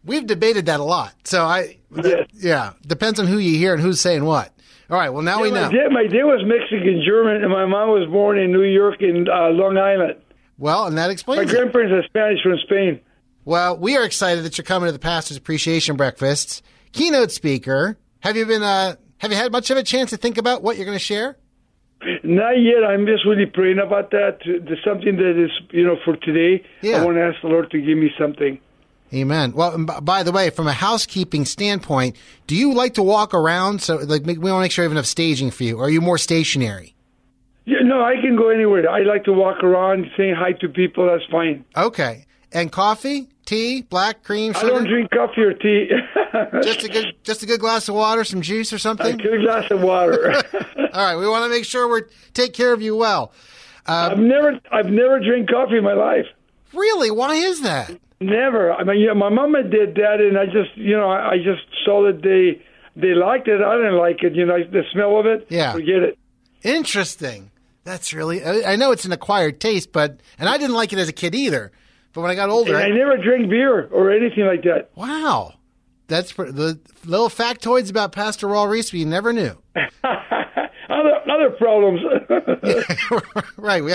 we've 0.06 0.26
debated 0.28 0.68
that 0.68 0.80
a 0.80 0.84
lot. 0.84 1.14
So 1.24 1.44
I, 1.44 1.78
Yes. 1.96 2.28
yeah, 2.34 2.74
depends 2.86 3.20
on 3.20 3.26
who 3.28 3.38
you 3.40 3.58
hear 3.58 3.74
and 3.74 3.82
who's 3.82 4.00
saying 4.00 4.24
what. 4.24 4.54
All 4.90 4.98
right, 4.98 5.10
well 5.10 5.24
now 5.24 5.42
we 5.42 5.52
my, 5.52 5.62
know. 5.62 5.72
dad, 5.72 5.92
my 5.92 6.04
dad 6.08 6.24
was 6.24 6.42
Mexican 6.46 7.04
German, 7.06 7.44
and 7.44 7.52
my 7.52 7.66
mom 7.66 7.90
was 7.90 8.08
born 8.10 8.38
in 8.40 8.52
New 8.52 8.64
York 8.64 9.02
in 9.02 9.28
uh, 9.30 9.50
Long 9.50 9.78
Island. 9.78 10.16
Well, 10.58 10.86
and 10.88 10.98
that 10.98 11.08
My 11.08 11.12
explains 11.12 11.52
it. 11.52 11.56
grandparents 11.56 11.94
are 11.94 12.04
Spanish 12.08 12.42
from 12.44 12.58
Spain. 12.64 13.00
Well, 13.46 13.78
we 13.78 13.98
are 13.98 14.04
excited 14.04 14.44
that 14.44 14.58
you're 14.58 14.66
coming 14.66 14.88
to 14.88 14.92
the 14.92 15.00
Pastors 15.00 15.38
Appreciation 15.38 15.96
Breakfast. 15.96 16.62
Keynote 16.92 17.32
speaker. 17.32 17.98
Have 18.20 18.36
you 18.36 18.46
been? 18.46 18.62
Uh, 18.62 18.96
have 19.20 19.32
you 19.32 19.38
had 19.38 19.52
much 19.52 19.70
of 19.72 19.78
a 19.78 19.84
chance 19.84 20.10
to 20.12 20.18
think 20.18 20.38
about 20.38 20.62
what 20.62 20.76
you're 20.76 20.86
going 20.86 20.98
to 20.98 21.04
share? 21.04 21.38
Not 22.24 22.52
yet. 22.62 22.84
I'm 22.88 23.06
just 23.06 23.26
really 23.26 23.46
praying 23.46 23.80
about 23.80 24.12
that. 24.12 24.40
There's 24.46 24.84
something 24.86 25.18
that 25.18 25.44
is, 25.44 25.52
you 25.72 25.86
know, 25.86 25.98
for 26.06 26.16
today. 26.16 26.66
Yeah. 26.82 27.02
I 27.02 27.06
want 27.06 27.18
to 27.18 27.24
ask 27.24 27.42
the 27.42 27.50
Lord 27.50 27.70
to 27.72 27.82
give 27.82 27.98
me 27.98 28.10
something. 28.18 28.60
Amen. 29.14 29.54
Well, 29.54 29.74
and 29.74 29.88
b- 29.88 29.94
by 30.02 30.24
the 30.24 30.32
way, 30.32 30.50
from 30.50 30.68
a 30.68 30.74
housekeeping 30.74 31.46
standpoint, 31.46 32.16
do 32.48 32.56
you 32.56 32.74
like 32.74 32.94
to 32.94 33.04
walk 33.04 33.34
around? 33.34 33.82
So, 33.82 33.98
like, 33.98 34.26
we 34.26 34.38
want 34.38 34.44
to 34.44 34.60
make 34.60 34.72
sure 34.72 34.84
we 34.84 34.86
have 34.86 34.92
enough 34.92 35.08
staging 35.08 35.52
for 35.52 35.64
you. 35.64 35.78
Or 35.78 35.86
are 35.86 35.90
you 35.90 36.00
more 36.00 36.18
stationary? 36.18 36.96
Yeah, 37.66 37.80
no, 37.84 38.04
I 38.04 38.16
can 38.22 38.36
go 38.36 38.50
anywhere. 38.50 38.90
I 38.90 39.02
like 39.02 39.26
to 39.26 39.34
walk 39.34 39.64
around, 39.64 40.06
saying 40.16 40.36
hi 40.38 40.54
to 40.54 40.70
people. 40.70 41.08
That's 41.08 41.30
fine. 41.30 41.66
Okay. 41.76 42.26
And 42.52 42.72
coffee, 42.72 43.30
tea, 43.50 43.82
black 43.82 44.24
cream, 44.24 44.54
I 44.56 44.60
sugar. 44.60 44.74
don't 44.74 44.88
drink 44.88 45.10
coffee 45.12 45.42
or 45.42 45.54
tea. 45.54 45.90
just 46.62 46.84
a 46.84 46.88
good, 46.88 47.16
just 47.24 47.42
a 47.42 47.48
good 47.48 47.60
glass 47.60 47.90
of 47.90 47.96
water, 47.96 48.24
some 48.24 48.42
juice 48.42 48.72
or 48.72 48.78
something. 48.78 49.20
a 49.20 49.24
good 49.24 49.42
glass 49.42 49.70
of 49.72 49.82
water. 49.82 50.36
All 50.94 51.06
right. 51.06 51.16
We 51.16 51.28
want 51.28 51.46
to 51.46 51.50
make 51.50 51.66
sure 51.66 51.88
we 51.88 52.02
take 52.34 52.54
care 52.54 52.72
of 52.72 52.82
you 52.82 52.96
well. 52.96 53.34
Uh, 53.88 54.10
I've 54.12 54.20
never, 54.20 54.60
I've 54.72 54.86
never 54.86 55.20
drank 55.20 55.50
coffee 55.50 55.78
in 55.78 55.84
my 55.84 55.94
life. 55.94 56.28
Really? 56.74 57.10
Why 57.10 57.34
is 57.34 57.62
that? 57.62 58.00
Never. 58.22 58.72
I 58.72 58.84
mean, 58.84 59.00
yeah, 59.00 59.14
my 59.14 59.30
mama 59.30 59.64
did 59.64 59.96
that, 59.96 60.20
and 60.20 60.38
I 60.38 60.46
just, 60.46 60.76
you 60.76 60.96
know, 60.96 61.10
I, 61.10 61.32
I 61.32 61.38
just 61.38 61.64
saw 61.84 62.06
that 62.06 62.22
they, 62.22 62.62
they 63.00 63.16
liked 63.16 63.48
it. 63.48 63.62
I 63.62 63.76
didn't 63.78 63.98
like 63.98 64.22
it. 64.22 64.36
You 64.36 64.46
know, 64.46 64.58
the 64.60 64.84
smell 64.92 65.20
of 65.20 65.26
it. 65.26 65.48
Yeah. 65.50 65.72
Forget 65.72 66.04
it. 66.04 66.20
Interesting. 66.62 67.50
That's 67.86 68.14
really. 68.14 68.44
I 68.44 68.74
I 68.74 68.76
know 68.76 68.92
it's 68.92 69.06
an 69.06 69.14
acquired 69.14 69.60
taste, 69.60 69.92
but 69.92 70.20
and 70.38 70.48
I 70.50 70.58
didn't 70.58 70.76
like 70.76 70.94
it 70.94 71.00
as 71.00 71.08
a 71.08 71.14
kid 71.14 71.34
either. 71.34 71.72
But 72.14 72.22
when 72.22 72.32
I 72.32 72.36
got 72.36 72.50
older, 72.50 72.76
And 72.76 72.84
I 72.94 72.96
never 72.96 73.18
drank 73.18 73.50
beer 73.50 73.88
or 73.88 74.12
anything 74.12 74.46
like 74.46 74.64
that. 74.64 74.90
wow, 74.96 75.54
that's 76.08 76.34
the 76.34 76.80
little 77.06 77.30
factoids 77.30 77.90
about 77.90 78.12
Pastor 78.12 78.48
Raul 78.48 78.70
Ries 78.70 78.92
you 78.94 79.06
never 79.06 79.32
knew. 79.34 79.56
Other, 80.92 81.22
other 81.32 81.50
problems. 81.52 82.02
right. 83.58 83.84
We, 83.84 83.94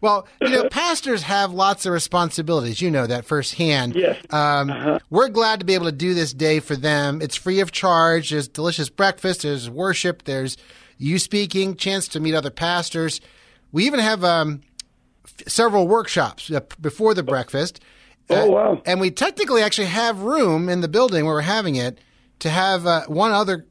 well, 0.00 0.28
you 0.40 0.50
know, 0.50 0.68
pastors 0.68 1.22
have 1.22 1.52
lots 1.52 1.84
of 1.84 1.92
responsibilities. 1.92 2.80
You 2.80 2.92
know 2.92 3.08
that 3.08 3.24
firsthand. 3.24 3.96
Yes. 3.96 4.24
Um, 4.30 5.00
We're 5.10 5.28
glad 5.30 5.58
to 5.58 5.66
be 5.66 5.74
able 5.74 5.86
to 5.86 5.92
do 5.92 6.14
this 6.14 6.32
day 6.32 6.60
for 6.60 6.76
them. 6.76 7.20
It's 7.20 7.34
free 7.34 7.58
of 7.58 7.72
charge. 7.72 8.30
There's 8.30 8.46
delicious 8.46 8.88
breakfast. 8.88 9.42
There's 9.42 9.68
worship. 9.68 10.24
There's 10.24 10.56
you 10.96 11.18
speaking, 11.18 11.74
chance 11.74 12.06
to 12.08 12.20
meet 12.20 12.34
other 12.34 12.50
pastors. 12.50 13.20
We 13.72 13.84
even 13.86 13.98
have 14.00 14.22
um, 14.22 14.62
several 15.46 15.88
workshops 15.88 16.50
uh, 16.50 16.60
before 16.80 17.14
the 17.14 17.22
breakfast. 17.22 17.80
Oh, 18.30 18.50
wow. 18.50 18.82
And 18.84 19.00
we 19.00 19.10
technically 19.10 19.62
actually 19.62 19.86
have 19.86 20.20
room 20.20 20.68
in 20.68 20.80
the 20.80 20.88
building 20.88 21.24
where 21.24 21.34
we're 21.34 21.40
having 21.42 21.76
it 21.76 21.98
to 22.40 22.50
have 22.50 22.86
uh, 22.86 23.04
one 23.06 23.32
other 23.32 23.66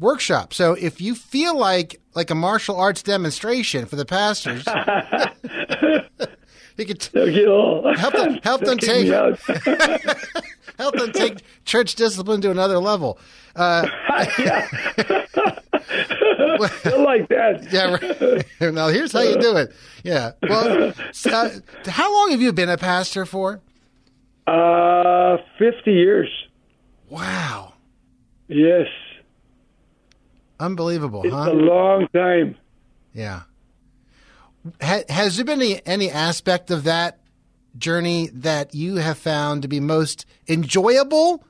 workshop. 0.00 0.54
So 0.54 0.74
if 0.74 1.00
you 1.00 1.14
feel 1.14 1.56
like 1.56 2.00
like 2.14 2.30
a 2.30 2.34
martial 2.34 2.76
arts 2.76 3.02
demonstration 3.02 3.86
for 3.86 3.96
the 3.96 4.04
pastors, 4.04 4.64
you 6.76 6.86
could 6.86 7.00
t- 7.00 7.46
all. 7.46 7.94
help 7.96 8.14
them 8.14 8.34
help 8.42 8.60
them 8.62 8.78
They'll 8.78 9.36
kick 9.36 9.58
me 9.58 9.64
take 9.66 10.18
help 10.78 10.96
them 10.96 11.12
take 11.12 11.42
church 11.64 11.94
discipline 11.94 12.40
to 12.40 12.50
another 12.50 12.78
level. 12.78 13.18
Uh, 13.54 13.86
They'll 14.38 14.62
like 16.84 17.28
that. 17.28 17.68
yeah. 17.72 18.42
Right. 18.60 18.74
now 18.74 18.88
here's 18.88 19.12
how 19.12 19.20
you 19.20 19.38
do 19.38 19.56
it. 19.56 19.72
Yeah. 20.02 20.32
Well, 20.42 20.92
uh, 21.26 21.50
how 21.86 22.12
long 22.12 22.30
have 22.30 22.40
you 22.40 22.52
been 22.52 22.68
a 22.68 22.76
pastor 22.78 23.24
for? 23.26 23.60
Uh, 24.46 25.36
50 25.58 25.92
years. 25.92 26.28
Wow. 27.08 27.74
Yes. 28.48 28.86
Unbelievable, 30.60 31.22
It's 31.24 31.32
huh? 31.34 31.50
a 31.50 31.54
long 31.54 32.08
time. 32.14 32.56
Yeah. 33.12 33.42
Ha- 34.82 35.04
has 35.08 35.36
there 35.36 35.44
been 35.44 35.60
any, 35.62 35.80
any 35.86 36.10
aspect 36.10 36.70
of 36.70 36.84
that 36.84 37.20
journey 37.76 38.28
that 38.32 38.74
you 38.74 38.96
have 38.96 39.18
found 39.18 39.62
to 39.62 39.68
be 39.68 39.78
most 39.80 40.26
enjoyable 40.48 41.44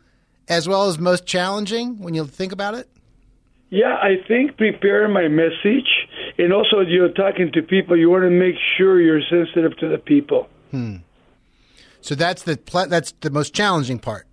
as 0.47 0.68
well 0.68 0.88
as 0.88 0.99
most 0.99 1.25
challenging 1.27 1.99
when 1.99 2.14
you 2.14 2.27
think 2.27 2.53
about 2.53 2.75
it? 2.75 2.88
Yeah, 3.70 3.96
I 4.00 4.16
think 4.26 4.57
prepare 4.57 5.09
my 5.09 5.28
message 5.28 5.88
and 6.38 6.52
also 6.52 6.81
you're 6.81 7.11
talking 7.11 7.50
to 7.52 7.62
people, 7.62 7.96
you 7.96 8.09
want 8.11 8.24
to 8.24 8.31
make 8.31 8.54
sure 8.76 9.00
you're 9.00 9.20
sensitive 9.28 9.76
to 9.78 9.88
the 9.88 9.98
people. 9.98 10.48
Hmm. 10.70 10.96
So 12.00 12.14
that's 12.14 12.42
the 12.44 12.57
pl- 12.57 12.87
that's 12.88 13.12
the 13.20 13.31
most 13.31 13.54
challenging 13.54 13.98
part, 13.98 14.26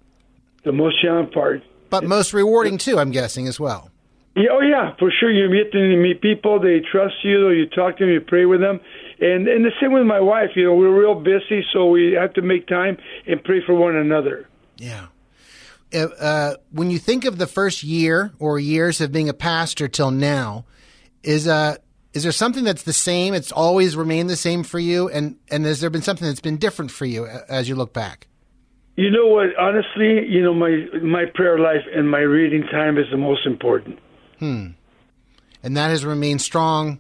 The 0.63 0.71
most 0.71 1.01
challenging 1.01 1.33
part. 1.33 1.63
but 1.89 2.03
most 2.03 2.33
rewarding 2.33 2.77
too. 2.77 2.97
I'm 2.99 3.11
guessing 3.11 3.47
as 3.47 3.59
well. 3.59 3.89
Yeah, 4.37 4.49
oh 4.51 4.61
yeah, 4.61 4.93
for 4.99 5.11
sure. 5.11 5.31
You 5.31 5.49
meet 5.49 5.73
you 5.73 5.97
meet 5.97 6.21
people, 6.21 6.59
they 6.59 6.79
trust 6.91 7.15
you, 7.23 7.49
you 7.49 7.65
talk 7.67 7.97
to 7.97 8.03
them, 8.05 8.13
you 8.13 8.21
pray 8.21 8.45
with 8.45 8.59
them, 8.61 8.79
and 9.19 9.47
and 9.47 9.65
the 9.65 9.71
same 9.81 9.91
with 9.93 10.05
my 10.05 10.19
wife. 10.19 10.51
You 10.55 10.65
know, 10.65 10.75
we're 10.75 10.97
real 10.97 11.15
busy, 11.15 11.65
so 11.73 11.87
we 11.87 12.13
have 12.13 12.33
to 12.33 12.41
make 12.41 12.67
time 12.67 12.97
and 13.27 13.43
pray 13.43 13.61
for 13.65 13.73
one 13.73 13.95
another. 13.95 14.47
Yeah. 14.77 15.07
Uh, 15.95 16.07
uh, 16.19 16.55
when 16.71 16.91
you 16.91 16.99
think 16.99 17.25
of 17.25 17.37
the 17.37 17.47
first 17.47 17.83
year 17.83 18.33
or 18.39 18.59
years 18.59 18.99
of 19.01 19.11
being 19.11 19.29
a 19.29 19.33
pastor 19.33 19.87
till 19.87 20.11
now, 20.11 20.65
is 21.23 21.47
uh 21.47 21.77
is 22.13 22.23
there 22.23 22.31
something 22.31 22.63
that's 22.63 22.83
the 22.83 22.93
same? 22.93 23.33
It's 23.33 23.51
always 23.51 23.97
remained 23.97 24.29
the 24.29 24.35
same 24.35 24.63
for 24.63 24.79
you, 24.79 25.09
and 25.09 25.37
and 25.49 25.65
has 25.65 25.81
there 25.81 25.89
been 25.89 26.01
something 26.01 26.27
that's 26.27 26.39
been 26.39 26.57
different 26.57 26.91
for 26.91 27.05
you 27.05 27.25
as 27.25 27.67
you 27.67 27.75
look 27.75 27.93
back? 27.93 28.27
You 28.95 29.11
know 29.11 29.27
what? 29.27 29.47
Honestly, 29.59 30.25
you 30.27 30.41
know 30.41 30.53
my 30.53 30.85
my 31.01 31.25
prayer 31.33 31.59
life 31.59 31.83
and 31.93 32.09
my 32.09 32.19
reading 32.19 32.63
time 32.63 32.97
is 32.97 33.05
the 33.11 33.17
most 33.17 33.45
important. 33.45 33.99
Hmm. 34.39 34.67
And 35.61 35.75
that 35.75 35.89
has 35.89 36.05
remained 36.05 36.41
strong. 36.41 36.99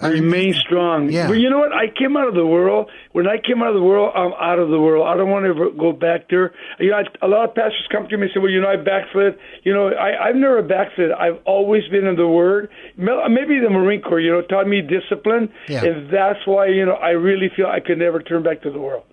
I 0.00 0.08
remain 0.08 0.54
strong. 0.54 1.10
Yeah. 1.10 1.26
But 1.26 1.34
you 1.34 1.50
know 1.50 1.58
what? 1.58 1.72
I 1.72 1.86
came 1.88 2.16
out 2.16 2.28
of 2.28 2.34
the 2.34 2.46
world. 2.46 2.88
When 3.12 3.26
I 3.26 3.36
came 3.38 3.62
out 3.62 3.68
of 3.68 3.74
the 3.74 3.82
world, 3.82 4.12
I'm 4.14 4.32
out 4.34 4.58
of 4.58 4.68
the 4.70 4.78
world. 4.78 5.06
I 5.08 5.16
don't 5.16 5.28
want 5.28 5.44
to 5.44 5.50
ever 5.50 5.70
go 5.70 5.92
back 5.92 6.28
there. 6.30 6.52
You 6.78 6.90
know, 6.90 6.98
I, 6.98 7.26
a 7.26 7.28
lot 7.28 7.48
of 7.48 7.54
pastors 7.54 7.86
come 7.90 8.06
to 8.08 8.16
me 8.16 8.24
and 8.24 8.30
say, 8.32 8.40
"Well, 8.40 8.50
you 8.50 8.60
know, 8.60 8.68
I 8.68 8.76
backslid." 8.76 9.38
You 9.64 9.74
know, 9.74 9.88
I, 9.88 10.28
I've 10.28 10.36
never 10.36 10.62
backslid. 10.62 11.10
I've 11.12 11.38
always 11.46 11.86
been 11.88 12.06
in 12.06 12.16
the 12.16 12.28
Word. 12.28 12.70
Maybe 12.96 13.60
the 13.60 13.70
Marine 13.70 14.02
Corps, 14.02 14.20
you 14.20 14.30
know, 14.32 14.42
taught 14.42 14.66
me 14.68 14.80
discipline, 14.82 15.52
Yeah. 15.68 15.84
and 15.84 16.10
that's 16.12 16.46
why 16.46 16.66
you 16.68 16.84
know 16.86 16.94
I 16.94 17.10
really 17.10 17.50
feel 17.54 17.66
I 17.66 17.80
could 17.80 17.98
never 17.98 18.20
turn 18.22 18.42
back 18.42 18.62
to 18.62 18.70
the 18.70 18.78
world. 18.78 19.04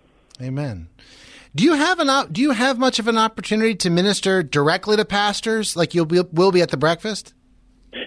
Amen. 0.42 0.88
Do 1.56 1.64
you 1.64 1.74
have 1.74 2.00
an 2.00 2.10
op- 2.10 2.34
do 2.34 2.42
you 2.42 2.52
have 2.52 2.78
much 2.78 3.00
of 3.00 3.08
an 3.08 3.18
opportunity 3.18 3.76
to 3.76 3.90
minister 3.90 4.44
directly 4.44 4.98
to 4.98 5.06
pastors 5.06 5.76
like 5.78 5.94
you'll 5.96 6.06
be 6.06 6.20
will 6.34 6.52
be 6.52 6.62
at 6.62 6.70
the 6.70 6.78
breakfast? 6.78 7.34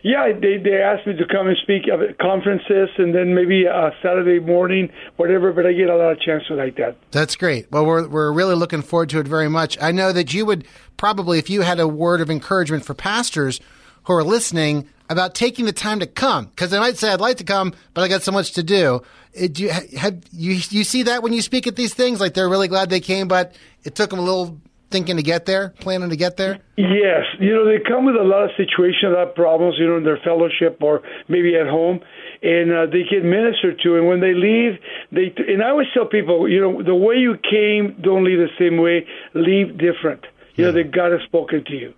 Yeah, 0.02 0.32
they 0.32 0.58
they 0.58 0.76
asked 0.82 1.06
me 1.06 1.14
to 1.16 1.26
come 1.26 1.48
and 1.48 1.56
speak 1.62 1.88
at 1.88 2.18
conferences, 2.18 2.88
and 2.98 3.14
then 3.14 3.34
maybe 3.34 3.66
uh, 3.66 3.90
Saturday 4.02 4.38
morning, 4.38 4.90
whatever. 5.16 5.52
But 5.52 5.66
I 5.66 5.72
get 5.72 5.88
a 5.88 5.96
lot 5.96 6.12
of 6.12 6.20
chances 6.20 6.50
like 6.50 6.76
that. 6.76 6.96
That's 7.10 7.36
great. 7.36 7.70
Well, 7.70 7.86
we're 7.86 8.06
we're 8.08 8.32
really 8.32 8.54
looking 8.54 8.82
forward 8.82 9.10
to 9.10 9.20
it 9.20 9.28
very 9.28 9.48
much. 9.48 9.78
I 9.80 9.92
know 9.92 10.12
that 10.12 10.32
you 10.34 10.46
would 10.46 10.66
probably, 10.96 11.38
if 11.38 11.48
you 11.50 11.62
had 11.62 11.80
a 11.80 11.88
word 11.88 12.20
of 12.20 12.30
encouragement 12.30 12.84
for 12.84 12.94
pastors 12.94 13.60
who 14.04 14.12
are 14.14 14.24
listening 14.24 14.88
about 15.10 15.34
taking 15.34 15.64
the 15.64 15.72
time 15.72 16.00
to 16.00 16.06
come, 16.06 16.46
because 16.46 16.70
they 16.70 16.78
might 16.78 16.98
say, 16.98 17.10
"I'd 17.10 17.20
like 17.20 17.38
to 17.38 17.44
come, 17.44 17.72
but 17.94 18.02
I 18.02 18.08
got 18.08 18.22
so 18.22 18.32
much 18.32 18.52
to 18.52 18.62
do." 18.62 19.02
Uh, 19.40 19.46
Do 19.50 19.62
you 19.64 19.70
have 19.70 20.22
you 20.32 20.52
you 20.70 20.84
see 20.84 21.04
that 21.04 21.22
when 21.22 21.32
you 21.32 21.42
speak 21.42 21.66
at 21.66 21.76
these 21.76 21.94
things? 21.94 22.20
Like 22.20 22.34
they're 22.34 22.48
really 22.48 22.68
glad 22.68 22.90
they 22.90 23.00
came, 23.00 23.28
but 23.28 23.54
it 23.84 23.94
took 23.94 24.10
them 24.10 24.18
a 24.18 24.22
little 24.22 24.60
thinking 24.90 25.16
to 25.16 25.22
get 25.22 25.46
there, 25.46 25.70
planning 25.80 26.10
to 26.10 26.16
get 26.16 26.36
there. 26.36 26.58
Yes, 26.76 27.24
you 27.40 27.54
know 27.54 27.64
they 27.66 27.78
come 27.78 28.04
with 28.04 28.16
a 28.16 28.24
lot 28.24 28.44
of 28.44 28.50
situations, 28.56 29.04
a 29.04 29.08
lot 29.08 29.28
of 29.28 29.34
problems, 29.34 29.76
you 29.78 29.86
know, 29.86 29.96
in 29.96 30.04
their 30.04 30.20
fellowship 30.24 30.78
or 30.82 31.02
maybe 31.28 31.56
at 31.56 31.66
home, 31.66 32.00
and 32.42 32.72
uh, 32.72 32.86
they 32.86 33.02
get 33.02 33.24
ministered 33.24 33.80
to. 33.82 33.96
And 33.96 34.08
when 34.08 34.20
they 34.20 34.34
leave, 34.34 34.78
they 35.12 35.34
and 35.46 35.62
I 35.62 35.70
always 35.70 35.88
tell 35.92 36.06
people, 36.06 36.48
you 36.48 36.60
know, 36.60 36.82
the 36.82 36.94
way 36.94 37.16
you 37.16 37.36
came, 37.38 38.00
don't 38.02 38.24
leave 38.24 38.38
the 38.38 38.48
same 38.58 38.78
way. 38.78 39.06
Leave 39.34 39.78
different. 39.78 40.24
You 40.54 40.64
know, 40.64 40.72
that 40.72 40.90
God 40.90 41.12
has 41.12 41.20
spoken 41.22 41.64
to 41.66 41.72
you. 41.72 41.94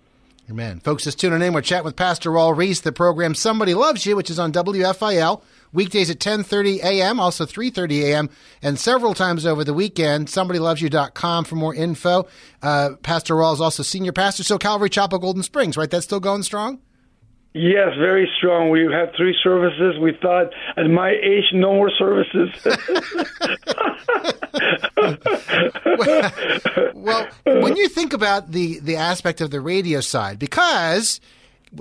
Amen. 0.51 0.81
Folks, 0.81 1.05
just 1.05 1.19
tuning 1.19 1.41
in. 1.41 1.53
We're 1.53 1.61
chatting 1.61 1.85
with 1.85 1.95
Pastor 1.95 2.29
Raul 2.29 2.55
Ries, 2.55 2.81
the 2.81 2.91
program 2.91 3.33
Somebody 3.33 3.73
Loves 3.73 4.05
You, 4.05 4.15
which 4.15 4.29
is 4.29 4.37
on 4.37 4.51
WFIL, 4.51 5.41
weekdays 5.73 6.09
at 6.09 6.19
10.30 6.19 6.83
a.m., 6.83 7.19
also 7.19 7.45
3.30 7.45 8.03
a.m., 8.03 8.29
and 8.61 8.79
several 8.79 9.13
times 9.13 9.45
over 9.45 9.63
the 9.63 9.73
weekend. 9.73 10.27
SomebodyLovesYou.com 10.27 11.45
for 11.45 11.55
more 11.55 11.75
info. 11.75 12.27
Uh, 12.61 12.91
pastor 13.03 13.35
Raul 13.35 13.53
is 13.53 13.61
also 13.61 13.83
senior 13.83 14.11
pastor, 14.11 14.43
so 14.43 14.57
Calvary 14.57 14.89
Chapel, 14.89 15.19
Golden 15.19 15.43
Springs, 15.43 15.77
right? 15.77 15.89
That's 15.89 16.05
still 16.05 16.19
going 16.19 16.43
strong? 16.43 16.79
Yes, 17.53 17.89
very 17.99 18.29
strong. 18.37 18.69
We 18.69 18.87
had 18.93 19.13
three 19.17 19.35
services. 19.43 19.99
We 19.99 20.17
thought 20.21 20.51
at 20.77 20.89
my 20.89 21.09
age, 21.09 21.43
no 21.51 21.73
more 21.73 21.91
services. 21.97 22.49
well, 26.95 27.27
when 27.43 27.75
you 27.75 27.89
think 27.89 28.13
about 28.13 28.51
the 28.51 28.79
the 28.79 28.95
aspect 28.95 29.41
of 29.41 29.51
the 29.51 29.59
radio 29.59 29.99
side, 29.99 30.39
because 30.39 31.19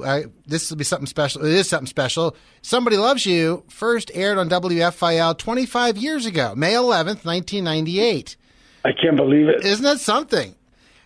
uh, 0.03 0.23
this 0.47 0.71
will 0.71 0.77
be 0.77 0.85
something 0.85 1.07
special. 1.07 1.45
It 1.45 1.53
is 1.53 1.69
something 1.69 1.87
special. 1.87 2.37
Somebody 2.63 2.97
loves 2.97 3.27
you. 3.27 3.65
First 3.69 4.11
aired 4.15 4.39
on 4.39 4.49
WFIL 4.49 5.37
25 5.37 5.97
years 5.97 6.27
ago, 6.27 6.55
May 6.55 6.75
11th, 6.75 7.25
1998. 7.25 8.37
I 8.85 8.91
can't 8.93 9.17
believe 9.17 9.49
it. 9.49 9.65
Isn't 9.65 9.85
that 9.85 10.01
something? 10.01 10.55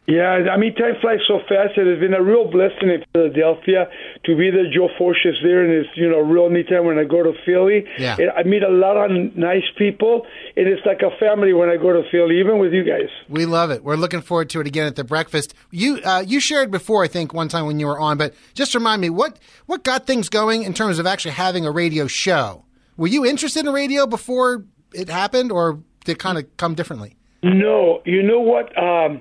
Yeah, 0.06 0.52
I 0.52 0.58
mean, 0.58 0.74
time 0.74 0.94
flies 1.00 1.20
so 1.26 1.38
fast. 1.48 1.78
It 1.78 1.86
has 1.86 1.98
been 1.98 2.12
a 2.12 2.22
real 2.22 2.50
blessing 2.50 2.90
in 2.90 3.02
Philadelphia 3.12 3.88
to 4.26 4.36
be 4.36 4.50
the 4.50 4.64
Joe 4.72 4.88
Forsh 4.98 5.24
there, 5.42 5.64
and 5.64 5.72
it's 5.72 5.88
you 5.96 6.08
know 6.08 6.20
real 6.20 6.48
neat 6.48 6.68
time 6.68 6.86
when 6.86 6.98
I 6.98 7.04
go 7.04 7.22
to 7.22 7.32
Philly. 7.44 7.84
Yeah. 7.98 8.16
I 8.36 8.42
meet 8.42 8.62
a 8.62 8.70
lot 8.70 8.96
of 8.96 9.10
nice 9.36 9.64
people, 9.76 10.26
and 10.56 10.66
it's 10.66 10.84
like 10.86 11.02
a 11.02 11.16
family 11.18 11.52
when 11.52 11.68
I 11.68 11.76
go 11.76 11.92
to 11.92 12.02
Philly, 12.10 12.40
even 12.40 12.58
with 12.58 12.72
you 12.72 12.84
guys. 12.84 13.08
We 13.28 13.46
love 13.46 13.70
it. 13.70 13.84
We're 13.84 13.96
looking 13.96 14.22
forward 14.22 14.50
to 14.50 14.60
it 14.60 14.66
again 14.66 14.86
at 14.86 14.96
the 14.96 15.04
breakfast. 15.04 15.54
You 15.70 16.00
uh, 16.04 16.24
you 16.26 16.40
shared 16.40 16.70
before, 16.70 17.04
I 17.04 17.08
think, 17.08 17.32
one 17.34 17.48
time 17.48 17.66
when 17.66 17.78
you 17.78 17.86
were 17.86 18.00
on, 18.00 18.16
but 18.16 18.34
just 18.54 18.74
remind 18.74 19.00
me 19.00 19.10
what 19.10 19.38
what 19.66 19.84
got 19.84 20.06
things 20.06 20.28
going 20.28 20.62
in 20.62 20.74
terms 20.74 20.98
of 20.98 21.06
actually 21.06 21.32
having 21.32 21.66
a 21.66 21.70
radio 21.70 22.06
show. 22.06 22.64
Were 22.96 23.08
you 23.08 23.26
interested 23.26 23.66
in 23.66 23.72
radio 23.72 24.06
before 24.06 24.64
it 24.92 25.08
happened, 25.08 25.50
or 25.50 25.80
did 26.04 26.12
it 26.12 26.18
kind 26.18 26.38
of 26.38 26.56
come 26.56 26.74
differently? 26.74 27.16
No, 27.42 28.00
you 28.06 28.22
know 28.22 28.40
what? 28.40 28.76
Um, 28.78 29.20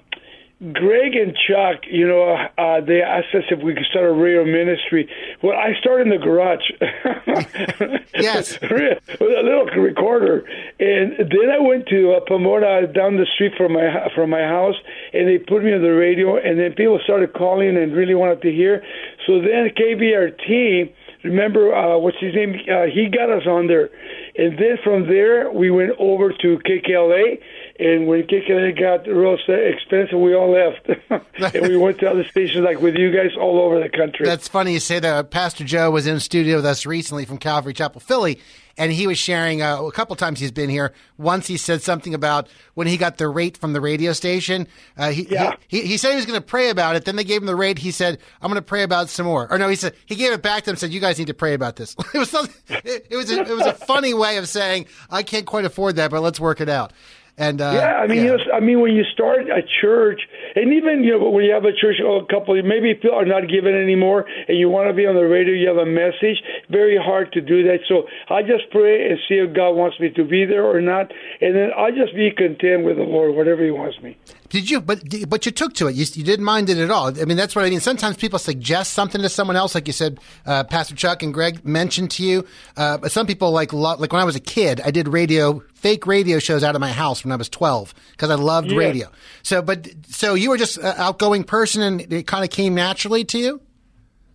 Greg 0.71 1.15
and 1.15 1.35
Chuck, 1.35 1.83
you 1.91 2.07
know, 2.07 2.37
uh, 2.57 2.79
they 2.79 3.01
asked 3.01 3.35
us 3.35 3.43
if 3.51 3.61
we 3.61 3.73
could 3.73 3.85
start 3.89 4.05
a 4.05 4.13
radio 4.13 4.45
ministry. 4.45 5.09
Well, 5.41 5.57
I 5.57 5.77
started 5.79 6.07
in 6.07 6.09
the 6.09 6.23
garage. 6.23 6.63
yes. 8.15 8.61
with 8.61 8.71
a 8.71 9.43
little 9.43 9.65
recorder, 9.65 10.45
and 10.79 11.17
then 11.17 11.49
I 11.51 11.59
went 11.59 11.87
to 11.87 12.13
uh, 12.13 12.19
Pomona 12.25 12.87
down 12.87 13.17
the 13.17 13.25
street 13.33 13.53
from 13.57 13.73
my 13.73 14.07
from 14.15 14.29
my 14.29 14.43
house, 14.43 14.75
and 15.11 15.27
they 15.27 15.37
put 15.37 15.63
me 15.63 15.73
on 15.73 15.81
the 15.81 15.93
radio, 15.93 16.37
and 16.37 16.57
then 16.57 16.73
people 16.73 16.99
started 17.03 17.33
calling 17.33 17.75
and 17.75 17.93
really 17.93 18.15
wanted 18.15 18.41
to 18.43 18.51
hear. 18.51 18.83
So 19.27 19.41
then 19.41 19.69
KBRT, 19.75 20.93
remember 21.25 21.75
uh, 21.75 21.97
what's 21.97 22.19
his 22.21 22.33
name? 22.35 22.55
Uh, 22.71 22.85
he 22.85 23.09
got 23.09 23.29
us 23.29 23.45
on 23.45 23.67
there, 23.67 23.89
and 24.37 24.57
then 24.57 24.77
from 24.81 25.07
there 25.07 25.51
we 25.51 25.71
went 25.71 25.91
over 25.99 26.31
to 26.31 26.59
KKLA. 26.59 27.41
And 27.79 28.05
when 28.05 28.21
KKLA 28.23 28.79
got 28.79 29.07
real 29.07 29.35
expensive, 29.47 30.19
we 30.19 30.35
all 30.35 30.51
left, 30.51 30.87
and 31.55 31.67
we 31.67 31.75
went 31.75 31.99
to 32.01 32.09
other 32.09 32.23
stations 32.23 32.63
like 32.63 32.79
with 32.79 32.95
you 32.95 33.11
guys 33.11 33.31
all 33.35 33.59
over 33.59 33.79
the 33.79 33.89
country. 33.89 34.27
That's 34.27 34.47
funny 34.47 34.73
you 34.73 34.79
say 34.79 34.99
that. 34.99 35.31
Pastor 35.31 35.63
Joe 35.63 35.89
was 35.89 36.05
in 36.05 36.19
studio 36.19 36.57
with 36.57 36.67
us 36.67 36.85
recently 36.85 37.25
from 37.25 37.39
Calvary 37.39 37.73
Chapel, 37.73 37.99
Philly, 37.99 38.39
and 38.77 38.91
he 38.91 39.07
was 39.07 39.17
sharing 39.17 39.63
uh, 39.63 39.81
a 39.81 39.91
couple 39.91 40.15
times 40.15 40.39
he's 40.39 40.51
been 40.51 40.69
here. 40.69 40.93
Once 41.17 41.47
he 41.47 41.57
said 41.57 41.81
something 41.81 42.13
about 42.13 42.47
when 42.75 42.85
he 42.85 42.95
got 42.95 43.17
the 43.17 43.27
rate 43.27 43.57
from 43.57 43.73
the 43.73 43.81
radio 43.81 44.13
station. 44.13 44.67
Uh, 44.95 45.09
he, 45.09 45.27
Yeah. 45.27 45.55
he, 45.67 45.81
he 45.81 45.97
said 45.97 46.11
he 46.11 46.15
was 46.17 46.27
going 46.27 46.39
to 46.39 46.45
pray 46.45 46.69
about 46.69 46.95
it. 46.95 47.05
Then 47.05 47.15
they 47.15 47.23
gave 47.23 47.41
him 47.41 47.47
the 47.47 47.55
rate. 47.55 47.79
He 47.79 47.89
said, 47.89 48.19
"I'm 48.39 48.49
going 48.49 48.55
to 48.55 48.61
pray 48.61 48.83
about 48.83 49.05
it 49.05 49.09
some 49.09 49.25
more." 49.25 49.51
Or 49.51 49.57
no, 49.57 49.67
he 49.67 49.75
said 49.75 49.95
he 50.05 50.13
gave 50.13 50.31
it 50.31 50.43
back 50.43 50.59
to 50.61 50.65
them. 50.67 50.73
and 50.73 50.79
Said, 50.79 50.91
"You 50.93 50.99
guys 50.99 51.17
need 51.17 51.27
to 51.27 51.33
pray 51.33 51.55
about 51.55 51.75
this." 51.77 51.95
it 52.13 52.19
was 52.19 52.29
something, 52.29 52.53
it, 52.85 53.07
it 53.09 53.15
was 53.15 53.31
a, 53.31 53.39
it 53.41 53.49
was 53.49 53.65
a 53.65 53.73
funny 53.73 54.13
way 54.13 54.37
of 54.37 54.47
saying, 54.47 54.85
"I 55.09 55.23
can't 55.23 55.47
quite 55.47 55.65
afford 55.65 55.95
that, 55.95 56.11
but 56.11 56.21
let's 56.21 56.39
work 56.39 56.61
it 56.61 56.69
out." 56.69 56.93
And 57.37 57.61
uh, 57.61 57.71
yeah, 57.73 57.95
I 57.95 58.05
mean, 58.05 58.23
You 58.23 58.37
know, 58.37 58.53
I 58.53 58.59
mean, 58.59 58.79
when 58.79 58.93
you 58.93 59.03
start 59.11 59.49
a 59.49 59.63
church, 59.81 60.21
and 60.55 60.71
even 60.71 61.03
you 61.03 61.17
know, 61.17 61.29
when 61.31 61.45
you 61.45 61.51
have 61.51 61.65
a 61.65 61.73
church, 61.73 61.97
oh, 62.03 62.19
a 62.19 62.25
couple, 62.27 62.53
maybe 62.61 62.93
people 62.93 63.15
are 63.15 63.25
not 63.25 63.49
given 63.49 63.73
anymore, 63.73 64.25
and 64.47 64.57
you 64.57 64.69
want 64.69 64.87
to 64.89 64.93
be 64.93 65.07
on 65.07 65.15
the 65.15 65.25
radio, 65.25 65.53
you 65.53 65.67
have 65.67 65.77
a 65.77 65.85
message. 65.85 66.43
Very 66.69 66.95
hard 66.95 67.31
to 67.33 67.41
do 67.41 67.63
that. 67.63 67.79
So 67.87 68.03
I 68.29 68.43
just 68.43 68.69
pray 68.69 69.09
and 69.09 69.17
see 69.27 69.35
if 69.35 69.55
God 69.55 69.71
wants 69.71 69.99
me 69.99 70.11
to 70.11 70.23
be 70.23 70.45
there 70.45 70.63
or 70.63 70.79
not, 70.79 71.11
and 71.41 71.55
then 71.55 71.71
I 71.75 71.89
just 71.89 72.13
be 72.13 72.29
content 72.29 72.85
with 72.85 72.97
the 72.97 73.03
Lord, 73.03 73.35
whatever 73.35 73.63
He 73.63 73.71
wants 73.71 73.99
me. 74.03 74.15
Did 74.53 74.69
you? 74.69 74.81
But 74.81 75.01
but 75.27 75.47
you 75.47 75.51
took 75.51 75.73
to 75.75 75.87
it. 75.87 75.95
You, 75.95 76.05
you 76.13 76.23
didn't 76.23 76.45
mind 76.45 76.69
it 76.69 76.77
at 76.77 76.91
all. 76.91 77.07
I 77.07 77.25
mean, 77.25 77.37
that's 77.37 77.55
what 77.55 77.65
I 77.65 77.71
mean. 77.71 77.79
Sometimes 77.79 78.17
people 78.17 78.37
suggest 78.37 78.93
something 78.93 79.19
to 79.19 79.27
someone 79.27 79.55
else, 79.55 79.73
like 79.73 79.87
you 79.87 79.93
said, 79.93 80.19
uh, 80.45 80.63
Pastor 80.63 80.93
Chuck 80.95 81.23
and 81.23 81.33
Greg 81.33 81.65
mentioned 81.65 82.11
to 82.11 82.23
you. 82.23 82.45
Uh, 82.77 82.99
but 82.99 83.11
some 83.11 83.25
people 83.25 83.49
like 83.49 83.73
lo- 83.73 83.95
like 83.97 84.13
when 84.13 84.21
I 84.21 84.25
was 84.25 84.35
a 84.35 84.39
kid, 84.39 84.79
I 84.85 84.91
did 84.91 85.07
radio, 85.07 85.63
fake 85.73 86.05
radio 86.05 86.37
shows 86.37 86.63
out 86.63 86.75
of 86.75 86.81
my 86.81 86.91
house 86.91 87.23
when 87.25 87.31
I 87.31 87.35
was 87.35 87.49
twelve 87.49 87.95
because 88.11 88.29
I 88.29 88.35
loved 88.35 88.69
Yeah. 88.69 88.77
radio. 88.77 89.11
So, 89.41 89.63
but 89.63 89.89
so 90.07 90.35
you 90.35 90.51
were 90.51 90.57
just 90.57 90.77
an 90.77 90.93
outgoing 90.97 91.45
person, 91.45 91.81
and 91.81 92.13
it 92.13 92.27
kind 92.27 92.43
of 92.43 92.51
came 92.51 92.75
naturally 92.75 93.23
to 93.25 93.39
you. 93.39 93.59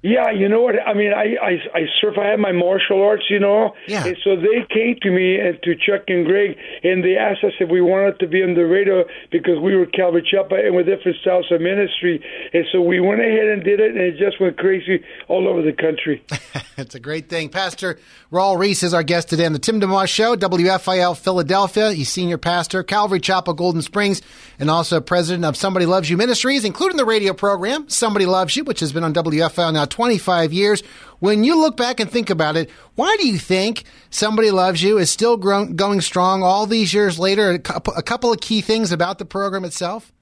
Yeah, 0.01 0.31
you 0.31 0.49
know 0.49 0.63
what? 0.63 0.77
I 0.79 0.95
mean, 0.95 1.13
I, 1.13 1.35
I 1.43 1.51
I 1.75 1.81
surf. 2.01 2.15
I 2.23 2.29
have 2.29 2.39
my 2.39 2.53
martial 2.53 3.03
arts, 3.03 3.25
you 3.29 3.41
know. 3.41 3.75
Yeah. 3.89 4.07
And 4.07 4.17
so 4.23 4.37
they 4.37 4.63
came 4.73 4.95
to 5.03 5.11
me 5.11 5.41
and 5.41 5.61
to 5.65 5.75
Chuck 5.75 6.05
and 6.07 6.25
Greg, 6.25 6.57
and 6.85 7.03
they 7.03 7.17
asked 7.17 7.43
us 7.43 7.55
if 7.59 7.69
we 7.69 7.81
wanted 7.81 8.21
to 8.21 8.29
be 8.29 8.41
on 8.45 8.55
the 8.55 8.65
radio 8.65 9.05
because 9.33 9.59
we 9.61 9.75
were 9.75 9.87
Calvary 9.87 10.23
Chapel 10.23 10.57
and 10.57 10.77
with 10.77 10.87
different 10.87 11.19
styles 11.21 11.51
of 11.51 11.61
ministry. 11.61 12.25
And 12.53 12.65
so 12.71 12.81
we 12.81 13.01
went 13.01 13.23
ahead 13.23 13.49
and 13.49 13.65
did 13.65 13.81
it, 13.81 13.91
and 13.91 14.01
it 14.01 14.19
just 14.19 14.41
went 14.41 14.57
crazy 14.57 15.03
all 15.27 15.49
over 15.49 15.63
the 15.63 15.73
country. 15.73 16.23
it's 16.77 16.95
a 16.95 17.01
great 17.01 17.29
thing. 17.29 17.49
Pastor 17.49 17.99
Raul 18.31 18.57
Ries 18.57 18.85
is 18.85 18.95
our 18.95 19.03
guest 19.03 19.29
today 19.29 19.47
on 19.47 19.53
the 19.53 19.59
Tim 19.59 19.81
DeMoss 19.81 20.07
Show, 20.07 20.37
WFIL 20.37 21.17
Philadelphia. 21.17 21.93
He's 21.93 22.09
senior 22.09 22.39
pastor, 22.39 22.85
Calvary 22.85 23.19
Chapel, 23.19 23.53
Golden 23.53 23.83
Springs, 23.83 24.23
and 24.61 24.71
also 24.71 25.01
president 25.01 25.45
of 25.45 25.57
Somebody 25.57 25.87
Loves 25.87 26.09
You 26.09 26.17
Ministries, 26.17 26.65
including 26.65 26.99
the 26.99 27.05
radio 27.05 27.33
program 27.33 27.89
Somebody 27.89 28.27
Loves 28.27 28.55
You, 28.55 28.63
which 28.63 28.79
has 28.79 28.93
been 28.93 29.03
on 29.03 29.13
WFIL 29.13 29.73
now 29.73 29.88
25 29.91 30.53
years. 30.53 30.83
When 31.21 31.43
you 31.45 31.59
look 31.61 31.77
back 31.77 32.01
and 32.01 32.11
think 32.11 32.31
about 32.31 32.57
it, 32.57 32.71
why 32.95 33.17
do 33.19 33.27
you 33.27 33.39
think 33.39 33.85
Somebody 34.11 34.51
Loves 34.51 34.83
You 34.83 34.99
is 34.99 35.11
still 35.11 35.37
grown, 35.37 35.75
going 35.75 36.01
strong 36.01 36.43
all 36.43 36.67
these 36.67 36.95
years 36.95 37.19
later? 37.19 37.51
A 37.51 37.59
couple, 37.59 37.95
a 37.95 38.03
couple 38.03 38.33
of 38.33 38.41
key 38.41 38.61
things 38.61 38.93
about 38.93 39.19
the 39.19 39.25
program 39.25 39.65
itself? 39.65 40.13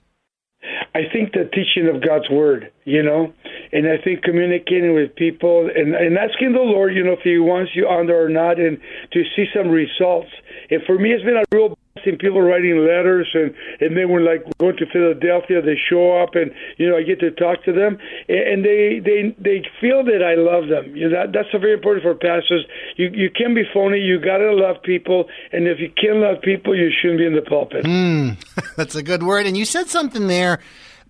I 0.95 1.03
think 1.13 1.33
the 1.33 1.45
teaching 1.53 1.95
of 1.95 2.03
God's 2.03 2.31
word, 2.31 2.73
you 2.85 3.03
know, 3.03 3.33
and 3.71 3.87
I 3.87 4.03
think 4.03 4.23
communicating 4.23 4.95
with 4.95 5.15
people 5.15 5.69
and, 5.75 5.95
and 5.95 6.17
asking 6.17 6.53
the 6.53 6.61
Lord, 6.61 6.95
you 6.95 7.05
know, 7.05 7.13
if 7.13 7.21
He 7.23 7.39
wants 7.39 7.73
you 7.75 7.87
on 7.87 8.07
there 8.07 8.25
or 8.25 8.31
not, 8.31 8.59
and 8.59 8.79
to 9.13 9.23
see 9.37 9.45
some 9.55 9.69
results. 9.69 10.31
And 10.71 10.83
for 10.87 10.99
me, 10.99 11.13
it's 11.13 11.23
been 11.23 11.37
a 11.37 11.45
real 11.55 11.77
blessing. 11.97 12.19
People 12.19 12.43
writing 12.43 12.79
letters, 12.79 13.29
and 13.35 13.55
and 13.81 13.97
then 13.97 14.11
when 14.11 14.25
like 14.25 14.45
going 14.59 14.77
to 14.77 14.87
Philadelphia, 14.87 15.63
they 15.63 15.77
show 15.77 16.23
up, 16.23 16.35
and 16.35 16.51
you 16.77 16.89
know, 16.89 16.97
I 16.97 17.03
get 17.03 17.21
to 17.21 17.31
talk 17.31 17.65
to 17.65 17.73
them, 17.73 17.99
and 18.29 18.65
they 18.65 19.01
they 19.05 19.35
they 19.39 19.65
feel 19.81 20.05
that 20.05 20.23
I 20.23 20.35
love 20.35 20.69
them. 20.69 20.95
You 20.97 21.09
know, 21.09 21.17
that 21.17 21.33
that's 21.33 21.49
very 21.53 21.75
important 21.75 22.03
for 22.03 22.15
pastors. 22.15 22.65
You 22.97 23.11
you 23.13 23.31
can 23.31 23.55
be 23.55 23.63
phony. 23.73 23.99
You 23.99 24.21
got 24.21 24.39
to 24.39 24.53
love 24.53 24.83
people, 24.83 25.27
and 25.53 25.67
if 25.67 25.79
you 25.81 25.91
can't 25.91 26.19
love 26.19 26.43
people, 26.43 26.77
you 26.77 26.91
shouldn't 26.91 27.19
be 27.19 27.27
in 27.27 27.35
the 27.35 27.43
pulpit. 27.43 27.85
Mm, 27.85 28.37
that's 28.77 28.95
a 28.95 29.03
good 29.03 29.23
word. 29.23 29.47
And 29.47 29.57
you 29.57 29.65
said 29.65 29.89
something 29.89 30.27
there. 30.27 30.61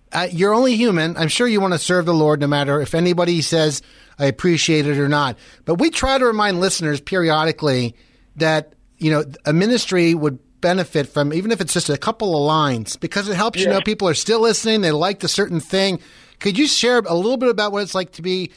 Uh, 0.09 0.27
you're 0.31 0.53
only 0.53 0.75
human. 0.77 1.17
I'm 1.17 1.27
sure 1.27 1.47
you 1.47 1.59
want 1.59 1.73
to 1.73 1.79
serve 1.79 2.05
the 2.05 2.13
Lord 2.13 2.39
no 2.39 2.47
matter 2.47 2.79
if 2.79 2.95
anybody 2.95 3.41
says, 3.41 3.81
I 4.17 4.27
appreciate 4.27 4.87
it 4.87 4.97
or 4.99 5.09
not. 5.09 5.37
But 5.65 5.75
we 5.75 5.89
try 5.89 6.17
to 6.17 6.25
remind 6.25 6.61
listeners 6.61 7.01
periodically 7.01 7.93
that, 8.37 8.71
you 8.99 9.11
know, 9.11 9.25
a 9.45 9.51
ministry 9.51 10.15
would 10.15 10.39
benefit 10.61 11.07
from, 11.07 11.33
even 11.33 11.51
if 11.51 11.61
it's 11.61 11.73
just 11.73 11.89
a 11.89 11.97
couple 11.97 12.35
of 12.35 12.41
lines, 12.41 12.95
because 12.95 13.29
it 13.29 13.35
helps 13.35 13.59
you 13.59 13.67
know 13.67 13.81
people 13.81 14.07
are 14.07 14.13
still 14.13 14.41
listening. 14.41 14.81
They 14.81 14.91
liked 14.91 15.23
a 15.23 15.27
certain 15.27 15.59
thing. 15.59 15.99
Could 16.39 16.57
you 16.57 16.67
share 16.67 16.99
a 16.99 17.15
little 17.15 17.37
bit 17.37 17.49
about 17.49 17.71
what 17.71 17.83
it's 17.83 17.95
like 17.95 18.13
to 18.13 18.21
be 18.21 18.51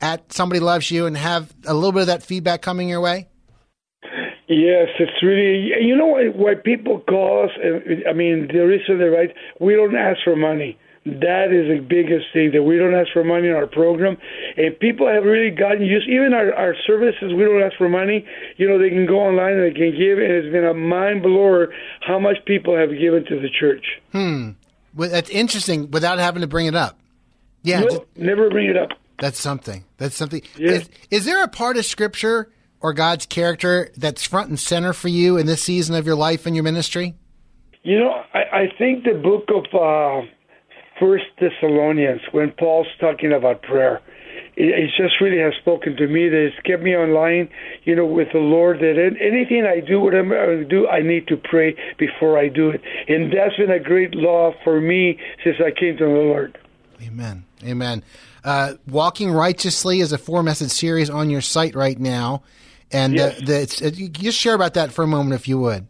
at 0.00 0.32
Somebody 0.32 0.60
Loves 0.60 0.90
You 0.90 1.06
and 1.06 1.16
have 1.16 1.54
a 1.66 1.74
little 1.74 1.92
bit 1.92 2.02
of 2.02 2.06
that 2.08 2.22
feedback 2.22 2.62
coming 2.62 2.88
your 2.88 3.00
way? 3.00 3.28
Yes, 4.48 4.88
it's 4.98 5.22
really. 5.22 5.70
You 5.80 5.94
know 5.94 6.06
why, 6.06 6.54
people 6.56 7.00
call 7.08 7.44
us? 7.44 7.50
I 8.08 8.12
mean, 8.12 8.48
the 8.52 8.66
reason 8.66 8.98
they're 8.98 9.10
right. 9.10 9.32
We 9.60 9.74
don't 9.74 9.94
ask 9.94 10.18
for 10.24 10.34
money. 10.34 10.76
That 11.20 11.52
is 11.52 11.68
the 11.68 11.80
biggest 11.82 12.26
thing 12.32 12.52
that 12.52 12.62
we 12.62 12.78
don't 12.78 12.94
ask 12.94 13.12
for 13.12 13.24
money 13.24 13.48
in 13.48 13.54
our 13.54 13.66
program, 13.66 14.16
and 14.56 14.78
people 14.78 15.08
have 15.08 15.24
really 15.24 15.50
gotten 15.50 15.82
used. 15.82 16.08
Even 16.08 16.32
our 16.32 16.54
our 16.54 16.74
services, 16.86 17.32
we 17.34 17.44
don't 17.44 17.62
ask 17.62 17.76
for 17.76 17.88
money. 17.88 18.24
You 18.56 18.68
know, 18.68 18.78
they 18.78 18.90
can 18.90 19.06
go 19.06 19.20
online 19.20 19.54
and 19.54 19.62
they 19.62 19.78
can 19.78 19.90
give, 19.90 20.18
and 20.18 20.30
it's 20.30 20.52
been 20.52 20.64
a 20.64 20.74
mind 20.74 21.22
blower 21.22 21.72
how 22.00 22.18
much 22.18 22.36
people 22.46 22.76
have 22.76 22.90
given 22.90 23.24
to 23.26 23.40
the 23.40 23.48
church. 23.50 23.84
Hmm. 24.12 24.50
Well, 24.94 25.10
that's 25.10 25.30
interesting 25.30 25.90
without 25.90 26.18
having 26.18 26.42
to 26.42 26.48
bring 26.48 26.66
it 26.66 26.74
up. 26.74 26.98
Yeah. 27.62 27.80
Nope, 27.80 28.08
never 28.16 28.50
bring 28.50 28.68
it 28.68 28.76
up. 28.76 28.90
That's 29.18 29.38
something. 29.38 29.84
That's 29.98 30.16
something. 30.16 30.42
Yeah. 30.56 30.72
Is, 30.72 30.88
is 31.10 31.24
there 31.26 31.44
a 31.44 31.48
part 31.48 31.76
of 31.76 31.84
Scripture 31.84 32.50
or 32.80 32.94
God's 32.94 33.26
character 33.26 33.90
that's 33.96 34.26
front 34.26 34.48
and 34.48 34.58
center 34.58 34.92
for 34.92 35.08
you 35.08 35.36
in 35.36 35.46
this 35.46 35.62
season 35.62 35.94
of 35.94 36.06
your 36.06 36.16
life 36.16 36.46
and 36.46 36.56
your 36.56 36.62
ministry? 36.62 37.14
You 37.82 37.98
know, 37.98 38.10
I, 38.34 38.38
I 38.38 38.66
think 38.78 39.04
the 39.04 39.14
book 39.14 39.48
of 39.54 39.64
uh, 39.74 40.26
First 41.00 41.24
Thessalonians, 41.40 42.20
when 42.32 42.52
Paul's 42.52 42.86
talking 43.00 43.32
about 43.32 43.62
prayer, 43.62 44.00
it, 44.56 44.90
just 44.96 45.20
really 45.20 45.38
has 45.38 45.54
spoken 45.60 45.96
to 45.96 46.06
me. 46.06 46.28
That 46.28 46.46
it's 46.52 46.56
kept 46.66 46.82
me 46.82 46.94
online, 46.94 47.48
you 47.84 47.96
know, 47.96 48.04
with 48.04 48.28
the 48.32 48.38
Lord. 48.38 48.80
That 48.80 48.98
an- 48.98 49.16
anything 49.20 49.64
I 49.64 49.80
do, 49.80 49.98
whatever 50.00 50.60
I 50.60 50.62
do, 50.64 50.86
I 50.86 51.00
need 51.00 51.26
to 51.28 51.36
pray 51.36 51.74
before 51.98 52.38
I 52.38 52.48
do 52.48 52.70
it, 52.70 52.82
and 53.08 53.32
that's 53.32 53.56
been 53.56 53.70
a 53.70 53.80
great 53.80 54.14
law 54.14 54.52
for 54.62 54.80
me 54.80 55.18
since 55.42 55.56
I 55.58 55.70
came 55.70 55.96
to 55.96 56.04
the 56.04 56.10
Lord. 56.10 56.58
Amen. 57.02 57.44
Amen. 57.64 58.04
Uh, 58.44 58.74
Walking 58.86 59.30
Righteously 59.30 60.00
is 60.00 60.12
a 60.12 60.18
four 60.18 60.42
message 60.42 60.70
series 60.70 61.08
on 61.10 61.30
your 61.30 61.40
site 61.40 61.74
right 61.74 61.98
now. 61.98 62.42
And 62.92 63.14
uh, 63.18 63.32
Yes. 63.38 63.40
the, 63.46 63.60
it's, 63.60 63.82
uh, 63.82 63.90
just 63.90 64.38
share 64.38 64.54
about 64.54 64.74
that 64.74 64.92
for 64.92 65.02
a 65.04 65.06
moment, 65.06 65.34
if 65.40 65.46
you 65.48 65.58
would. 65.60 65.86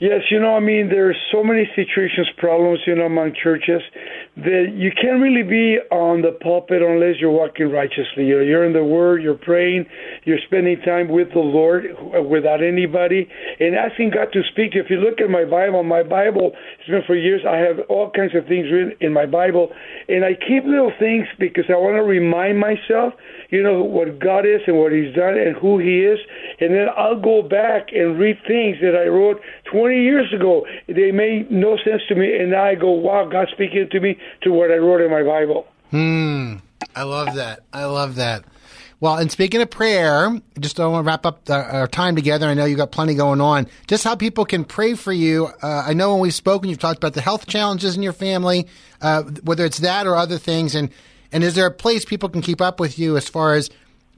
Yes, 0.00 0.20
you 0.30 0.38
know, 0.38 0.54
I 0.54 0.60
mean, 0.60 0.88
there's 0.88 1.16
so 1.32 1.42
many 1.42 1.68
situations, 1.74 2.28
problems, 2.38 2.78
you 2.86 2.94
know, 2.94 3.06
among 3.06 3.34
churches 3.34 3.82
that 4.36 4.70
you 4.72 4.92
can't 4.94 5.20
really 5.20 5.42
be 5.42 5.78
on 5.90 6.22
the 6.22 6.38
pulpit 6.38 6.82
unless 6.82 7.18
you're 7.18 7.34
walking 7.34 7.72
righteously. 7.72 8.22
You 8.30 8.38
know, 8.38 8.44
you're 8.44 8.64
in 8.64 8.72
the 8.72 8.84
Word, 8.84 9.24
you're 9.24 9.34
praying, 9.34 9.86
you're 10.22 10.38
spending 10.46 10.80
time 10.82 11.08
with 11.08 11.32
the 11.34 11.40
Lord 11.42 11.82
without 12.30 12.62
anybody, 12.62 13.28
and 13.58 13.74
asking 13.74 14.12
God 14.14 14.30
to 14.34 14.42
speak. 14.52 14.78
If 14.78 14.86
you 14.88 14.98
look 14.98 15.20
at 15.20 15.30
my 15.30 15.44
Bible, 15.44 15.82
my 15.82 16.04
Bible 16.04 16.52
has 16.54 16.86
been 16.86 17.02
for 17.04 17.16
years. 17.16 17.42
I 17.42 17.56
have 17.56 17.82
all 17.88 18.12
kinds 18.14 18.36
of 18.36 18.46
things 18.46 18.70
written 18.70 18.94
in 19.00 19.12
my 19.12 19.26
Bible, 19.26 19.72
and 20.06 20.24
I 20.24 20.34
keep 20.34 20.62
little 20.62 20.92
things 20.96 21.26
because 21.40 21.64
I 21.68 21.74
want 21.74 21.96
to 21.96 22.06
remind 22.06 22.60
myself, 22.60 23.14
you 23.50 23.62
know, 23.62 23.82
what 23.82 24.18
God 24.18 24.44
is 24.44 24.60
and 24.66 24.78
what 24.78 24.92
He's 24.92 25.14
done 25.14 25.38
and 25.38 25.56
who 25.56 25.78
He 25.78 26.00
is, 26.00 26.18
and 26.60 26.74
then 26.74 26.88
I'll 26.96 27.20
go 27.20 27.42
back 27.42 27.88
and 27.92 28.18
read 28.18 28.38
things 28.46 28.76
that 28.80 28.94
I 28.94 29.08
wrote 29.08 29.40
20 29.70 30.02
years 30.02 30.32
ago. 30.32 30.66
They 30.86 31.12
made 31.12 31.50
no 31.50 31.76
sense 31.76 32.02
to 32.08 32.14
me, 32.14 32.36
and 32.36 32.50
now 32.50 32.64
I 32.64 32.74
go, 32.74 32.90
wow, 32.90 33.28
God's 33.28 33.50
speaking 33.52 33.88
to 33.90 34.00
me 34.00 34.18
to 34.42 34.50
what 34.50 34.70
I 34.70 34.76
wrote 34.76 35.00
in 35.00 35.10
my 35.10 35.22
Bible. 35.22 35.66
Hmm. 35.90 36.56
I 36.94 37.02
love 37.04 37.34
that. 37.36 37.60
I 37.72 37.84
love 37.84 38.16
that. 38.16 38.44
Well, 39.00 39.16
and 39.16 39.30
speaking 39.30 39.62
of 39.62 39.70
prayer, 39.70 40.40
just 40.58 40.76
don't 40.76 40.90
want 40.90 41.04
to 41.04 41.06
wrap 41.06 41.24
up 41.24 41.48
our 41.48 41.86
time 41.86 42.16
together. 42.16 42.48
I 42.48 42.54
know 42.54 42.64
you 42.64 42.76
got 42.76 42.90
plenty 42.90 43.14
going 43.14 43.40
on. 43.40 43.68
Just 43.86 44.02
how 44.02 44.16
people 44.16 44.44
can 44.44 44.64
pray 44.64 44.94
for 44.94 45.12
you. 45.12 45.46
Uh, 45.62 45.84
I 45.86 45.94
know 45.94 46.12
when 46.12 46.20
we've 46.20 46.34
spoken, 46.34 46.68
you've 46.68 46.80
talked 46.80 46.98
about 46.98 47.14
the 47.14 47.20
health 47.20 47.46
challenges 47.46 47.96
in 47.96 48.02
your 48.02 48.12
family, 48.12 48.66
uh, 49.00 49.22
whether 49.44 49.64
it's 49.64 49.78
that 49.78 50.08
or 50.08 50.16
other 50.16 50.36
things. 50.36 50.74
And 50.74 50.90
and 51.32 51.44
is 51.44 51.54
there 51.54 51.66
a 51.66 51.70
place 51.70 52.04
people 52.04 52.28
can 52.28 52.42
keep 52.42 52.60
up 52.60 52.80
with 52.80 52.98
you 52.98 53.16
as 53.16 53.28
far 53.28 53.54
as 53.54 53.70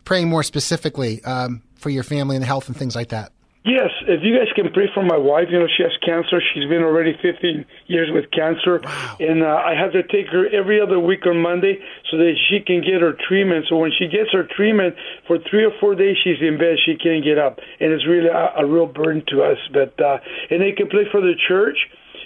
praying 0.05 0.29
more 0.29 0.43
specifically 0.43 1.23
um, 1.25 1.63
for 1.75 1.91
your 1.91 2.03
family 2.03 2.37
and 2.37 2.45
health 2.45 2.69
and 2.69 2.77
things 2.77 2.95
like 2.95 3.09
that? 3.09 3.33
Yes, 3.63 3.91
if 4.09 4.25
you 4.25 4.33
guys 4.33 4.49
can 4.57 4.73
pray 4.73 4.89
for 4.95 5.05
my 5.05 5.19
wife, 5.19 5.49
you 5.51 5.59
know 5.59 5.67
she 5.69 5.83
has 5.83 5.93
cancer. 6.01 6.41
She's 6.41 6.65
been 6.65 6.83
already 6.83 7.13
15 7.21 7.67
years 7.89 8.09
with 8.11 8.31
cancer, 8.31 8.81
and 9.21 9.43
uh, 9.43 9.53
I 9.53 9.75
have 9.77 9.93
to 9.93 10.03
take 10.03 10.33
her 10.33 10.49
every 10.49 10.81
other 10.81 10.99
week 10.99 11.27
on 11.27 11.43
Monday 11.43 11.77
so 12.11 12.17
that 12.17 12.37
she 12.49 12.61
can 12.61 12.81
get 12.81 13.03
her 13.03 13.13
treatment. 13.29 13.67
So 13.69 13.77
when 13.77 13.93
she 13.93 14.09
gets 14.09 14.33
her 14.33 14.49
treatment 14.57 14.97
for 15.27 15.37
three 15.51 15.65
or 15.65 15.73
four 15.79 15.95
days, 15.95 16.17
she's 16.25 16.41
in 16.41 16.57
bed. 16.57 16.79
She 16.87 16.97
can't 16.97 17.23
get 17.23 17.37
up, 17.37 17.61
and 17.81 17.93
it's 17.93 18.07
really 18.09 18.29
a, 18.33 18.65
a 18.65 18.65
real 18.65 18.87
burden 18.87 19.23
to 19.29 19.43
us. 19.43 19.59
But 19.71 19.93
uh, 20.01 20.25
and 20.49 20.63
they 20.63 20.73
can 20.73 20.89
pray 20.89 21.05
for 21.13 21.21
the 21.21 21.35
church 21.37 21.77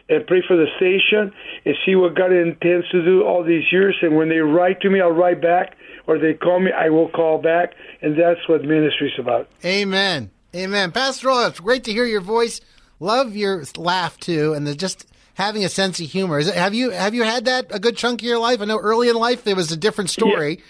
and 0.09 0.27
pray 0.27 0.43
for 0.47 0.57
the 0.57 0.67
station 0.77 1.33
and 1.65 1.75
see 1.85 1.95
what 1.95 2.15
God 2.15 2.33
intends 2.33 2.89
to 2.91 3.05
do 3.05 3.25
all 3.25 3.43
these 3.43 3.65
years. 3.73 3.97
And 4.03 4.17
when 4.17 4.29
they 4.29 4.39
write 4.39 4.81
to 4.83 4.91
me, 4.91 5.01
I'll 5.01 5.11
write 5.11 5.41
back, 5.41 5.77
or 6.07 6.19
they 6.19 6.35
call 6.35 6.61
me, 6.61 6.71
I 6.73 6.91
will 6.91 7.09
call 7.09 7.39
back, 7.39 7.75
and 8.03 8.19
that's 8.19 8.47
what 8.49 8.63
ministry 8.63 9.09
is 9.13 9.19
about. 9.19 9.49
Amen. 9.65 10.31
Amen. 10.55 10.93
Pastor 10.93 11.29
Raul, 11.29 11.49
it's 11.49 11.61
great 11.61 11.85
to 11.85 11.93
hear 11.93 12.05
your 12.05 12.21
voice. 12.21 12.61
Love 13.01 13.35
your 13.35 13.65
laugh 13.77 14.19
too, 14.19 14.53
and 14.53 14.67
the 14.67 14.75
just 14.75 15.07
having 15.35 15.64
a 15.64 15.68
sense 15.68 16.01
of 16.01 16.07
humor. 16.07 16.39
Is 16.39 16.49
it, 16.49 16.55
have 16.55 16.74
you 16.74 16.91
have 16.91 17.14
you 17.14 17.22
had 17.24 17.47
that 17.47 17.66
a 17.70 17.78
good 17.78 17.97
chunk 17.97 18.22
of 18.22 18.26
your 18.26 18.39
life? 18.39 18.61
I 18.61 18.64
know 18.64 18.78
early 18.78 19.09
in 19.09 19.16
life 19.16 19.45
there 19.45 19.57
was 19.57 19.72
a 19.72 19.76
different 19.76 20.11
story, 20.11 20.62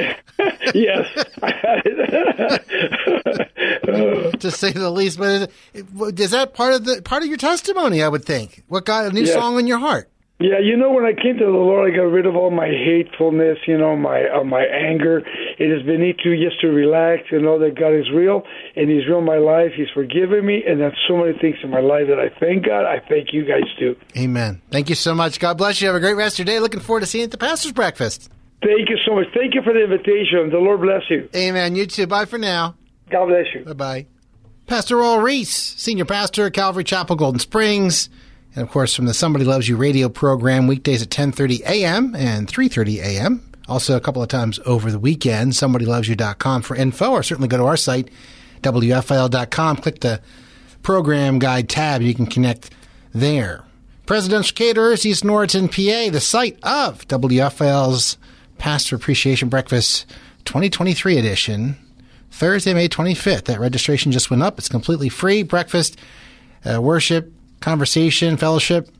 yes, 0.74 1.06
to 4.40 4.50
say 4.50 4.72
the 4.72 4.90
least. 4.90 5.18
But 5.18 5.50
is, 5.74 5.84
is 6.20 6.30
that 6.32 6.54
part 6.54 6.74
of 6.74 6.84
the 6.84 7.02
part 7.02 7.22
of 7.22 7.28
your 7.28 7.38
testimony? 7.38 8.02
I 8.02 8.08
would 8.08 8.24
think. 8.24 8.62
What 8.68 8.84
got 8.84 9.06
a 9.06 9.10
new 9.10 9.24
Yes. 9.24 9.34
song 9.34 9.58
in 9.58 9.66
your 9.66 9.78
heart? 9.78 10.10
Yeah, 10.40 10.58
you 10.58 10.76
know, 10.76 10.90
when 10.92 11.04
I 11.04 11.12
came 11.12 11.38
to 11.38 11.44
the 11.44 11.50
Lord, 11.50 11.90
I 11.92 11.94
got 11.94 12.10
rid 12.10 12.26
of 12.26 12.34
all 12.34 12.50
my 12.50 12.66
hatefulness, 12.66 13.58
you 13.68 13.78
know, 13.78 13.96
my 13.96 14.28
uh, 14.28 14.42
my 14.42 14.64
anger. 14.64 15.18
It 15.58 15.72
has 15.72 15.86
been 15.86 16.00
need 16.00 16.18
to 16.24 16.36
just 16.36 16.60
to 16.60 16.68
relax 16.68 17.22
and 17.30 17.44
know 17.44 17.60
that 17.60 17.78
God 17.78 17.94
is 17.94 18.10
real 18.12 18.42
and 18.74 18.90
He's 18.90 19.06
real 19.06 19.18
in 19.18 19.24
my 19.24 19.38
life. 19.38 19.70
He's 19.76 19.90
forgiven 19.94 20.44
me, 20.44 20.64
and 20.66 20.80
that's 20.80 20.96
so 21.06 21.18
many 21.18 21.38
things 21.38 21.56
in 21.62 21.70
my 21.70 21.78
life 21.78 22.08
that 22.08 22.18
I 22.18 22.30
thank 22.40 22.66
God. 22.66 22.84
I 22.84 22.98
thank 23.08 23.32
you 23.32 23.44
guys 23.44 23.62
too. 23.78 23.94
Amen. 24.16 24.60
Thank 24.72 24.88
you 24.88 24.96
so 24.96 25.14
much. 25.14 25.38
God 25.38 25.56
bless 25.56 25.80
you. 25.80 25.86
Have 25.86 25.96
a 25.96 26.00
great 26.00 26.14
rest 26.14 26.40
of 26.40 26.46
your 26.46 26.52
day. 26.52 26.58
Looking 26.58 26.80
forward 26.80 27.00
to 27.00 27.06
seeing 27.06 27.22
you 27.22 27.26
at 27.26 27.30
the 27.30 27.38
pastor's 27.38 27.72
breakfast. 27.72 28.28
Thank 28.60 28.88
you 28.88 28.98
so 29.06 29.14
much. 29.14 29.26
Thank 29.34 29.54
you 29.54 29.62
for 29.62 29.72
the 29.72 29.84
invitation. 29.84 30.50
The 30.50 30.58
Lord 30.58 30.80
bless 30.80 31.02
you. 31.10 31.28
Amen. 31.36 31.76
You 31.76 31.86
too. 31.86 32.08
Bye 32.08 32.24
for 32.24 32.38
now. 32.38 32.74
God 33.08 33.26
bless 33.26 33.46
you. 33.54 33.64
Bye 33.64 33.72
bye. 33.72 34.06
Pastor 34.66 34.96
Raul 34.96 35.22
Ries, 35.22 35.50
Senior 35.50 36.06
Pastor 36.06 36.46
at 36.46 36.54
Calvary 36.54 36.84
Chapel, 36.84 37.14
Golden 37.14 37.38
Springs. 37.38 38.08
And 38.54 38.62
of 38.62 38.70
course, 38.70 38.94
from 38.94 39.06
the 39.06 39.14
Somebody 39.14 39.44
Loves 39.44 39.68
You 39.68 39.76
radio 39.76 40.08
program, 40.08 40.66
weekdays 40.66 41.02
at 41.02 41.08
10.30 41.08 41.60
a.m. 41.62 42.14
and 42.14 42.46
3.30 42.46 42.98
a.m. 42.98 43.42
Also, 43.66 43.96
a 43.96 44.00
couple 44.00 44.22
of 44.22 44.28
times 44.28 44.60
over 44.64 44.90
the 44.90 44.98
weekend, 44.98 45.52
somebodylovesyou.com 45.52 46.62
for 46.62 46.76
info, 46.76 47.10
or 47.10 47.22
certainly 47.22 47.48
go 47.48 47.56
to 47.56 47.64
our 47.64 47.76
site, 47.76 48.10
WFIL.com. 48.62 49.76
Click 49.78 50.00
the 50.00 50.20
program 50.82 51.38
guide 51.38 51.68
tab. 51.68 52.02
You 52.02 52.14
can 52.14 52.26
connect 52.26 52.70
there. 53.12 53.64
Presidential 54.06 54.54
Caterers, 54.54 55.06
East 55.06 55.24
Norriton, 55.24 55.68
PA, 55.68 56.12
the 56.12 56.20
site 56.20 56.58
of 56.62 57.08
WFL's 57.08 58.18
Pastor 58.58 58.96
Appreciation 58.96 59.48
Breakfast 59.48 60.04
2023 60.44 61.16
edition, 61.16 61.76
Thursday, 62.30 62.74
May 62.74 62.88
25th. 62.88 63.44
That 63.44 63.60
registration 63.60 64.12
just 64.12 64.30
went 64.30 64.42
up. 64.42 64.58
It's 64.58 64.68
completely 64.68 65.08
free. 65.08 65.42
Breakfast, 65.42 65.98
uh, 66.66 66.82
worship, 66.82 67.32
conversation, 67.64 68.36
fellowship, 68.36 68.90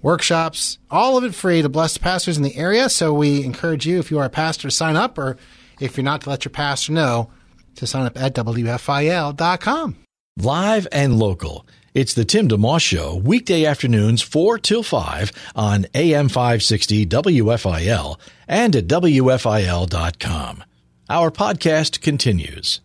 workshops, 0.00 0.78
all 0.90 1.18
of 1.18 1.24
it 1.24 1.34
free 1.34 1.60
to 1.60 1.68
bless 1.68 1.98
pastors 1.98 2.38
in 2.38 2.42
the 2.42 2.56
area. 2.56 2.88
So 2.88 3.12
we 3.12 3.44
encourage 3.44 3.86
you, 3.86 3.98
if 3.98 4.10
you 4.10 4.18
are 4.18 4.24
a 4.24 4.30
pastor, 4.30 4.68
to 4.68 4.74
sign 4.74 4.96
up, 4.96 5.18
or 5.18 5.36
if 5.78 5.96
you're 5.96 6.04
not, 6.04 6.22
to 6.22 6.30
let 6.30 6.44
your 6.44 6.50
pastor 6.50 6.92
know 6.92 7.30
to 7.76 7.86
sign 7.86 8.06
up 8.06 8.20
at 8.20 8.34
WFIL.com. 8.34 9.96
Live 10.38 10.88
and 10.90 11.18
local. 11.18 11.66
It's 11.94 12.14
the 12.14 12.24
Tim 12.24 12.48
DeMoss 12.48 12.80
Show, 12.80 13.16
weekday 13.16 13.64
afternoons 13.64 14.22
4 14.22 14.58
till 14.58 14.82
5 14.82 15.32
on 15.54 15.86
AM 15.94 16.28
560 16.28 17.06
WFIL 17.06 18.18
and 18.46 18.74
at 18.74 18.86
WFIL.com. 18.86 20.64
Our 21.10 21.30
podcast 21.30 22.00
continues. 22.00 22.80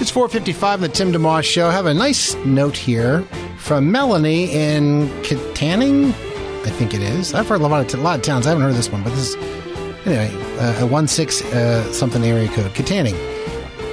It's 0.00 0.10
4:55 0.10 0.64
on 0.64 0.80
the 0.80 0.88
Tim 0.88 1.12
DeMoss 1.12 1.44
Show. 1.44 1.68
I 1.68 1.72
have 1.72 1.84
a 1.84 1.92
nice 1.92 2.34
note 2.36 2.74
here 2.74 3.20
from 3.58 3.92
Melanie 3.92 4.50
in 4.50 5.08
Katanning, 5.22 6.08
I 6.64 6.70
think 6.70 6.94
it 6.94 7.02
is. 7.02 7.34
I've 7.34 7.46
heard 7.46 7.60
a 7.60 7.66
lot 7.66 7.92
of, 7.92 8.00
lot 8.00 8.18
of 8.18 8.22
towns. 8.22 8.46
I 8.46 8.48
haven't 8.48 8.64
heard 8.64 8.74
this 8.74 8.90
one, 8.90 9.02
but 9.02 9.10
this 9.10 9.34
is 9.34 9.36
anyway 10.06 10.30
uh, 10.58 10.84
a 10.84 10.86
one 10.86 11.06
six 11.06 11.44
uh, 11.44 11.84
something 11.92 12.24
area 12.24 12.48
code, 12.48 12.72
Katanning. 12.72 13.14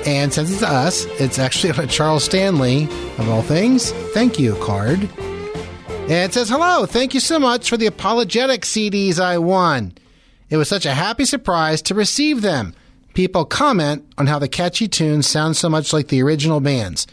And 0.07 0.33
since 0.33 0.49
it's 0.49 0.63
us, 0.63 1.03
it's 1.19 1.39
actually 1.39 1.71
a 1.83 1.87
Charles 1.87 2.23
Stanley 2.23 2.85
of 3.17 3.27
all 3.27 3.41
things. 3.41 3.91
Thank 4.13 4.39
you 4.39 4.55
card. 4.61 5.09
And 5.09 6.11
it 6.11 6.33
says, 6.33 6.47
"Hello, 6.47 6.85
thank 6.85 7.15
you 7.15 7.19
so 7.19 7.37
much 7.37 7.69
for 7.69 7.75
the 7.75 7.85
apologetic 7.85 8.61
CDs 8.61 9.19
I 9.19 9.39
won. 9.39 9.91
It 10.49 10.55
was 10.55 10.69
such 10.69 10.85
a 10.85 10.93
happy 10.93 11.25
surprise 11.25 11.81
to 11.81 11.93
receive 11.93 12.41
them." 12.41 12.75
People 13.17 13.45
comment 13.45 14.05
on 14.19 14.27
how 14.27 14.37
the 14.37 14.47
catchy 14.47 14.87
tunes 14.87 15.25
sound 15.25 15.57
so 15.57 15.69
much 15.69 15.91
like 15.91 16.09
the 16.09 16.21
original 16.21 16.59
bands. 16.59 17.07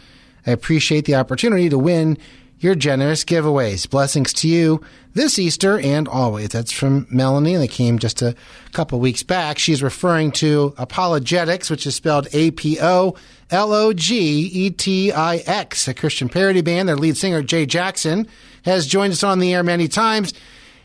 I 0.46 0.50
appreciate 0.50 1.07
the 1.07 1.14
opportunity 1.14 1.70
to 1.70 1.78
win 1.78 2.18
your 2.59 2.74
generous 2.74 3.24
giveaways. 3.24 3.88
Blessings 3.88 4.34
to 4.34 4.46
you 4.46 4.82
this 5.14 5.38
Easter 5.38 5.78
and 5.78 6.07
always. 6.07 6.50
That's 6.50 6.72
from 6.72 7.07
Melanie, 7.11 7.55
and 7.55 7.62
they 7.62 7.68
came 7.68 7.98
just 7.98 8.20
a 8.20 8.34
couple 8.72 9.00
weeks 9.00 9.22
back. 9.22 9.59
She's 9.59 9.82
referring 9.82 10.32
to 10.32 10.74
ApologetiX, 10.76 11.70
which 11.70 11.86
is 11.86 11.94
spelled 11.94 12.28
A 12.34 12.50
P 12.50 12.78
O 12.82 13.16
L 13.50 13.72
O 13.72 13.94
G 13.94 14.50
E 14.52 14.70
T 14.72 15.11
I 15.11 15.36
X, 15.36 15.88
a 15.88 15.94
Christian 15.94 16.28
parody 16.28 16.61
band. 16.61 16.86
Their 16.86 16.96
lead 16.96 17.16
singer, 17.16 17.42
Jay 17.42 17.64
Jackson, 17.64 18.28
has 18.66 18.86
joined 18.86 19.14
us 19.14 19.22
on 19.22 19.38
the 19.38 19.55
air 19.55 19.62
many 19.62 19.88
times. 19.88 20.34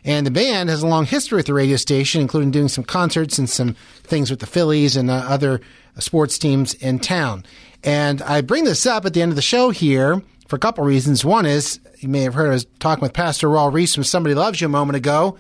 And 0.04 0.26
the 0.26 0.32
band 0.32 0.70
has 0.70 0.82
a 0.82 0.88
long 0.88 1.06
history 1.06 1.38
with 1.38 1.46
the 1.46 1.54
radio 1.54 1.76
station, 1.76 2.22
including 2.22 2.52
doing 2.52 2.68
some 2.68 2.84
concerts 2.84 3.38
and 3.38 3.50
some 3.50 3.76
things 4.04 4.30
with 4.30 4.40
the 4.40 4.46
Phillies 4.46 4.96
and 4.96 5.10
uh, 5.10 5.16
other 5.16 5.62
sports 5.98 6.38
teams 6.38 6.74
in 6.76 7.00
town. 7.00 7.46
And 7.84 8.22
I 8.22 8.42
bring 8.42 8.64
this 8.64 8.86
up 8.86 9.06
at 9.06 9.14
the 9.14 9.22
end 9.22 9.32
of 9.32 9.36
the 9.36 9.42
show 9.42 9.70
here 9.70 10.22
for 10.48 10.56
a 10.56 10.60
couple 10.60 10.84
reasons. 10.84 11.24
One 11.24 11.46
is 11.46 11.80
you 12.00 12.10
may 12.10 12.22
have 12.22 12.34
heard 12.34 12.54
us 12.54 12.66
talking 12.80 13.02
with 13.02 13.14
Pastor 13.14 13.48
Raul 13.48 13.74
Ries 13.74 13.94
from 13.94 14.04
Somebody 14.04 14.36
Loves 14.36 14.62
You 14.62 14.68
a 14.68 14.70
moment 14.70 14.98
ago, 14.98 15.38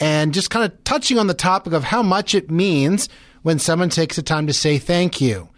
and 0.00 0.34
just 0.34 0.50
kind 0.50 0.64
of 0.70 0.84
touching 0.84 1.18
on 1.18 1.28
the 1.28 1.34
topic 1.34 1.72
of 1.72 1.84
how 1.84 2.02
much 2.02 2.34
it 2.34 2.50
means 2.50 3.08
when 3.42 3.58
someone 3.58 3.90
takes 3.90 4.16
the 4.16 4.22
time 4.22 4.46
to 4.46 4.52
say 4.52 4.78
thank 4.78 5.20
you. 5.20 5.48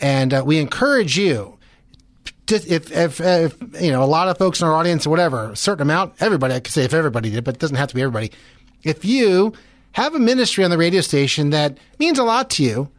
And 0.00 0.32
uh, 0.32 0.42
we 0.44 0.58
encourage 0.58 1.18
you 1.18 1.58
if, 2.52 2.90
if, 2.92 3.20
if, 3.20 3.82
you 3.82 3.90
know 3.90 4.02
a 4.02 4.04
lot 4.04 4.28
of 4.28 4.38
folks 4.38 4.60
in 4.60 4.66
our 4.66 4.74
audience 4.74 5.06
or 5.06 5.10
whatever, 5.10 5.50
a 5.50 5.56
certain 5.56 5.82
amount, 5.82 6.14
everybody, 6.20 6.54
I 6.54 6.60
could 6.60 6.72
say 6.72 6.84
if 6.84 6.94
everybody 6.94 7.30
did, 7.30 7.44
but 7.44 7.54
it 7.54 7.60
doesn't 7.60 7.76
have 7.76 7.88
to 7.88 7.94
be 7.94 8.02
everybody. 8.02 8.32
If 8.82 9.04
you 9.04 9.52
have 9.92 10.14
a 10.14 10.18
ministry 10.18 10.64
on 10.64 10.70
the 10.70 10.78
radio 10.78 11.00
station 11.00 11.50
that 11.50 11.78
means 11.98 12.18
a 12.18 12.24
lot 12.24 12.50
to 12.50 12.62
you, 12.62 12.90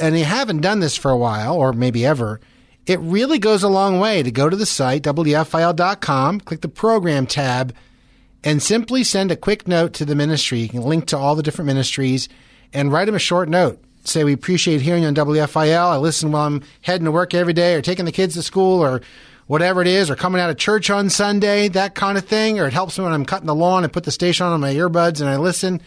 and 0.00 0.18
you 0.18 0.24
haven't 0.24 0.60
done 0.60 0.80
this 0.80 0.96
for 0.96 1.10
a 1.10 1.16
while 1.16 1.54
or 1.56 1.72
maybe 1.72 2.04
ever, 2.04 2.40
it 2.86 2.98
really 3.00 3.38
goes 3.38 3.62
a 3.62 3.68
long 3.68 4.00
way 4.00 4.22
to 4.22 4.30
go 4.30 4.48
to 4.48 4.56
the 4.56 4.66
site, 4.66 5.02
WFIL.com, 5.02 6.40
click 6.40 6.60
the 6.60 6.68
program 6.68 7.26
tab, 7.26 7.74
and 8.42 8.62
simply 8.62 9.04
send 9.04 9.30
a 9.30 9.36
quick 9.36 9.68
note 9.68 9.92
to 9.94 10.04
the 10.04 10.14
ministry. 10.14 10.60
You 10.60 10.68
can 10.68 10.82
link 10.82 11.06
to 11.06 11.18
all 11.18 11.34
the 11.34 11.42
different 11.42 11.66
ministries 11.66 12.28
and 12.72 12.92
write 12.92 13.06
them 13.06 13.14
a 13.14 13.20
short 13.20 13.48
note 13.48 13.83
say 14.04 14.24
we 14.24 14.32
appreciate 14.32 14.80
hearing 14.80 15.02
you 15.02 15.08
on 15.08 15.14
WFIL. 15.14 15.86
I 15.86 15.96
listen 15.96 16.32
while 16.32 16.46
I'm 16.46 16.62
heading 16.82 17.04
to 17.04 17.12
work 17.12 17.34
every 17.34 17.52
day 17.52 17.74
or 17.74 17.82
taking 17.82 18.04
the 18.04 18.12
kids 18.12 18.34
to 18.34 18.42
school 18.42 18.80
or 18.80 19.00
whatever 19.46 19.82
it 19.82 19.86
is, 19.86 20.10
or 20.10 20.16
coming 20.16 20.40
out 20.40 20.48
of 20.48 20.56
church 20.56 20.88
on 20.88 21.10
Sunday, 21.10 21.68
that 21.68 21.94
kind 21.94 22.16
of 22.16 22.24
thing. 22.24 22.58
Or 22.58 22.66
it 22.66 22.72
helps 22.72 22.98
me 22.98 23.04
when 23.04 23.12
I'm 23.12 23.26
cutting 23.26 23.46
the 23.46 23.54
lawn 23.54 23.84
and 23.84 23.92
put 23.92 24.04
the 24.04 24.10
station 24.10 24.46
on 24.46 24.60
my 24.60 24.72
earbuds 24.74 25.20
and 25.20 25.28
I 25.28 25.36
listen. 25.36 25.80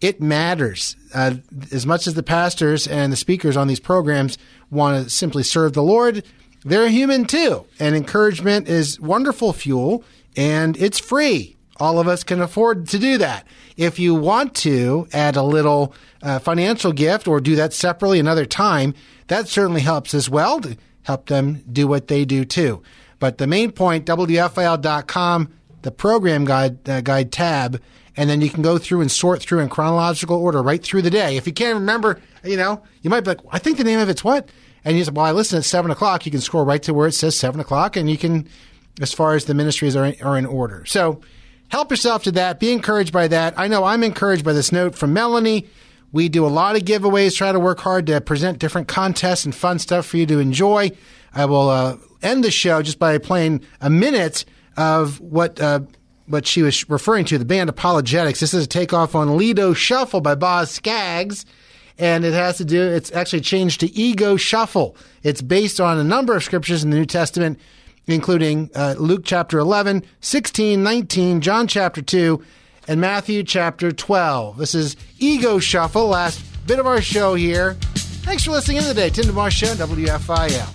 It 0.00 0.20
matters 0.20 0.96
uh, 1.14 1.34
as 1.72 1.86
much 1.86 2.06
as 2.06 2.14
the 2.14 2.22
pastors 2.22 2.86
and 2.86 3.12
the 3.12 3.16
speakers 3.16 3.56
on 3.56 3.68
these 3.68 3.80
programs 3.80 4.38
want 4.70 5.04
to 5.04 5.10
simply 5.10 5.42
serve 5.42 5.74
the 5.74 5.82
Lord. 5.82 6.24
They're 6.64 6.88
human 6.88 7.26
too, 7.26 7.66
and 7.78 7.94
encouragement 7.94 8.68
is 8.68 8.98
wonderful 8.98 9.52
fuel, 9.52 10.04
and 10.36 10.76
it's 10.76 10.98
free. 10.98 11.56
All 11.80 11.98
of 11.98 12.06
us 12.06 12.22
can 12.22 12.42
afford 12.42 12.86
to 12.88 12.98
do 12.98 13.16
that. 13.18 13.46
If 13.76 13.98
you 13.98 14.14
want 14.14 14.54
to 14.56 15.08
add 15.12 15.36
a 15.36 15.42
little 15.42 15.94
uh, 16.22 16.38
financial 16.38 16.92
gift 16.92 17.26
or 17.26 17.40
do 17.40 17.56
that 17.56 17.72
separately 17.72 18.20
another 18.20 18.44
time, 18.44 18.94
that 19.28 19.48
certainly 19.48 19.80
helps 19.80 20.12
as 20.12 20.28
well 20.28 20.60
to 20.60 20.76
help 21.04 21.26
them 21.26 21.64
do 21.72 21.88
what 21.88 22.08
they 22.08 22.26
do 22.26 22.44
too. 22.44 22.82
But 23.18 23.38
the 23.38 23.46
main 23.46 23.72
point, 23.72 24.04
WFIL.com, 24.06 25.52
the 25.82 25.90
program 25.90 26.44
guide, 26.44 26.86
uh, 26.88 27.00
guide 27.00 27.32
tab, 27.32 27.80
and 28.16 28.28
then 28.28 28.42
you 28.42 28.50
can 28.50 28.62
go 28.62 28.76
through 28.76 29.00
and 29.00 29.10
sort 29.10 29.40
through 29.40 29.60
in 29.60 29.70
chronological 29.70 30.36
order 30.36 30.62
right 30.62 30.82
through 30.82 31.02
the 31.02 31.10
day. 31.10 31.36
If 31.38 31.46
you 31.46 31.52
can't 31.54 31.78
remember, 31.78 32.20
you 32.44 32.56
know, 32.56 32.82
you 33.00 33.08
might 33.08 33.20
be 33.20 33.30
like, 33.30 33.40
I 33.50 33.58
think 33.58 33.78
the 33.78 33.84
name 33.84 33.98
of 33.98 34.10
it's 34.10 34.22
what? 34.22 34.50
And 34.84 34.98
you 34.98 35.04
say, 35.04 35.12
well, 35.12 35.24
I 35.24 35.32
listen 35.32 35.58
at 35.58 35.64
seven 35.64 35.90
o'clock. 35.90 36.26
You 36.26 36.32
can 36.32 36.40
scroll 36.40 36.64
right 36.64 36.82
to 36.82 36.92
where 36.92 37.06
it 37.06 37.12
says 37.12 37.36
seven 37.36 37.60
o'clock 37.60 37.96
and 37.96 38.10
you 38.10 38.18
can, 38.18 38.48
as 39.00 39.12
far 39.14 39.34
as 39.34 39.46
the 39.46 39.54
ministries 39.54 39.96
are 39.96 40.06
in, 40.06 40.22
are 40.22 40.36
in 40.36 40.44
order. 40.44 40.84
So 40.86 41.20
help 41.70 41.90
yourself 41.90 42.24
to 42.24 42.32
that. 42.32 42.60
Be 42.60 42.72
encouraged 42.72 43.12
by 43.12 43.28
that. 43.28 43.54
I 43.58 43.68
know 43.68 43.84
I'm 43.84 44.02
encouraged 44.02 44.44
by 44.44 44.52
this 44.52 44.72
note 44.72 44.94
from 44.94 45.12
Melanie. 45.12 45.66
We 46.12 46.28
do 46.28 46.44
a 46.44 46.48
lot 46.48 46.76
of 46.76 46.82
giveaways, 46.82 47.36
try 47.36 47.52
to 47.52 47.60
work 47.60 47.80
hard 47.80 48.06
to 48.06 48.20
present 48.20 48.58
different 48.58 48.88
contests 48.88 49.44
and 49.44 49.54
fun 49.54 49.78
stuff 49.78 50.06
for 50.06 50.16
you 50.16 50.26
to 50.26 50.40
enjoy. 50.40 50.90
I 51.32 51.44
will 51.44 51.68
uh, 51.68 51.96
end 52.20 52.42
the 52.42 52.50
show 52.50 52.82
just 52.82 52.98
by 52.98 53.16
playing 53.18 53.64
a 53.80 53.88
minute 53.88 54.44
of 54.76 55.20
what 55.20 55.60
uh, 55.60 55.80
what 56.26 56.46
she 56.46 56.62
was 56.62 56.88
referring 56.88 57.24
to, 57.26 57.38
the 57.38 57.44
band 57.44 57.70
ApologetiX. 57.70 58.38
This 58.38 58.54
is 58.54 58.64
a 58.64 58.68
takeoff 58.68 59.14
on 59.14 59.36
Lido 59.36 59.72
Shuffle 59.72 60.20
by 60.20 60.36
Boz 60.36 60.70
Scaggs. 60.70 61.44
And 61.98 62.24
it 62.24 62.32
has 62.32 62.56
to 62.58 62.64
do, 62.64 62.80
it's 62.80 63.12
actually 63.12 63.42
changed 63.42 63.80
to 63.80 63.92
Ego 63.92 64.36
Shuffle. 64.36 64.96
It's 65.22 65.42
based 65.42 65.80
on 65.80 65.98
a 65.98 66.04
number 66.04 66.34
of 66.34 66.42
scriptures 66.42 66.82
in 66.82 66.90
the 66.90 66.96
New 66.96 67.04
Testament 67.04 67.58
including 68.12 68.70
uh, 68.74 68.94
Luke 68.98 69.22
chapter 69.24 69.58
11, 69.58 70.04
16, 70.20 70.82
19, 70.82 71.40
John 71.40 71.66
chapter 71.66 72.02
2, 72.02 72.42
and 72.88 73.00
Matthew 73.00 73.42
chapter 73.42 73.92
12. 73.92 74.58
This 74.58 74.74
is 74.74 74.96
Ego 75.18 75.58
Shuffle, 75.58 76.08
last 76.08 76.42
bit 76.66 76.78
of 76.78 76.86
our 76.86 77.00
show 77.00 77.34
here. 77.34 77.74
Thanks 78.22 78.44
for 78.44 78.50
listening 78.52 78.78
in 78.78 78.84
today. 78.84 79.10
Tim 79.10 79.26
DeMoss 79.26 79.50
Show, 79.52 79.74
WFIL. 79.74 80.74